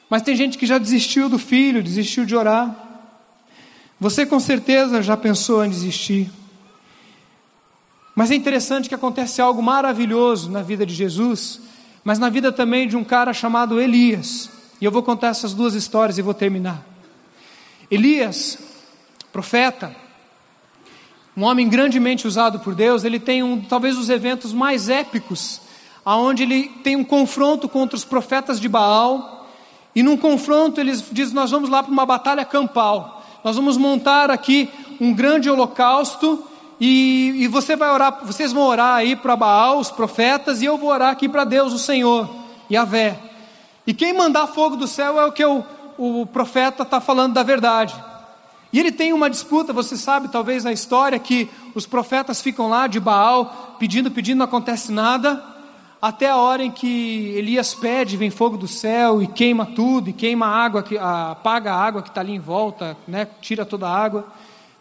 Mas 0.09 0.21
tem 0.21 0.35
gente 0.35 0.57
que 0.57 0.65
já 0.65 0.77
desistiu 0.77 1.27
do 1.27 1.39
filho, 1.39 1.83
desistiu 1.83 2.25
de 2.25 2.35
orar. 2.35 2.75
Você 3.99 4.25
com 4.25 4.39
certeza 4.39 5.01
já 5.01 5.15
pensou 5.17 5.63
em 5.63 5.69
desistir. 5.69 6.29
Mas 8.15 8.31
é 8.31 8.35
interessante 8.35 8.87
que 8.87 8.95
acontece 8.95 9.41
algo 9.41 9.61
maravilhoso 9.61 10.49
na 10.49 10.61
vida 10.61 10.85
de 10.85 10.93
Jesus, 10.93 11.59
mas 12.03 12.19
na 12.19 12.29
vida 12.29 12.51
também 12.51 12.87
de 12.87 12.95
um 12.95 13.03
cara 13.03 13.33
chamado 13.33 13.81
Elias. 13.81 14.49
E 14.79 14.85
eu 14.85 14.91
vou 14.91 15.03
contar 15.03 15.29
essas 15.29 15.53
duas 15.53 15.73
histórias 15.73 16.17
e 16.17 16.21
vou 16.21 16.33
terminar. 16.33 16.85
Elias 17.89 18.57
profeta, 19.35 19.93
um 21.35 21.43
homem 21.43 21.67
grandemente 21.67 22.25
usado 22.25 22.61
por 22.61 22.73
Deus, 22.73 23.03
ele 23.03 23.19
tem 23.19 23.43
um, 23.43 23.59
talvez 23.59 23.97
os 23.97 24.09
eventos 24.09 24.53
mais 24.53 24.87
épicos, 24.87 25.59
aonde 26.05 26.43
ele 26.43 26.69
tem 26.81 26.95
um 26.95 27.03
confronto 27.03 27.67
contra 27.67 27.97
os 27.97 28.05
profetas 28.05 28.61
de 28.61 28.69
Baal, 28.69 29.34
e 29.95 30.03
num 30.03 30.17
confronto 30.17 30.81
eles 30.81 31.05
dizem: 31.11 31.33
Nós 31.33 31.51
vamos 31.51 31.69
lá 31.69 31.81
para 31.81 31.91
uma 31.91 32.05
batalha 32.05 32.43
campal, 32.43 33.23
nós 33.43 33.55
vamos 33.55 33.77
montar 33.77 34.29
aqui 34.29 34.69
um 34.99 35.13
grande 35.13 35.49
holocausto, 35.49 36.43
e, 36.79 37.43
e 37.43 37.47
você 37.47 37.75
vai 37.75 37.89
orar, 37.89 38.19
vocês 38.23 38.51
vão 38.51 38.63
orar 38.63 38.95
aí 38.95 39.15
para 39.15 39.35
Baal, 39.35 39.79
os 39.79 39.89
profetas, 39.89 40.61
e 40.61 40.65
eu 40.65 40.77
vou 40.77 40.89
orar 40.89 41.11
aqui 41.11 41.29
para 41.29 41.45
Deus, 41.45 41.71
o 41.71 41.79
Senhor, 41.79 42.29
Yahvé. 42.69 43.17
E 43.87 43.93
quem 43.93 44.13
mandar 44.13 44.47
fogo 44.47 44.75
do 44.75 44.87
céu 44.87 45.19
é 45.19 45.25
o 45.25 45.31
que 45.31 45.45
o, 45.45 45.63
o 45.97 46.25
profeta 46.25 46.83
está 46.83 46.99
falando 46.99 47.33
da 47.33 47.43
verdade. 47.43 47.95
E 48.73 48.79
ele 48.79 48.91
tem 48.91 49.13
uma 49.13 49.29
disputa, 49.29 49.71
você 49.71 49.95
sabe, 49.95 50.27
talvez 50.27 50.65
na 50.65 50.73
história, 50.73 51.17
que 51.17 51.49
os 51.73 51.85
profetas 51.85 52.41
ficam 52.41 52.67
lá 52.67 52.87
de 52.87 52.99
Baal, 52.99 53.77
pedindo, 53.79 54.11
pedindo, 54.11 54.39
não 54.39 54.45
acontece 54.45 54.91
nada, 54.91 55.41
até 56.01 56.29
a 56.29 56.37
hora 56.37 56.63
em 56.63 56.71
que 56.71 57.33
Elias 57.35 57.73
pede, 57.73 58.17
vem 58.17 58.29
fogo 58.29 58.57
do 58.57 58.67
céu 58.67 59.21
e 59.21 59.27
queima 59.27 59.65
tudo, 59.65 60.09
e 60.09 60.13
queima 60.13 60.45
a 60.45 60.55
água, 60.55 60.83
que, 60.83 60.97
apaga 60.97 61.73
a 61.73 61.81
água 61.81 62.01
que 62.01 62.09
está 62.09 62.21
ali 62.21 62.33
em 62.33 62.39
volta, 62.39 62.95
né, 63.07 63.27
tira 63.41 63.65
toda 63.65 63.87
a 63.87 63.97
água. 63.97 64.27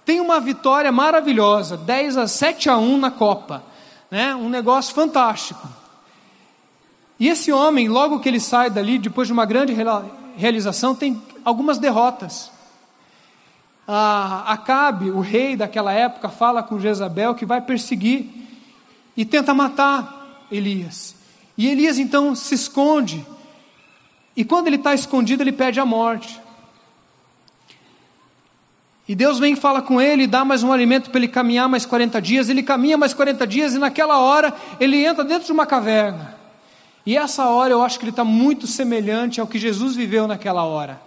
Tem 0.05 0.21
uma 0.21 0.39
vitória 0.39 0.93
maravilhosa, 0.93 1.77
10 1.77 2.19
a 2.19 2.29
7 2.29 2.69
a 2.69 2.77
1 2.77 2.99
na 2.99 3.11
Copa, 3.11 3.63
né, 4.11 4.35
um 4.35 4.49
negócio 4.49 4.95
fantástico. 4.95 5.67
E 7.19 7.29
esse 7.29 7.53
homem, 7.53 7.89
logo 7.89 8.21
que 8.21 8.29
ele 8.29 8.41
sai 8.41 8.69
dali, 8.69 8.99
depois 8.99 9.29
de 9.29 9.33
uma 9.33 9.47
grande 9.47 9.75
realização, 10.37 10.95
tem 10.95 11.23
algumas 11.45 11.79
derrotas. 11.79 12.51
Acabe, 13.87 15.11
o 15.11 15.21
rei 15.21 15.57
daquela 15.57 15.93
época, 15.93 16.29
fala 16.29 16.63
com 16.63 16.81
Jezabel 16.81 17.35
que 17.35 17.47
vai 17.47 17.61
perseguir 17.61 18.27
e 19.17 19.25
tenta 19.25 19.55
matar 19.55 20.24
Elias. 20.57 21.15
E 21.57 21.69
Elias 21.69 21.99
então 21.99 22.35
se 22.35 22.55
esconde. 22.55 23.25
E 24.37 24.45
quando 24.45 24.67
ele 24.67 24.77
está 24.77 24.95
escondido, 24.95 25.43
ele 25.43 25.53
pede 25.53 25.81
a 25.81 25.87
morte. 25.87 26.41
E 29.07 29.15
Deus 29.15 29.39
vem 29.39 29.53
e 29.53 29.57
fala 29.57 29.83
com 29.83 30.01
ele, 30.01 30.27
dá 30.27 30.45
mais 30.45 30.63
um 30.63 30.73
alimento 30.73 31.11
para 31.11 31.19
ele 31.19 31.29
caminhar 31.29 31.69
mais 31.69 31.85
40 31.85 32.21
dias. 32.23 32.49
Ele 32.49 32.63
caminha 32.63 32.97
mais 32.97 33.13
40 33.13 33.47
dias 33.47 33.75
e 33.75 33.79
naquela 33.79 34.19
hora 34.19 34.55
ele 34.81 35.05
entra 35.05 35.23
dentro 35.25 35.47
de 35.47 35.53
uma 35.53 35.67
caverna. 35.67 36.35
E 37.05 37.17
essa 37.17 37.47
hora 37.47 37.73
eu 37.73 37.83
acho 37.83 37.99
que 37.99 38.05
ele 38.05 38.11
está 38.11 38.25
muito 38.25 38.67
semelhante 38.67 39.41
ao 39.41 39.47
que 39.47 39.59
Jesus 39.59 39.95
viveu 39.95 40.27
naquela 40.27 40.65
hora 40.65 41.01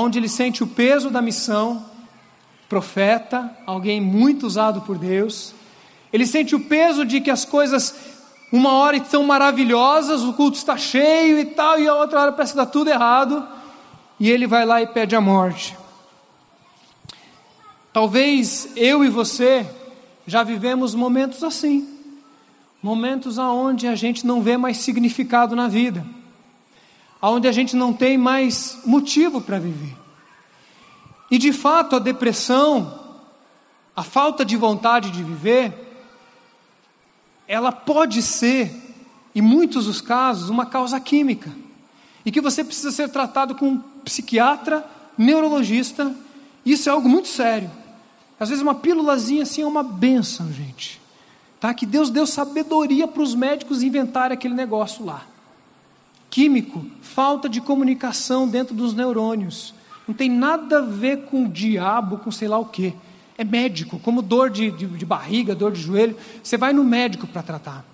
onde 0.00 0.18
ele 0.18 0.28
sente 0.28 0.62
o 0.62 0.66
peso 0.66 1.10
da 1.10 1.20
missão, 1.20 1.84
profeta, 2.68 3.54
alguém 3.66 4.00
muito 4.00 4.46
usado 4.46 4.80
por 4.82 4.96
Deus. 4.96 5.54
Ele 6.10 6.26
sente 6.26 6.54
o 6.54 6.60
peso 6.60 7.04
de 7.04 7.20
que 7.20 7.30
as 7.30 7.44
coisas, 7.44 7.94
uma 8.52 8.74
hora 8.74 8.98
estão 8.98 9.24
maravilhosas, 9.24 10.22
o 10.22 10.34
culto 10.34 10.58
está 10.58 10.76
cheio 10.76 11.38
e 11.38 11.46
tal, 11.46 11.80
e 11.80 11.88
a 11.88 11.94
outra 11.94 12.20
hora 12.20 12.32
parece 12.32 12.52
que 12.52 12.60
está 12.60 12.70
tudo 12.70 12.90
errado, 12.90 13.48
e 14.20 14.30
ele 14.30 14.46
vai 14.46 14.64
lá 14.66 14.82
e 14.82 14.86
pede 14.86 15.16
a 15.16 15.20
morte. 15.20 15.76
Talvez 17.92 18.70
eu 18.76 19.02
e 19.04 19.08
você 19.08 19.66
já 20.26 20.42
vivemos 20.42 20.94
momentos 20.94 21.42
assim, 21.42 21.88
momentos 22.82 23.38
aonde 23.38 23.88
a 23.88 23.94
gente 23.94 24.26
não 24.26 24.42
vê 24.42 24.56
mais 24.56 24.76
significado 24.76 25.56
na 25.56 25.66
vida 25.66 26.04
onde 27.30 27.46
a 27.46 27.52
gente 27.52 27.76
não 27.76 27.92
tem 27.92 28.18
mais 28.18 28.80
motivo 28.84 29.40
para 29.40 29.58
viver. 29.58 29.96
E 31.30 31.38
de 31.38 31.52
fato, 31.52 31.94
a 31.94 32.00
depressão, 32.00 33.00
a 33.94 34.02
falta 34.02 34.44
de 34.44 34.56
vontade 34.56 35.10
de 35.10 35.22
viver, 35.22 35.81
ela 37.46 37.72
pode 37.72 38.22
ser, 38.22 38.70
em 39.34 39.40
muitos 39.40 39.86
dos 39.86 40.00
casos, 40.00 40.48
uma 40.48 40.66
causa 40.66 40.98
química. 41.00 41.50
E 42.24 42.30
que 42.30 42.40
você 42.40 42.62
precisa 42.62 42.90
ser 42.90 43.08
tratado 43.08 43.54
com 43.54 43.68
um 43.68 43.78
psiquiatra, 44.04 44.84
neurologista. 45.18 46.14
Isso 46.64 46.88
é 46.88 46.92
algo 46.92 47.08
muito 47.08 47.28
sério. 47.28 47.70
Às 48.38 48.48
vezes 48.48 48.62
uma 48.62 48.74
pílulazinha 48.74 49.42
assim 49.42 49.62
é 49.62 49.66
uma 49.66 49.82
benção, 49.82 50.52
gente. 50.52 51.00
Tá? 51.60 51.72
Que 51.74 51.86
Deus 51.86 52.10
deu 52.10 52.26
sabedoria 52.26 53.06
para 53.06 53.22
os 53.22 53.34
médicos 53.34 53.82
inventarem 53.82 54.34
aquele 54.34 54.54
negócio 54.54 55.04
lá 55.04 55.26
químico, 56.32 56.82
falta 57.02 57.46
de 57.46 57.60
comunicação 57.60 58.48
dentro 58.48 58.74
dos 58.74 58.94
neurônios. 58.94 59.74
Não 60.08 60.14
tem 60.14 60.30
nada 60.30 60.78
a 60.78 60.80
ver 60.80 61.26
com 61.26 61.44
o 61.44 61.48
diabo, 61.48 62.16
com 62.16 62.30
sei 62.30 62.48
lá 62.48 62.58
o 62.58 62.64
quê. 62.64 62.94
É 63.42 63.44
médico, 63.44 63.98
como 63.98 64.22
dor 64.22 64.50
de, 64.50 64.70
de, 64.70 64.86
de 64.86 65.04
barriga, 65.04 65.52
dor 65.52 65.72
de 65.72 65.82
joelho. 65.82 66.16
Você 66.40 66.56
vai 66.56 66.72
no 66.72 66.84
médico 66.84 67.26
para 67.26 67.42
tratar. 67.42 67.84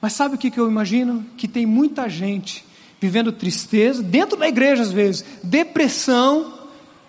Mas 0.00 0.12
sabe 0.12 0.34
o 0.34 0.38
que, 0.38 0.50
que 0.50 0.58
eu 0.58 0.68
imagino? 0.68 1.24
Que 1.36 1.46
tem 1.46 1.64
muita 1.64 2.08
gente 2.08 2.64
vivendo 3.00 3.30
tristeza, 3.30 4.02
dentro 4.02 4.36
da 4.36 4.48
igreja 4.48 4.82
às 4.82 4.90
vezes, 4.90 5.24
depressão 5.40 6.52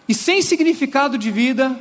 e 0.07 0.13
sem 0.13 0.39
significado 0.43 1.17
de 1.17 1.31
vida, 1.31 1.75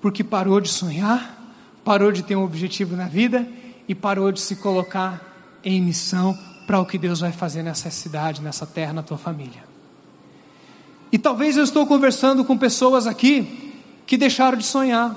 porque 0.00 0.24
parou 0.24 0.60
de 0.60 0.68
sonhar, 0.68 1.54
parou 1.84 2.10
de 2.10 2.24
ter 2.24 2.34
um 2.34 2.42
objetivo 2.42 2.96
na 2.96 3.06
vida 3.06 3.46
e 3.86 3.94
parou 3.94 4.32
de 4.32 4.40
se 4.40 4.56
colocar 4.56 5.58
em 5.62 5.80
missão 5.80 6.36
para 6.66 6.80
o 6.80 6.86
que 6.86 6.98
Deus 6.98 7.20
vai 7.20 7.30
fazer 7.30 7.62
nessa 7.62 7.88
cidade, 7.88 8.42
nessa 8.42 8.66
terra, 8.66 8.92
na 8.92 9.02
tua 9.04 9.16
família. 9.16 9.62
E 11.12 11.18
talvez 11.18 11.56
eu 11.56 11.62
estou 11.62 11.86
conversando 11.86 12.44
com 12.44 12.58
pessoas 12.58 13.06
aqui 13.06 13.65
que 14.06 14.16
deixaram 14.16 14.56
de 14.56 14.64
sonhar, 14.64 15.14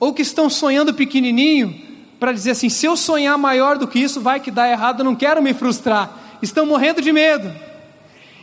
ou 0.00 0.14
que 0.14 0.22
estão 0.22 0.48
sonhando 0.48 0.94
pequenininho, 0.94 1.88
para 2.18 2.32
dizer 2.32 2.52
assim: 2.52 2.68
se 2.68 2.86
eu 2.86 2.96
sonhar 2.96 3.36
maior 3.38 3.78
do 3.78 3.86
que 3.86 3.98
isso, 3.98 4.20
vai 4.20 4.40
que 4.40 4.50
dá 4.50 4.68
errado, 4.68 5.00
eu 5.00 5.04
não 5.04 5.14
quero 5.14 5.42
me 5.42 5.54
frustrar. 5.54 6.10
Estão 6.40 6.66
morrendo 6.66 7.02
de 7.02 7.12
medo. 7.12 7.52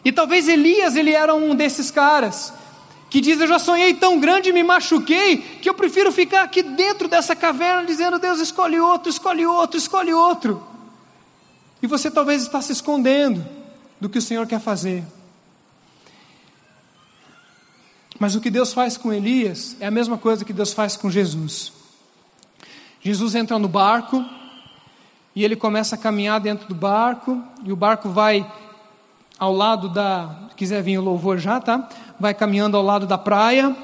E 0.04 0.12
talvez 0.12 0.48
Elias, 0.48 0.96
ele 0.96 1.12
era 1.12 1.34
um 1.34 1.56
desses 1.56 1.90
caras 1.90 2.54
que 3.10 3.20
diz: 3.22 3.40
Eu 3.40 3.48
já 3.48 3.58
sonhei 3.58 3.94
tão 3.94 4.20
grande 4.20 4.50
e 4.50 4.54
me 4.54 4.64
machuquei 4.64 5.38
que 5.38 5.70
eu 5.70 5.74
prefiro 5.74 6.12
ficar 6.12 6.44
aqui 6.44 6.62
dentro 6.62 7.08
dessa 7.08 7.36
caverna 7.36 7.86
dizendo: 7.86 8.20
Deus, 8.20 8.40
escolhe 8.40 8.80
outro, 8.80 9.10
escolhe 9.10 9.46
outro, 9.46 9.78
escolhe 9.78 10.14
outro. 10.14 10.62
E 11.82 11.88
você 11.88 12.12
talvez 12.12 12.42
está 12.44 12.62
se 12.62 12.72
escondendo 12.72 13.46
do 14.00 14.10
que 14.10 14.18
o 14.18 14.22
Senhor 14.22 14.46
quer 14.46 14.60
fazer. 14.60 15.04
Mas 18.20 18.36
o 18.36 18.42
que 18.42 18.50
Deus 18.50 18.74
faz 18.74 18.98
com 18.98 19.12
Elias 19.12 19.76
é 19.80 19.88
a 19.88 19.92
mesma 19.92 20.18
coisa 20.18 20.46
que 20.46 20.54
Deus 20.54 20.74
faz 20.74 20.96
com 20.96 21.10
Jesus. 21.10 21.74
Jesus 23.02 23.36
entra 23.36 23.60
no 23.60 23.68
barco 23.68 24.24
e 25.36 25.44
ele 25.44 25.56
começa 25.56 25.96
a 25.96 25.98
caminhar 25.98 26.40
dentro 26.40 26.68
do 26.68 26.74
barco, 26.74 27.44
e 27.64 27.72
o 27.72 27.76
barco 27.76 28.08
vai 28.10 28.50
ao 29.38 29.54
lado 29.54 29.90
da. 29.90 30.34
Quiser 30.56 30.82
vir 30.82 30.98
o 30.98 31.04
louvor 31.04 31.38
já, 31.38 31.60
tá? 31.60 31.90
Vai 32.18 32.34
caminhando 32.34 32.78
ao 32.78 32.84
lado 32.84 33.06
da 33.06 33.18
praia. 33.18 33.76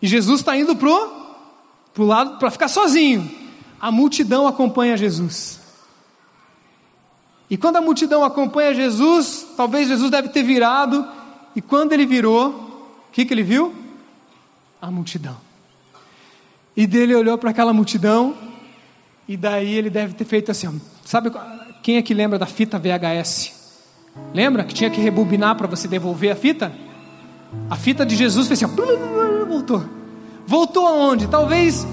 E 0.00 0.06
Jesus 0.06 0.40
está 0.40 0.56
indo 0.56 0.76
pro, 0.76 1.12
pro 1.92 2.04
lado 2.04 2.38
para 2.38 2.50
ficar 2.52 2.68
sozinho. 2.68 3.28
A 3.80 3.90
multidão 3.90 4.46
acompanha 4.46 4.96
Jesus. 4.96 5.58
E 7.50 7.56
quando 7.56 7.76
a 7.76 7.80
multidão 7.80 8.22
acompanha 8.22 8.72
Jesus, 8.72 9.44
talvez 9.56 9.88
Jesus 9.88 10.08
deve 10.08 10.28
ter 10.28 10.44
virado. 10.44 11.04
E 11.56 11.60
quando 11.60 11.92
ele 11.92 12.06
virou, 12.06 12.69
o 13.10 13.12
que, 13.12 13.24
que 13.24 13.34
ele 13.34 13.42
viu? 13.42 13.74
A 14.80 14.88
multidão. 14.88 15.36
E 16.76 16.86
dele 16.86 17.12
olhou 17.12 17.36
para 17.36 17.50
aquela 17.50 17.72
multidão. 17.72 18.36
E 19.26 19.36
daí 19.36 19.74
ele 19.74 19.90
deve 19.90 20.14
ter 20.14 20.24
feito 20.24 20.50
assim: 20.52 20.80
sabe 21.04 21.32
quem 21.82 21.96
é 21.96 22.02
que 22.02 22.14
lembra 22.14 22.38
da 22.38 22.46
fita 22.46 22.78
VHS? 22.78 23.58
Lembra 24.32 24.62
que 24.62 24.72
tinha 24.72 24.88
que 24.88 25.00
rebobinar 25.00 25.56
para 25.56 25.66
você 25.66 25.88
devolver 25.88 26.30
a 26.30 26.36
fita? 26.36 26.72
A 27.68 27.74
fita 27.74 28.06
de 28.06 28.14
Jesus 28.14 28.46
fez 28.46 28.62
assim, 28.62 28.72
voltou. 29.48 29.84
Voltou 30.46 30.86
aonde? 30.86 31.26
Talvez 31.26 31.84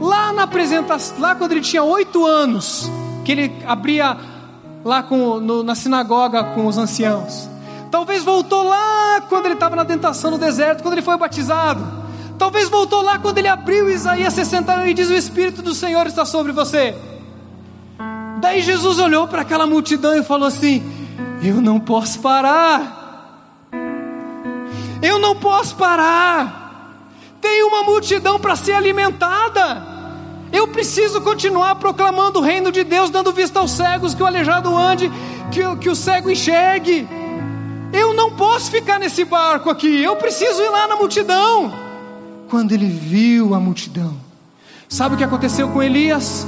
lá 0.00 0.32
na 0.32 0.44
apresentação, 0.44 1.18
lá 1.18 1.34
quando 1.34 1.52
ele 1.52 1.60
tinha 1.62 1.82
oito 1.82 2.24
anos, 2.24 2.88
que 3.24 3.32
ele 3.32 3.52
abria 3.66 4.16
lá 4.84 5.02
com, 5.02 5.40
no, 5.40 5.64
na 5.64 5.74
sinagoga 5.74 6.44
com 6.54 6.66
os 6.66 6.78
anciãos. 6.78 7.47
Talvez 7.90 8.22
voltou 8.22 8.64
lá 8.64 9.22
quando 9.28 9.46
ele 9.46 9.54
estava 9.54 9.74
na 9.74 9.84
tentação 9.84 10.30
no 10.30 10.38
deserto, 10.38 10.82
quando 10.82 10.94
ele 10.94 11.02
foi 11.02 11.16
batizado. 11.16 11.84
Talvez 12.38 12.68
voltou 12.68 13.02
lá 13.02 13.18
quando 13.18 13.38
ele 13.38 13.48
abriu 13.48 13.90
Isaías 13.90 14.32
61 14.34 14.86
e 14.86 14.94
diz: 14.94 15.10
O 15.10 15.14
Espírito 15.14 15.62
do 15.62 15.74
Senhor 15.74 16.06
está 16.06 16.24
sobre 16.24 16.52
você. 16.52 16.94
Daí 18.40 18.62
Jesus 18.62 18.98
olhou 18.98 19.26
para 19.26 19.42
aquela 19.42 19.66
multidão 19.66 20.14
e 20.14 20.22
falou 20.22 20.46
assim: 20.46 20.82
Eu 21.42 21.60
não 21.60 21.80
posso 21.80 22.20
parar. 22.20 22.96
Eu 25.02 25.18
não 25.18 25.36
posso 25.36 25.74
parar. 25.76 26.58
Tem 27.40 27.62
uma 27.64 27.82
multidão 27.82 28.38
para 28.38 28.54
ser 28.54 28.72
alimentada. 28.72 29.98
Eu 30.52 30.68
preciso 30.68 31.20
continuar 31.20 31.74
proclamando 31.76 32.38
o 32.38 32.42
reino 32.42 32.72
de 32.72 32.82
Deus, 32.82 33.10
dando 33.10 33.32
vista 33.32 33.60
aos 33.60 33.72
cegos, 33.72 34.14
que 34.14 34.22
o 34.22 34.26
aleijado 34.26 34.76
ande, 34.76 35.10
que, 35.50 35.76
que 35.76 35.90
o 35.90 35.96
cego 35.96 36.30
enxergue. 36.30 37.06
Eu 37.92 38.12
não 38.14 38.32
posso 38.32 38.70
ficar 38.70 38.98
nesse 38.98 39.24
barco 39.24 39.70
aqui, 39.70 40.02
eu 40.02 40.16
preciso 40.16 40.62
ir 40.62 40.70
lá 40.70 40.86
na 40.86 40.96
multidão. 40.96 41.72
Quando 42.48 42.72
ele 42.72 42.86
viu 42.86 43.54
a 43.54 43.60
multidão, 43.60 44.14
sabe 44.88 45.14
o 45.14 45.18
que 45.18 45.24
aconteceu 45.24 45.68
com 45.68 45.82
Elias? 45.82 46.46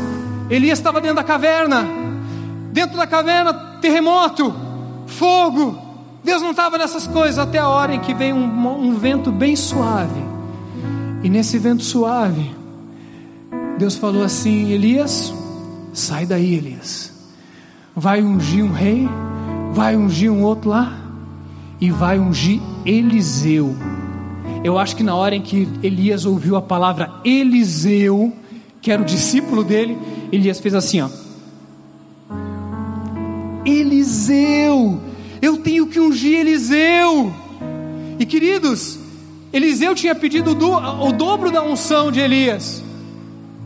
Elias 0.49 0.79
estava 0.79 1.01
dentro 1.01 1.17
da 1.17 1.25
caverna, 1.25 1.87
dentro 2.73 2.97
da 2.97 3.07
caverna, 3.07 3.53
terremoto, 3.81 4.55
fogo. 5.07 5.79
Deus 6.23 6.43
não 6.43 6.51
estava 6.51 6.77
nessas 6.77 7.07
coisas 7.07 7.39
até 7.39 7.59
a 7.59 7.69
hora 7.69 7.95
em 7.95 8.01
que 8.01 8.13
veio 8.13 8.35
um, 8.35 8.89
um 8.89 8.95
vento 8.95 9.31
bem 9.31 9.57
suave. 9.57 10.21
E 11.23 11.29
nesse 11.29 11.59
vento 11.59 11.83
suave, 11.83 12.51
Deus 13.79 13.97
falou 13.97 14.23
assim: 14.23 14.71
Elias, 14.71 15.33
sai 15.93 16.27
daí, 16.27 16.55
Elias. 16.55 17.13
Vai 17.95 18.23
ungir 18.23 18.65
um 18.65 18.73
rei, 18.73 19.09
vai 19.73 19.97
ungir 19.97 20.31
um 20.31 20.43
outro 20.43 20.71
lá, 20.71 21.00
e 21.81 21.91
vai 21.91 22.19
ungir 22.19 22.61
Eliseu. 22.85 23.75
Eu 24.63 24.79
acho 24.79 24.95
que 24.95 25.03
na 25.03 25.15
hora 25.15 25.35
em 25.35 25.41
que 25.41 25.67
Elias 25.83 26.27
ouviu 26.27 26.57
a 26.57 26.63
palavra 26.63 27.11
Eliseu, 27.25 28.33
que 28.83 28.91
era 28.91 29.01
o 29.01 29.05
discípulo 29.05 29.65
dele, 29.65 29.97
Elias 30.31 30.61
fez 30.61 30.75
assim: 30.75 31.01
ó. 31.01 31.09
Eliseu, 33.65 35.01
eu 35.41 35.57
tenho 35.59 35.87
que 35.87 35.99
ungir 35.99 36.41
Eliseu. 36.41 37.33
E 38.19 38.27
queridos, 38.27 38.99
Eliseu 39.53 39.95
tinha 39.95 40.15
pedido 40.15 40.51
o 40.53 41.13
dobro 41.13 41.51
da 41.51 41.63
unção 41.63 42.13
de 42.13 42.21
Elias. 42.21 42.83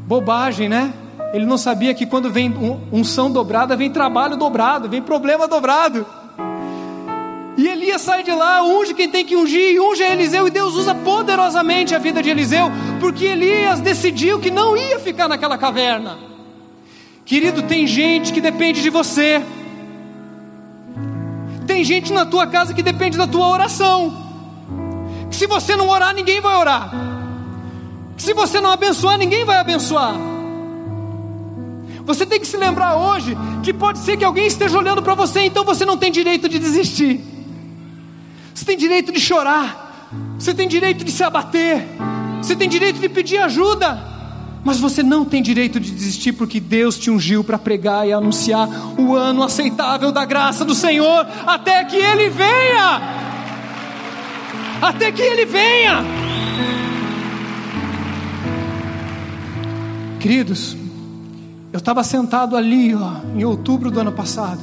Bobagem, 0.07 0.69
né? 0.69 0.93
Ele 1.33 1.47
não 1.47 1.59
sabia 1.59 1.93
que 1.95 2.07
quando 2.07 2.31
vem 2.31 2.55
unção 2.93 3.31
dobrada, 3.31 3.77
vem 3.77 3.91
trabalho 3.91 4.37
dobrado, 4.37 4.89
vem 4.89 5.03
problema 5.03 5.49
dobrado. 5.49 6.07
E 7.65 7.67
Elias 7.67 8.03
sai 8.03 8.23
de 8.23 8.31
lá, 8.31 8.63
unge 8.63 8.93
quem 8.93 9.09
tem 9.09 9.25
que 9.25 9.35
ungir, 9.35 9.81
unge 9.81 10.03
Eliseu, 10.03 10.47
e 10.47 10.51
Deus 10.51 10.75
usa 10.75 10.95
poderosamente 10.95 11.95
a 11.95 11.99
vida 11.99 12.23
de 12.23 12.29
Eliseu, 12.29 12.71
porque 13.01 13.25
Elias 13.25 13.81
decidiu 13.81 14.39
que 14.39 14.51
não 14.51 14.77
ia 14.77 14.99
ficar 14.99 15.29
naquela 15.29 15.57
caverna. 15.57 16.19
Querido, 17.25 17.63
tem 17.63 17.87
gente 17.87 18.35
que 18.35 18.41
depende 18.43 18.83
de 18.83 18.91
você, 18.91 19.43
tem 21.67 21.83
gente 21.83 22.13
na 22.13 22.27
tua 22.27 22.47
casa 22.47 22.75
que 22.75 22.83
depende 22.83 23.17
da 23.17 23.27
tua 23.27 23.49
oração. 23.49 24.15
Que 25.31 25.35
se 25.35 25.47
você 25.47 25.75
não 25.75 25.89
orar, 25.89 26.15
ninguém 26.15 26.43
vai 26.43 26.59
orar. 26.59 26.93
Que 28.15 28.23
se 28.23 28.35
você 28.35 28.61
não 28.61 28.73
abençoar, 28.73 29.17
ninguém 29.17 29.43
vai 29.43 29.57
abençoar. 29.57 30.15
Você 32.05 32.27
tem 32.27 32.39
que 32.39 32.47
se 32.47 32.59
lembrar 32.59 32.97
hoje 32.97 33.35
que 33.63 33.73
pode 33.73 34.01
ser 34.01 34.19
que 34.19 34.25
alguém 34.25 34.47
esteja 34.47 34.77
olhando 34.77 35.01
para 35.01 35.15
você, 35.15 35.41
então 35.41 35.65
você 35.65 35.87
não 35.87 35.97
tem 35.97 36.13
direito 36.13 36.47
de 36.47 36.59
desistir. 36.59 37.33
Você 38.55 38.65
tem 38.65 38.77
direito 38.77 39.13
de 39.13 39.21
chorar. 39.21 40.09
Você 40.39 40.55
tem 40.55 40.69
direito 40.69 41.05
de 41.05 41.11
se 41.11 41.23
abater. 41.23 41.87
Você 42.41 42.55
tem 42.55 42.69
direito 42.69 43.01
de 43.01 43.09
pedir 43.09 43.39
ajuda. 43.39 44.13
Mas 44.65 44.79
você 44.79 45.03
não 45.03 45.25
tem 45.25 45.43
direito 45.43 45.79
de 45.79 45.91
desistir 45.91 46.33
porque 46.33 46.61
Deus 46.61 46.99
te 46.99 47.11
ungiu 47.11 47.45
para 47.45 47.59
pregar 47.59 48.07
e 48.09 48.13
anunciar 48.13 48.69
o 48.99 49.15
ano 49.15 49.43
aceitável 49.43 50.11
da 50.11 50.25
graça 50.25 50.65
do 50.65 50.75
Senhor 50.75 51.27
até 51.47 51.85
que 51.85 51.97
Ele 51.97 52.31
venha 52.31 53.25
até 54.85 55.11
que 55.11 55.23
Ele 55.23 55.45
venha. 55.47 56.03
Queridos, 60.21 60.77
eu 61.73 61.79
estava 61.79 62.03
sentado 62.03 62.57
ali, 62.57 62.95
ó, 62.95 63.13
em 63.35 63.45
outubro 63.45 63.91
do 63.91 64.01
ano 64.01 64.13
passado. 64.13 64.61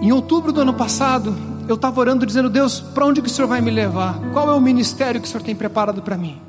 Em 0.00 0.12
outubro 0.12 0.52
do 0.52 0.60
ano 0.60 0.74
passado, 0.74 1.36
eu 1.72 1.76
estava 1.76 1.98
orando 2.00 2.24
dizendo: 2.24 2.48
Deus, 2.48 2.80
para 2.80 3.06
onde 3.06 3.20
que 3.20 3.28
o 3.28 3.30
Senhor 3.30 3.48
vai 3.48 3.60
me 3.60 3.70
levar? 3.70 4.18
Qual 4.32 4.48
é 4.48 4.54
o 4.54 4.60
ministério 4.60 5.20
que 5.20 5.26
o 5.26 5.30
Senhor 5.30 5.42
tem 5.42 5.54
preparado 5.54 6.02
para 6.02 6.16
mim? 6.16 6.40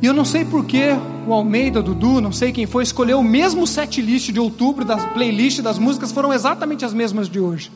E 0.00 0.06
eu 0.06 0.14
não 0.14 0.24
sei 0.24 0.44
porque 0.44 0.96
o 1.26 1.32
Almeida, 1.32 1.80
o 1.80 1.82
Dudu, 1.82 2.20
não 2.20 2.30
sei 2.30 2.52
quem 2.52 2.66
foi, 2.66 2.84
escolheu 2.84 3.18
o 3.18 3.24
mesmo 3.24 3.66
set 3.66 4.00
list 4.00 4.30
de 4.30 4.38
outubro, 4.38 4.84
das 4.84 5.04
playlists 5.06 5.62
das 5.62 5.78
músicas 5.78 6.12
foram 6.12 6.32
exatamente 6.32 6.84
as 6.84 6.94
mesmas 6.94 7.28
de 7.28 7.40
hoje 7.40 7.70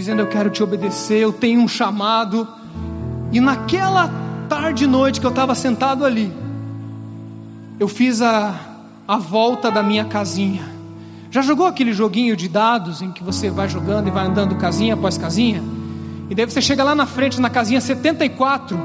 dizendo: 0.00 0.20
Eu 0.20 0.26
quero 0.26 0.50
te 0.50 0.62
obedecer, 0.62 1.20
eu 1.20 1.32
tenho 1.32 1.60
um 1.60 1.68
chamado. 1.68 2.48
E 3.30 3.40
naquela 3.40 4.10
tarde 4.48 4.84
e 4.84 4.86
noite 4.86 5.20
que 5.20 5.26
eu 5.26 5.30
estava 5.30 5.54
sentado 5.54 6.04
ali, 6.04 6.32
eu 7.78 7.86
fiz 7.86 8.20
a, 8.20 8.54
a 9.06 9.16
volta 9.18 9.70
da 9.70 9.82
minha 9.82 10.04
casinha. 10.04 10.79
Já 11.30 11.42
jogou 11.42 11.66
aquele 11.66 11.92
joguinho 11.92 12.36
de 12.36 12.48
dados 12.48 13.02
em 13.02 13.12
que 13.12 13.22
você 13.22 13.50
vai 13.50 13.68
jogando 13.68 14.08
e 14.08 14.10
vai 14.10 14.26
andando 14.26 14.56
casinha 14.56 14.94
após 14.94 15.16
casinha? 15.16 15.62
E 16.28 16.34
daí 16.34 16.44
você 16.44 16.60
chega 16.60 16.82
lá 16.82 16.94
na 16.94 17.06
frente, 17.06 17.40
na 17.40 17.50
casinha 17.50 17.80
74, 17.80 18.78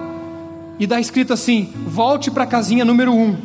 e 0.79 0.85
dá 0.85 0.99
escrito 0.99 1.33
assim: 1.33 1.73
volte 1.87 2.29
para 2.29 2.43
a 2.43 2.47
casinha 2.47 2.85
número 2.85 3.13
1. 3.13 3.37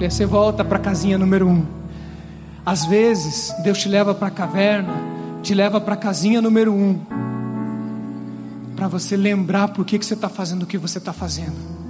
E 0.00 0.04
aí 0.04 0.10
você 0.10 0.26
volta 0.26 0.64
para 0.64 0.78
a 0.78 0.80
casinha 0.80 1.16
número 1.16 1.48
1. 1.48 1.64
Às 2.64 2.84
vezes, 2.84 3.54
Deus 3.62 3.78
te 3.78 3.88
leva 3.88 4.14
para 4.14 4.28
a 4.28 4.30
caverna 4.30 5.12
te 5.42 5.54
leva 5.54 5.80
para 5.80 5.94
a 5.94 5.96
casinha 5.96 6.40
número 6.40 6.72
um, 6.72 6.98
para 8.76 8.86
você 8.86 9.16
lembrar 9.16 9.68
por 9.68 9.84
que, 9.84 9.98
que 9.98 10.06
você 10.06 10.14
está 10.14 10.28
fazendo 10.28 10.62
o 10.62 10.66
que 10.66 10.78
você 10.78 10.98
está 10.98 11.12
fazendo 11.12 11.81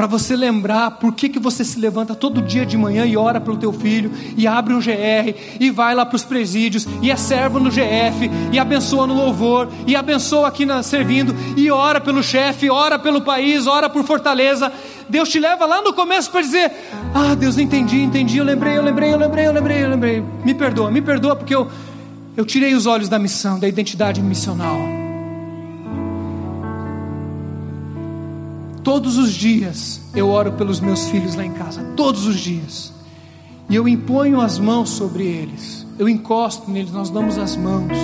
para 0.00 0.06
você 0.06 0.34
lembrar 0.34 0.92
por 0.92 1.12
que, 1.12 1.28
que 1.28 1.38
você 1.38 1.62
se 1.62 1.78
levanta 1.78 2.14
todo 2.14 2.40
dia 2.40 2.64
de 2.64 2.74
manhã 2.74 3.04
e 3.04 3.18
ora 3.18 3.38
pelo 3.38 3.58
teu 3.58 3.70
filho, 3.70 4.10
e 4.34 4.46
abre 4.46 4.72
um 4.72 4.80
GR, 4.80 5.34
e 5.60 5.70
vai 5.70 5.94
lá 5.94 6.06
para 6.06 6.16
os 6.16 6.24
presídios, 6.24 6.88
e 7.02 7.10
é 7.10 7.16
servo 7.16 7.60
no 7.60 7.70
GF, 7.70 8.30
e 8.50 8.58
abençoa 8.58 9.06
no 9.06 9.12
louvor, 9.12 9.68
e 9.86 9.94
abençoa 9.94 10.48
aqui 10.48 10.64
na, 10.64 10.82
servindo, 10.82 11.36
e 11.54 11.70
ora 11.70 12.00
pelo 12.00 12.22
chefe, 12.22 12.70
ora 12.70 12.98
pelo 12.98 13.20
país, 13.20 13.66
ora 13.66 13.90
por 13.90 14.02
Fortaleza. 14.02 14.72
Deus 15.06 15.28
te 15.28 15.38
leva 15.38 15.66
lá 15.66 15.82
no 15.82 15.92
começo 15.92 16.30
para 16.30 16.40
dizer: 16.40 16.72
Ah, 17.12 17.34
Deus, 17.34 17.58
entendi, 17.58 18.00
entendi, 18.00 18.38
eu 18.38 18.44
lembrei, 18.46 18.78
eu 18.78 18.82
lembrei, 18.82 19.12
eu 19.12 19.18
lembrei, 19.18 19.46
eu 19.48 19.52
lembrei, 19.52 19.84
eu 19.84 19.90
lembrei. 19.90 20.24
Me 20.42 20.54
perdoa, 20.54 20.90
me 20.90 21.02
perdoa, 21.02 21.36
porque 21.36 21.54
eu, 21.54 21.68
eu 22.38 22.46
tirei 22.46 22.72
os 22.72 22.86
olhos 22.86 23.10
da 23.10 23.18
missão, 23.18 23.58
da 23.58 23.68
identidade 23.68 24.22
missional. 24.22 24.99
Todos 28.82 29.18
os 29.18 29.32
dias 29.32 30.00
eu 30.14 30.28
oro 30.28 30.52
pelos 30.52 30.80
meus 30.80 31.08
filhos 31.08 31.34
lá 31.34 31.44
em 31.44 31.52
casa, 31.52 31.82
todos 31.96 32.26
os 32.26 32.38
dias. 32.38 32.92
E 33.68 33.76
eu 33.76 33.86
imponho 33.86 34.40
as 34.40 34.58
mãos 34.58 34.90
sobre 34.90 35.24
eles. 35.24 35.86
Eu 35.98 36.08
encosto 36.08 36.70
neles, 36.70 36.92
nós 36.92 37.10
damos 37.10 37.38
as 37.38 37.56
mãos. 37.56 37.96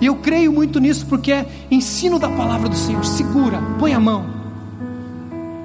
E 0.00 0.06
eu 0.06 0.16
creio 0.16 0.52
muito 0.52 0.80
nisso 0.80 1.06
porque 1.06 1.30
é 1.30 1.46
ensino 1.70 2.18
da 2.18 2.28
palavra 2.28 2.68
do 2.68 2.76
Senhor. 2.76 3.04
Segura, 3.04 3.60
põe 3.78 3.92
a 3.92 4.00
mão. 4.00 4.24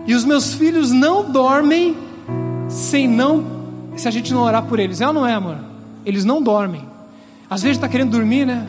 E 0.05 0.13
os 0.13 0.23
meus 0.23 0.53
filhos 0.53 0.91
não 0.91 1.31
dormem 1.31 1.95
sem 2.67 3.07
não 3.07 3.43
se 3.95 4.07
a 4.07 4.11
gente 4.11 4.33
não 4.33 4.41
orar 4.41 4.63
por 4.63 4.77
eles. 4.79 5.01
É 5.01 5.07
ou 5.07 5.13
não 5.13 5.25
é, 5.25 5.33
amor? 5.33 5.75
eles 6.05 6.23
não 6.23 6.41
dormem. 6.41 6.87
Às 7.49 7.63
vezes 7.63 7.77
está 7.77 7.89
querendo 7.89 8.11
dormir, 8.11 8.45
né? 8.45 8.67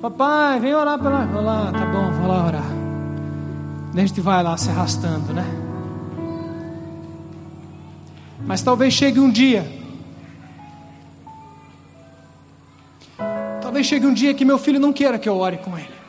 Papai, 0.00 0.58
vem 0.58 0.74
orar 0.74 0.98
pela. 0.98 1.26
Vou 1.26 1.42
tá 1.44 1.86
bom, 1.92 2.10
vou 2.12 2.26
lá 2.26 2.46
orar. 2.46 2.79
A 3.92 4.06
gente 4.06 4.20
vai 4.20 4.42
lá 4.42 4.56
se 4.56 4.70
arrastando, 4.70 5.32
né? 5.32 5.44
Mas 8.46 8.62
talvez 8.62 8.94
chegue 8.94 9.18
um 9.18 9.30
dia. 9.30 9.66
Talvez 13.60 13.86
chegue 13.86 14.06
um 14.06 14.14
dia 14.14 14.32
que 14.32 14.44
meu 14.44 14.58
filho 14.58 14.78
não 14.78 14.92
queira 14.92 15.18
que 15.18 15.28
eu 15.28 15.36
ore 15.36 15.58
com 15.58 15.76
ele. 15.76 16.00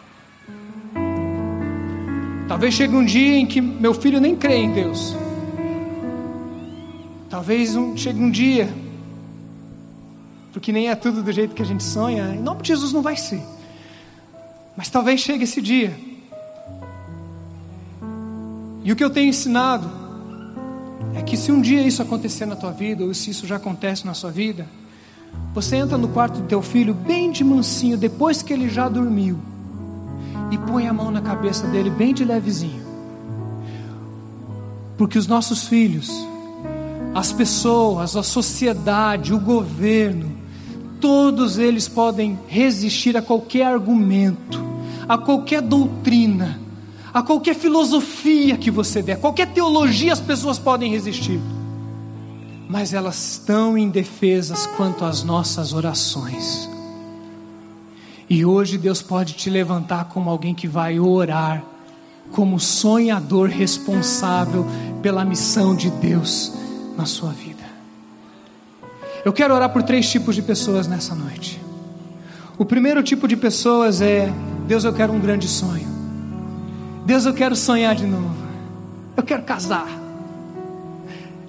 Talvez 2.48 2.74
chegue 2.74 2.96
um 2.96 3.04
dia 3.04 3.38
em 3.38 3.46
que 3.46 3.60
meu 3.60 3.94
filho 3.94 4.20
nem 4.20 4.36
crê 4.36 4.58
em 4.58 4.72
Deus. 4.72 5.16
Talvez 7.30 7.76
um, 7.76 7.96
chegue 7.96 8.22
um 8.22 8.30
dia, 8.30 8.72
porque 10.52 10.72
nem 10.72 10.90
é 10.90 10.96
tudo 10.96 11.24
do 11.24 11.32
jeito 11.32 11.56
que 11.56 11.62
a 11.62 11.66
gente 11.66 11.84
sonha. 11.84 12.36
Em 12.36 12.42
nome 12.42 12.62
de 12.62 12.68
Jesus 12.68 12.94
não 12.94 13.02
vai 13.02 13.16
ser. 13.16 13.42
Mas 14.76 14.90
talvez 14.90 15.22
chegue 15.22 15.46
esse 15.46 15.62
dia. 15.62 16.11
E 18.84 18.92
o 18.92 18.96
que 18.96 19.04
eu 19.04 19.10
tenho 19.10 19.30
ensinado 19.30 19.90
é 21.14 21.22
que 21.22 21.38
se 21.38 21.52
um 21.52 21.62
dia 21.62 21.82
isso 21.82 22.02
acontecer 22.02 22.46
na 22.46 22.56
tua 22.56 22.72
vida, 22.72 23.04
ou 23.04 23.14
se 23.14 23.30
isso 23.30 23.46
já 23.46 23.58
acontece 23.58 24.06
na 24.06 24.14
sua 24.14 24.32
vida, 24.32 24.68
você 25.54 25.76
entra 25.76 25.98
no 25.98 26.08
quarto 26.08 26.42
do 26.42 26.48
teu 26.48 26.62
filho 26.62 26.94
bem 26.94 27.32
de 27.32 27.44
mansinho, 27.44 27.98
depois 27.98 28.42
que 28.42 28.54
ele 28.54 28.70
já 28.70 28.88
dormiu 28.88 29.38
e 30.50 30.58
põe 30.58 30.88
a 30.88 30.94
mão 30.94 31.12
na 31.12 31.22
cabeça 31.22 31.68
dele 31.68 31.90
bem 31.90 32.14
de 32.14 32.26
levezinho. 32.26 32.82
Porque 34.98 35.18
os 35.18 35.28
nossos 35.28 35.68
filhos, 35.68 36.12
as 37.14 37.32
pessoas, 37.32 38.16
a 38.16 38.24
sociedade, 38.24 39.34
o 39.34 39.40
governo, 39.40 40.32
todos 41.00 41.58
eles 41.58 41.88
podem 41.88 42.38
resistir 42.48 43.18
a 43.18 43.22
qualquer 43.22 43.66
argumento, 43.66 44.64
a 45.08 45.18
qualquer 45.18 45.62
doutrina, 45.62 46.60
a 47.14 47.22
qualquer 47.22 47.56
filosofia 47.56 48.58
que 48.58 48.72
você 48.72 49.02
der, 49.02 49.18
qualquer 49.18 49.48
teologia 49.48 50.14
as 50.14 50.20
pessoas 50.20 50.58
podem 50.58 50.92
resistir. 50.92 51.40
Mas 52.70 52.94
elas 52.94 53.34
estão 53.34 53.78
indefesas 53.78 54.66
quanto 54.66 55.04
às 55.04 55.24
nossas 55.24 55.74
orações. 55.74 56.70
E 58.30 58.46
hoje 58.46 58.78
Deus 58.78 59.02
pode 59.02 59.34
te 59.34 59.50
levantar 59.50 60.06
como 60.06 60.30
alguém 60.30 60.56
que 60.56 60.70
vai 60.70 60.98
orar, 60.98 61.66
como 62.32 62.58
sonhador 62.62 63.50
responsável 63.50 64.66
pela 65.02 65.26
missão 65.26 65.76
de 65.76 65.90
Deus 65.90 66.54
na 66.96 67.06
sua 67.06 67.32
vida. 67.32 67.62
Eu 69.26 69.34
quero 69.34 69.54
orar 69.54 69.70
por 69.70 69.84
três 69.84 70.10
tipos 70.10 70.34
de 70.34 70.42
pessoas 70.42 70.88
nessa 70.88 71.14
noite. 71.14 71.62
O 72.58 72.64
primeiro 72.64 73.04
tipo 73.04 73.28
de 73.28 73.36
pessoas 73.36 74.00
é: 74.02 74.32
Deus, 74.66 74.86
eu 74.86 74.94
quero 74.94 75.12
um 75.12 75.20
grande 75.20 75.48
sonho. 75.50 75.91
Deus, 77.06 77.26
eu 77.26 77.34
quero 77.34 77.56
sonhar 77.56 77.96
de 77.96 78.06
novo. 78.06 78.36
Eu 79.18 79.24
quero 79.24 79.44
casar. 79.44 79.88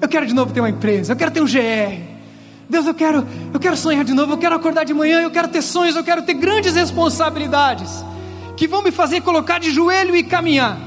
Eu 0.00 0.09
quero 0.09 0.26
de 0.26 0.34
novo 0.34 0.53
ter 0.53 0.61
uma 0.61 0.70
empresa. 0.70 1.12
Eu 1.12 1.16
quero 1.16 1.30
ter 1.30 1.40
um 1.40 1.46
GR. 1.46 2.12
Deus, 2.68 2.86
eu 2.86 2.94
quero, 2.94 3.26
eu 3.53 3.61
quero 3.61 3.76
sonhar 3.76 4.03
de 4.03 4.14
novo, 4.14 4.32
eu 4.32 4.38
quero 4.38 4.55
acordar 4.55 4.84
de 4.84 4.94
manhã, 4.94 5.20
eu 5.20 5.30
quero 5.30 5.48
ter 5.48 5.61
sonhos, 5.61 5.94
eu 5.94 6.03
quero 6.03 6.22
ter 6.22 6.32
grandes 6.32 6.74
responsabilidades 6.74 8.03
que 8.57 8.66
vão 8.66 8.82
me 8.82 8.90
fazer 8.90 9.20
colocar 9.20 9.59
de 9.59 9.70
joelho 9.70 10.16
e 10.16 10.22
caminhar. 10.22 10.78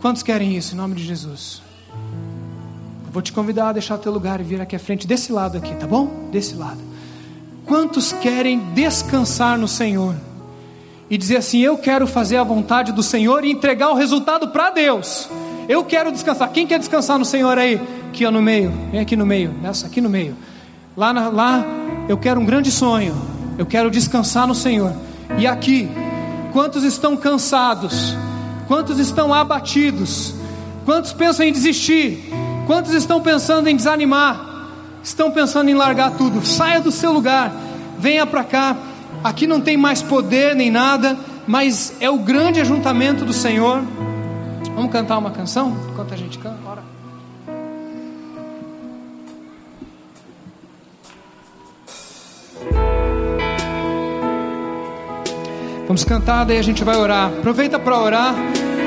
Quantos 0.00 0.24
querem 0.24 0.56
isso 0.56 0.74
em 0.74 0.76
nome 0.76 0.96
de 0.96 1.04
Jesus? 1.04 1.62
Eu 3.06 3.12
vou 3.12 3.22
te 3.22 3.32
convidar 3.32 3.68
a 3.68 3.72
deixar 3.74 3.94
o 3.94 3.98
teu 3.98 4.10
lugar 4.10 4.40
e 4.40 4.42
vir 4.42 4.60
aqui 4.60 4.74
à 4.74 4.78
frente 4.78 5.06
desse 5.06 5.32
lado 5.32 5.56
aqui, 5.56 5.72
tá 5.76 5.86
bom? 5.86 6.28
Desse 6.32 6.56
lado. 6.56 6.80
Quantos 7.64 8.12
querem 8.12 8.58
descansar 8.74 9.56
no 9.56 9.68
Senhor 9.68 10.16
e 11.10 11.18
dizer 11.18 11.36
assim: 11.36 11.60
Eu 11.60 11.76
quero 11.76 12.06
fazer 12.06 12.36
a 12.36 12.44
vontade 12.44 12.92
do 12.92 13.02
Senhor 13.02 13.44
e 13.44 13.50
entregar 13.50 13.90
o 13.90 13.94
resultado 13.94 14.48
para 14.48 14.70
Deus? 14.70 15.28
Eu 15.68 15.84
quero 15.84 16.12
descansar. 16.12 16.50
Quem 16.50 16.66
quer 16.66 16.78
descansar 16.78 17.18
no 17.18 17.24
Senhor 17.24 17.58
aí? 17.58 17.80
Aqui 18.08 18.26
ó, 18.26 18.30
no 18.30 18.42
meio. 18.42 18.72
Vem 18.90 19.00
aqui 19.00 19.16
no 19.16 19.26
meio. 19.26 19.52
Nessa 19.62 19.86
aqui 19.86 20.00
no 20.00 20.08
meio. 20.08 20.36
Lá, 20.96 21.12
na, 21.12 21.28
lá 21.28 21.64
eu 22.08 22.16
quero 22.16 22.40
um 22.40 22.44
grande 22.44 22.70
sonho. 22.70 23.14
Eu 23.56 23.66
quero 23.66 23.90
descansar 23.90 24.46
no 24.46 24.54
Senhor. 24.54 24.92
E 25.38 25.46
aqui, 25.46 25.88
quantos 26.52 26.84
estão 26.84 27.16
cansados? 27.16 28.14
Quantos 28.66 28.98
estão 28.98 29.32
abatidos? 29.32 30.34
Quantos 30.84 31.12
pensam 31.12 31.46
em 31.46 31.52
desistir? 31.52 32.30
Quantos 32.66 32.92
estão 32.92 33.20
pensando 33.20 33.68
em 33.68 33.76
desanimar? 33.76 34.52
Estão 35.02 35.30
pensando 35.30 35.68
em 35.68 35.74
largar 35.74 36.12
tudo? 36.12 36.44
Saia 36.46 36.80
do 36.80 36.90
seu 36.90 37.12
lugar. 37.12 37.52
Venha 37.98 38.26
para 38.26 38.44
cá. 38.44 38.76
Aqui 39.24 39.46
não 39.46 39.60
tem 39.60 39.76
mais 39.76 40.02
poder 40.02 40.54
nem 40.54 40.70
nada, 40.70 41.16
mas 41.46 41.96
é 41.98 42.10
o 42.10 42.18
grande 42.18 42.60
ajuntamento 42.60 43.24
do 43.24 43.32
Senhor. 43.32 43.82
Vamos 44.76 44.92
cantar 44.92 45.18
uma 45.18 45.30
canção? 45.30 45.74
Enquanto 45.90 46.12
a 46.12 46.16
gente 46.16 46.38
canta. 46.38 46.64
Vamos 55.86 56.02
cantar, 56.02 56.44
daí 56.44 56.58
a 56.58 56.62
gente 56.62 56.82
vai 56.82 56.96
orar. 56.96 57.28
Aproveita 57.28 57.78
para 57.78 57.96
orar. 57.96 58.34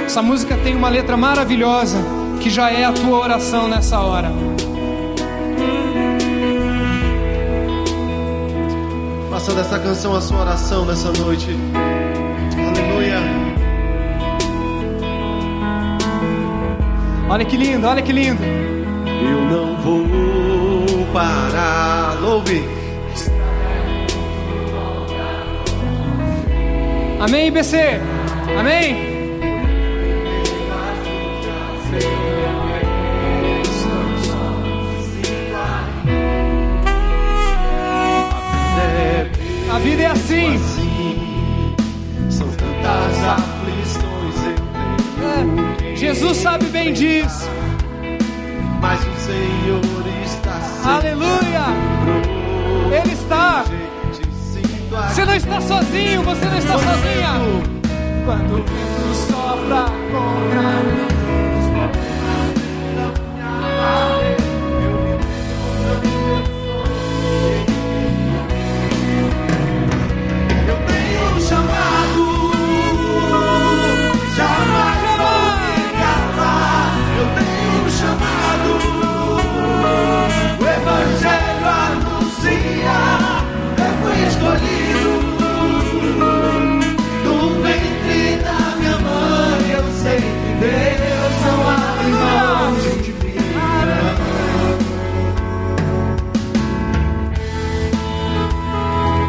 Essa 0.05 0.21
música 0.21 0.57
tem 0.57 0.75
uma 0.75 0.89
letra 0.89 1.15
maravilhosa 1.15 1.97
que 2.41 2.49
já 2.49 2.69
é 2.69 2.83
a 2.83 2.91
tua 2.91 3.17
oração 3.17 3.69
nessa 3.69 4.01
hora. 4.01 4.29
Faça 9.48 9.64
dessa 9.64 9.80
canção 9.80 10.14
a 10.14 10.20
sua 10.20 10.41
oração 10.41 10.86
nessa 10.86 11.10
noite. 11.14 11.48
Aleluia. 12.54 13.18
Olha 17.30 17.45
que 17.45 17.56
lindo, 17.56 17.88
olha 17.88 18.02
que 18.02 18.12
lindo. 18.12 18.43
Eu 18.43 19.41
não 19.45 19.78
vou 19.78 21.06
parar, 21.14 22.20
louve. 22.20 22.62
Amém, 27.22 27.48
IBC? 27.48 28.02
Amém? 28.60 29.07
A 39.78 39.80
vida 39.80 40.01
é 40.01 40.05
assim. 40.07 40.55
assim. 40.55 41.75
São 42.32 42.47
tantas 42.47 43.23
aflições. 43.23 44.36
É. 45.21 45.95
Jesus 45.95 46.38
sabe 46.38 46.65
bem 46.65 46.91
disso. 46.93 47.47
Mas 48.82 48.99
o 49.01 49.13
Senhor 49.19 49.84
está 50.25 50.59
Aleluia. 50.95 51.67
Ele 52.91 53.13
está. 53.13 53.65
Você 55.09 55.25
não 55.25 55.36
está 55.36 55.61
sozinho, 55.61 56.23
você 56.23 56.45
não 56.45 56.57
está 56.57 56.73
sozinha. 56.80 57.34
Quando 58.25 58.53
o 58.53 58.63
vento 58.63 59.13
sopra 59.28 59.86
contra 60.11 60.61
mim. 60.86 61.07
Eu 62.97 64.16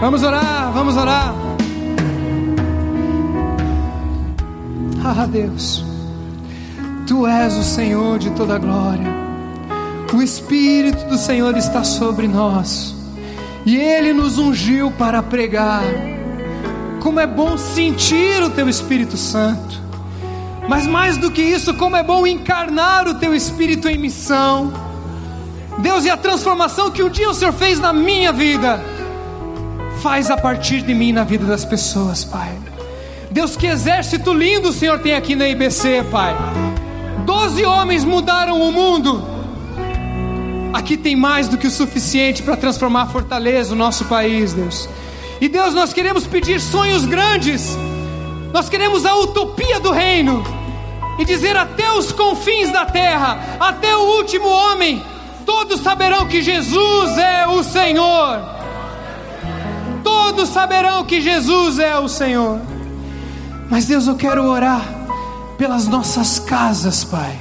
Vamos 0.01 0.23
orar, 0.23 0.71
vamos 0.73 0.97
orar. 0.97 1.35
Ah, 5.05 5.27
Deus, 5.27 5.85
Tu 7.05 7.27
és 7.27 7.57
o 7.57 7.65
Senhor 7.65 8.19
de 8.19 8.31
toda 8.31 8.59
glória. 8.59 9.09
O 10.15 10.23
Espírito 10.23 11.05
do 11.07 11.19
Senhor 11.19 11.57
está 11.57 11.83
sobre 11.83 12.29
nós. 12.29 12.95
E 13.67 13.77
Ele 13.77 14.13
nos 14.13 14.39
ungiu 14.39 14.91
para 14.93 15.21
pregar. 15.23 15.83
Como 17.01 17.19
é 17.19 17.27
bom 17.27 17.59
sentir 17.59 18.41
o 18.43 18.51
Teu 18.51 18.69
Espírito 18.69 19.17
Santo. 19.17 19.81
Mas 20.69 20.87
mais 20.87 21.17
do 21.17 21.31
que 21.31 21.43
isso, 21.43 21.75
como 21.75 21.97
é 21.97 22.03
bom 22.05 22.25
encarnar 22.25 23.09
o 23.09 23.15
Teu 23.15 23.35
Espírito 23.35 23.89
em 23.89 23.99
missão. 23.99 24.73
Deus, 25.79 26.05
e 26.05 26.11
a 26.11 26.17
transformação 26.17 26.91
que 26.91 27.03
um 27.03 27.11
dia 27.11 27.29
o 27.29 27.35
Senhor 27.35 27.53
fez 27.53 27.81
na 27.81 27.93
minha 27.93 28.33
vida, 28.33 28.81
faz 30.03 30.31
a 30.31 30.37
partir 30.37 30.83
de 30.83 30.95
mim 30.95 31.13
na 31.13 31.25
vida 31.25 31.45
das 31.45 31.65
pessoas, 31.65 32.25
Pai. 32.25 32.57
Deus, 33.31 33.57
que 33.57 33.67
exército 33.67 34.33
lindo 34.33 34.71
o 34.71 34.73
Senhor 34.73 34.99
tem 35.01 35.15
aqui 35.15 35.35
na 35.35 35.49
IBC, 35.49 36.05
Pai. 36.11 36.35
Doze 37.27 37.65
homens 37.65 38.05
mudaram 38.05 38.61
o 38.61 38.73
mundo. 38.73 39.23
Aqui 40.73 40.97
tem 40.97 41.17
mais 41.17 41.49
do 41.49 41.59
que 41.59 41.67
o 41.67 41.71
suficiente 41.71 42.43
para 42.43 42.57
transformar 42.57 43.03
a 43.03 43.07
Fortaleza, 43.07 43.75
o 43.75 43.77
nosso 43.77 44.05
país, 44.07 44.53
Deus. 44.53 44.89
E 45.41 45.49
Deus, 45.49 45.75
nós 45.75 45.93
queremos 45.93 46.27
pedir 46.27 46.61
sonhos 46.61 47.05
grandes. 47.05 47.77
Nós 48.53 48.69
queremos 48.69 49.05
a 49.05 49.15
utopia 49.15 49.79
do 49.81 49.91
reino. 49.91 50.43
E 51.19 51.25
dizer 51.25 51.57
até 51.57 51.91
os 51.93 52.13
confins 52.13 52.71
da 52.71 52.87
terra, 52.87 53.59
até 53.59 53.97
o 53.97 54.17
último 54.17 54.49
homem, 54.49 55.03
todos 55.45 55.81
saberão 55.81 56.27
que 56.27 56.41
Jesus 56.41 57.19
é 57.19 57.47
o 57.49 57.63
Senhor. 57.63 58.58
Todos 60.29 60.51
saberão 60.51 61.07
que 61.07 61.23
Jesus 61.23 61.79
é 61.79 61.99
o 61.99 62.07
Senhor. 62.07 62.61
Mas 63.71 63.87
Deus, 63.87 64.07
eu 64.07 64.15
quero 64.15 64.45
orar 64.45 64.83
pelas 65.57 65.89
nossas 65.89 66.39
casas, 66.39 67.03
Pai. 67.03 67.35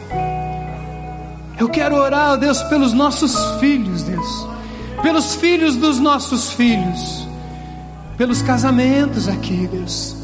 Eu 1.60 1.68
quero 1.68 1.96
orar, 1.98 2.38
Deus, 2.38 2.64
pelos 2.64 2.94
nossos 2.94 3.36
filhos, 3.60 4.04
Deus. 4.04 4.48
Pelos 5.02 5.36
filhos 5.36 5.76
dos 5.76 6.00
nossos 6.00 6.54
filhos. 6.54 7.28
Pelos 8.18 8.42
casamentos 8.42 9.28
aqui, 9.28 9.68
Deus. 9.70 10.16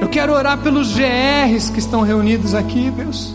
Eu 0.00 0.08
quero 0.08 0.32
orar 0.32 0.58
pelos 0.58 0.96
GRs 0.96 1.70
que 1.70 1.78
estão 1.78 2.00
reunidos 2.00 2.52
aqui, 2.52 2.90
Deus. 2.90 3.32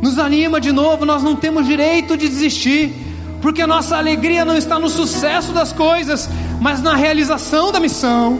Nos 0.00 0.20
anima 0.20 0.60
de 0.60 0.70
novo, 0.70 1.04
nós 1.04 1.20
não 1.20 1.34
temos 1.34 1.66
direito 1.66 2.16
de 2.16 2.28
desistir, 2.28 2.94
porque 3.42 3.60
a 3.60 3.66
nossa 3.66 3.96
alegria 3.96 4.44
não 4.44 4.56
está 4.56 4.78
no 4.78 4.88
sucesso 4.88 5.52
das 5.52 5.72
coisas, 5.72 6.28
mas 6.60 6.80
na 6.82 6.94
realização 6.94 7.70
da 7.70 7.80
missão. 7.80 8.38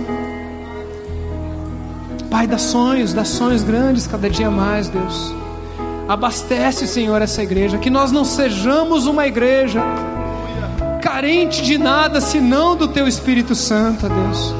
Pai, 2.30 2.46
dá 2.46 2.58
sonhos, 2.58 3.12
dá 3.12 3.24
sonhos 3.24 3.62
grandes 3.62 4.06
cada 4.06 4.28
dia 4.28 4.50
mais, 4.50 4.88
Deus. 4.88 5.34
Abastece, 6.08 6.86
Senhor, 6.86 7.20
essa 7.20 7.42
igreja, 7.42 7.78
que 7.78 7.90
nós 7.90 8.12
não 8.12 8.24
sejamos 8.24 9.06
uma 9.06 9.26
igreja 9.26 9.82
carente 11.00 11.62
de 11.62 11.78
nada 11.78 12.20
senão 12.20 12.76
do 12.76 12.88
Teu 12.88 13.08
Espírito 13.08 13.54
Santo, 13.54 14.08
Deus. 14.08 14.54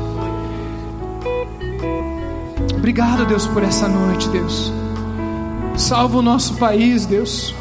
Obrigado, 2.76 3.26
Deus, 3.26 3.46
por 3.46 3.62
essa 3.62 3.88
noite, 3.88 4.28
Deus. 4.28 4.72
Salva 5.76 6.18
o 6.18 6.22
nosso 6.22 6.54
país, 6.54 7.04
Deus. 7.04 7.54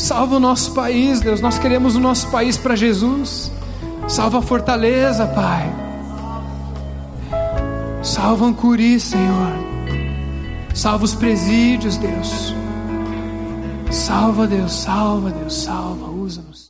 Salva 0.00 0.36
o 0.36 0.40
nosso 0.40 0.72
país, 0.72 1.20
Deus. 1.20 1.40
Nós 1.40 1.58
queremos 1.58 1.94
o 1.94 2.00
nosso 2.00 2.28
país 2.28 2.56
para 2.56 2.74
Jesus. 2.74 3.52
Salva 4.08 4.38
a 4.38 4.42
fortaleza, 4.42 5.26
Pai. 5.26 5.70
Salva 8.02 8.46
Ancuri, 8.46 8.98
Senhor. 8.98 9.52
Salva 10.74 11.04
os 11.04 11.14
presídios, 11.14 11.98
Deus. 11.98 12.54
Salva, 13.90 14.46
Deus, 14.46 14.72
salva, 14.72 15.30
Deus, 15.30 15.54
salva. 15.54 16.09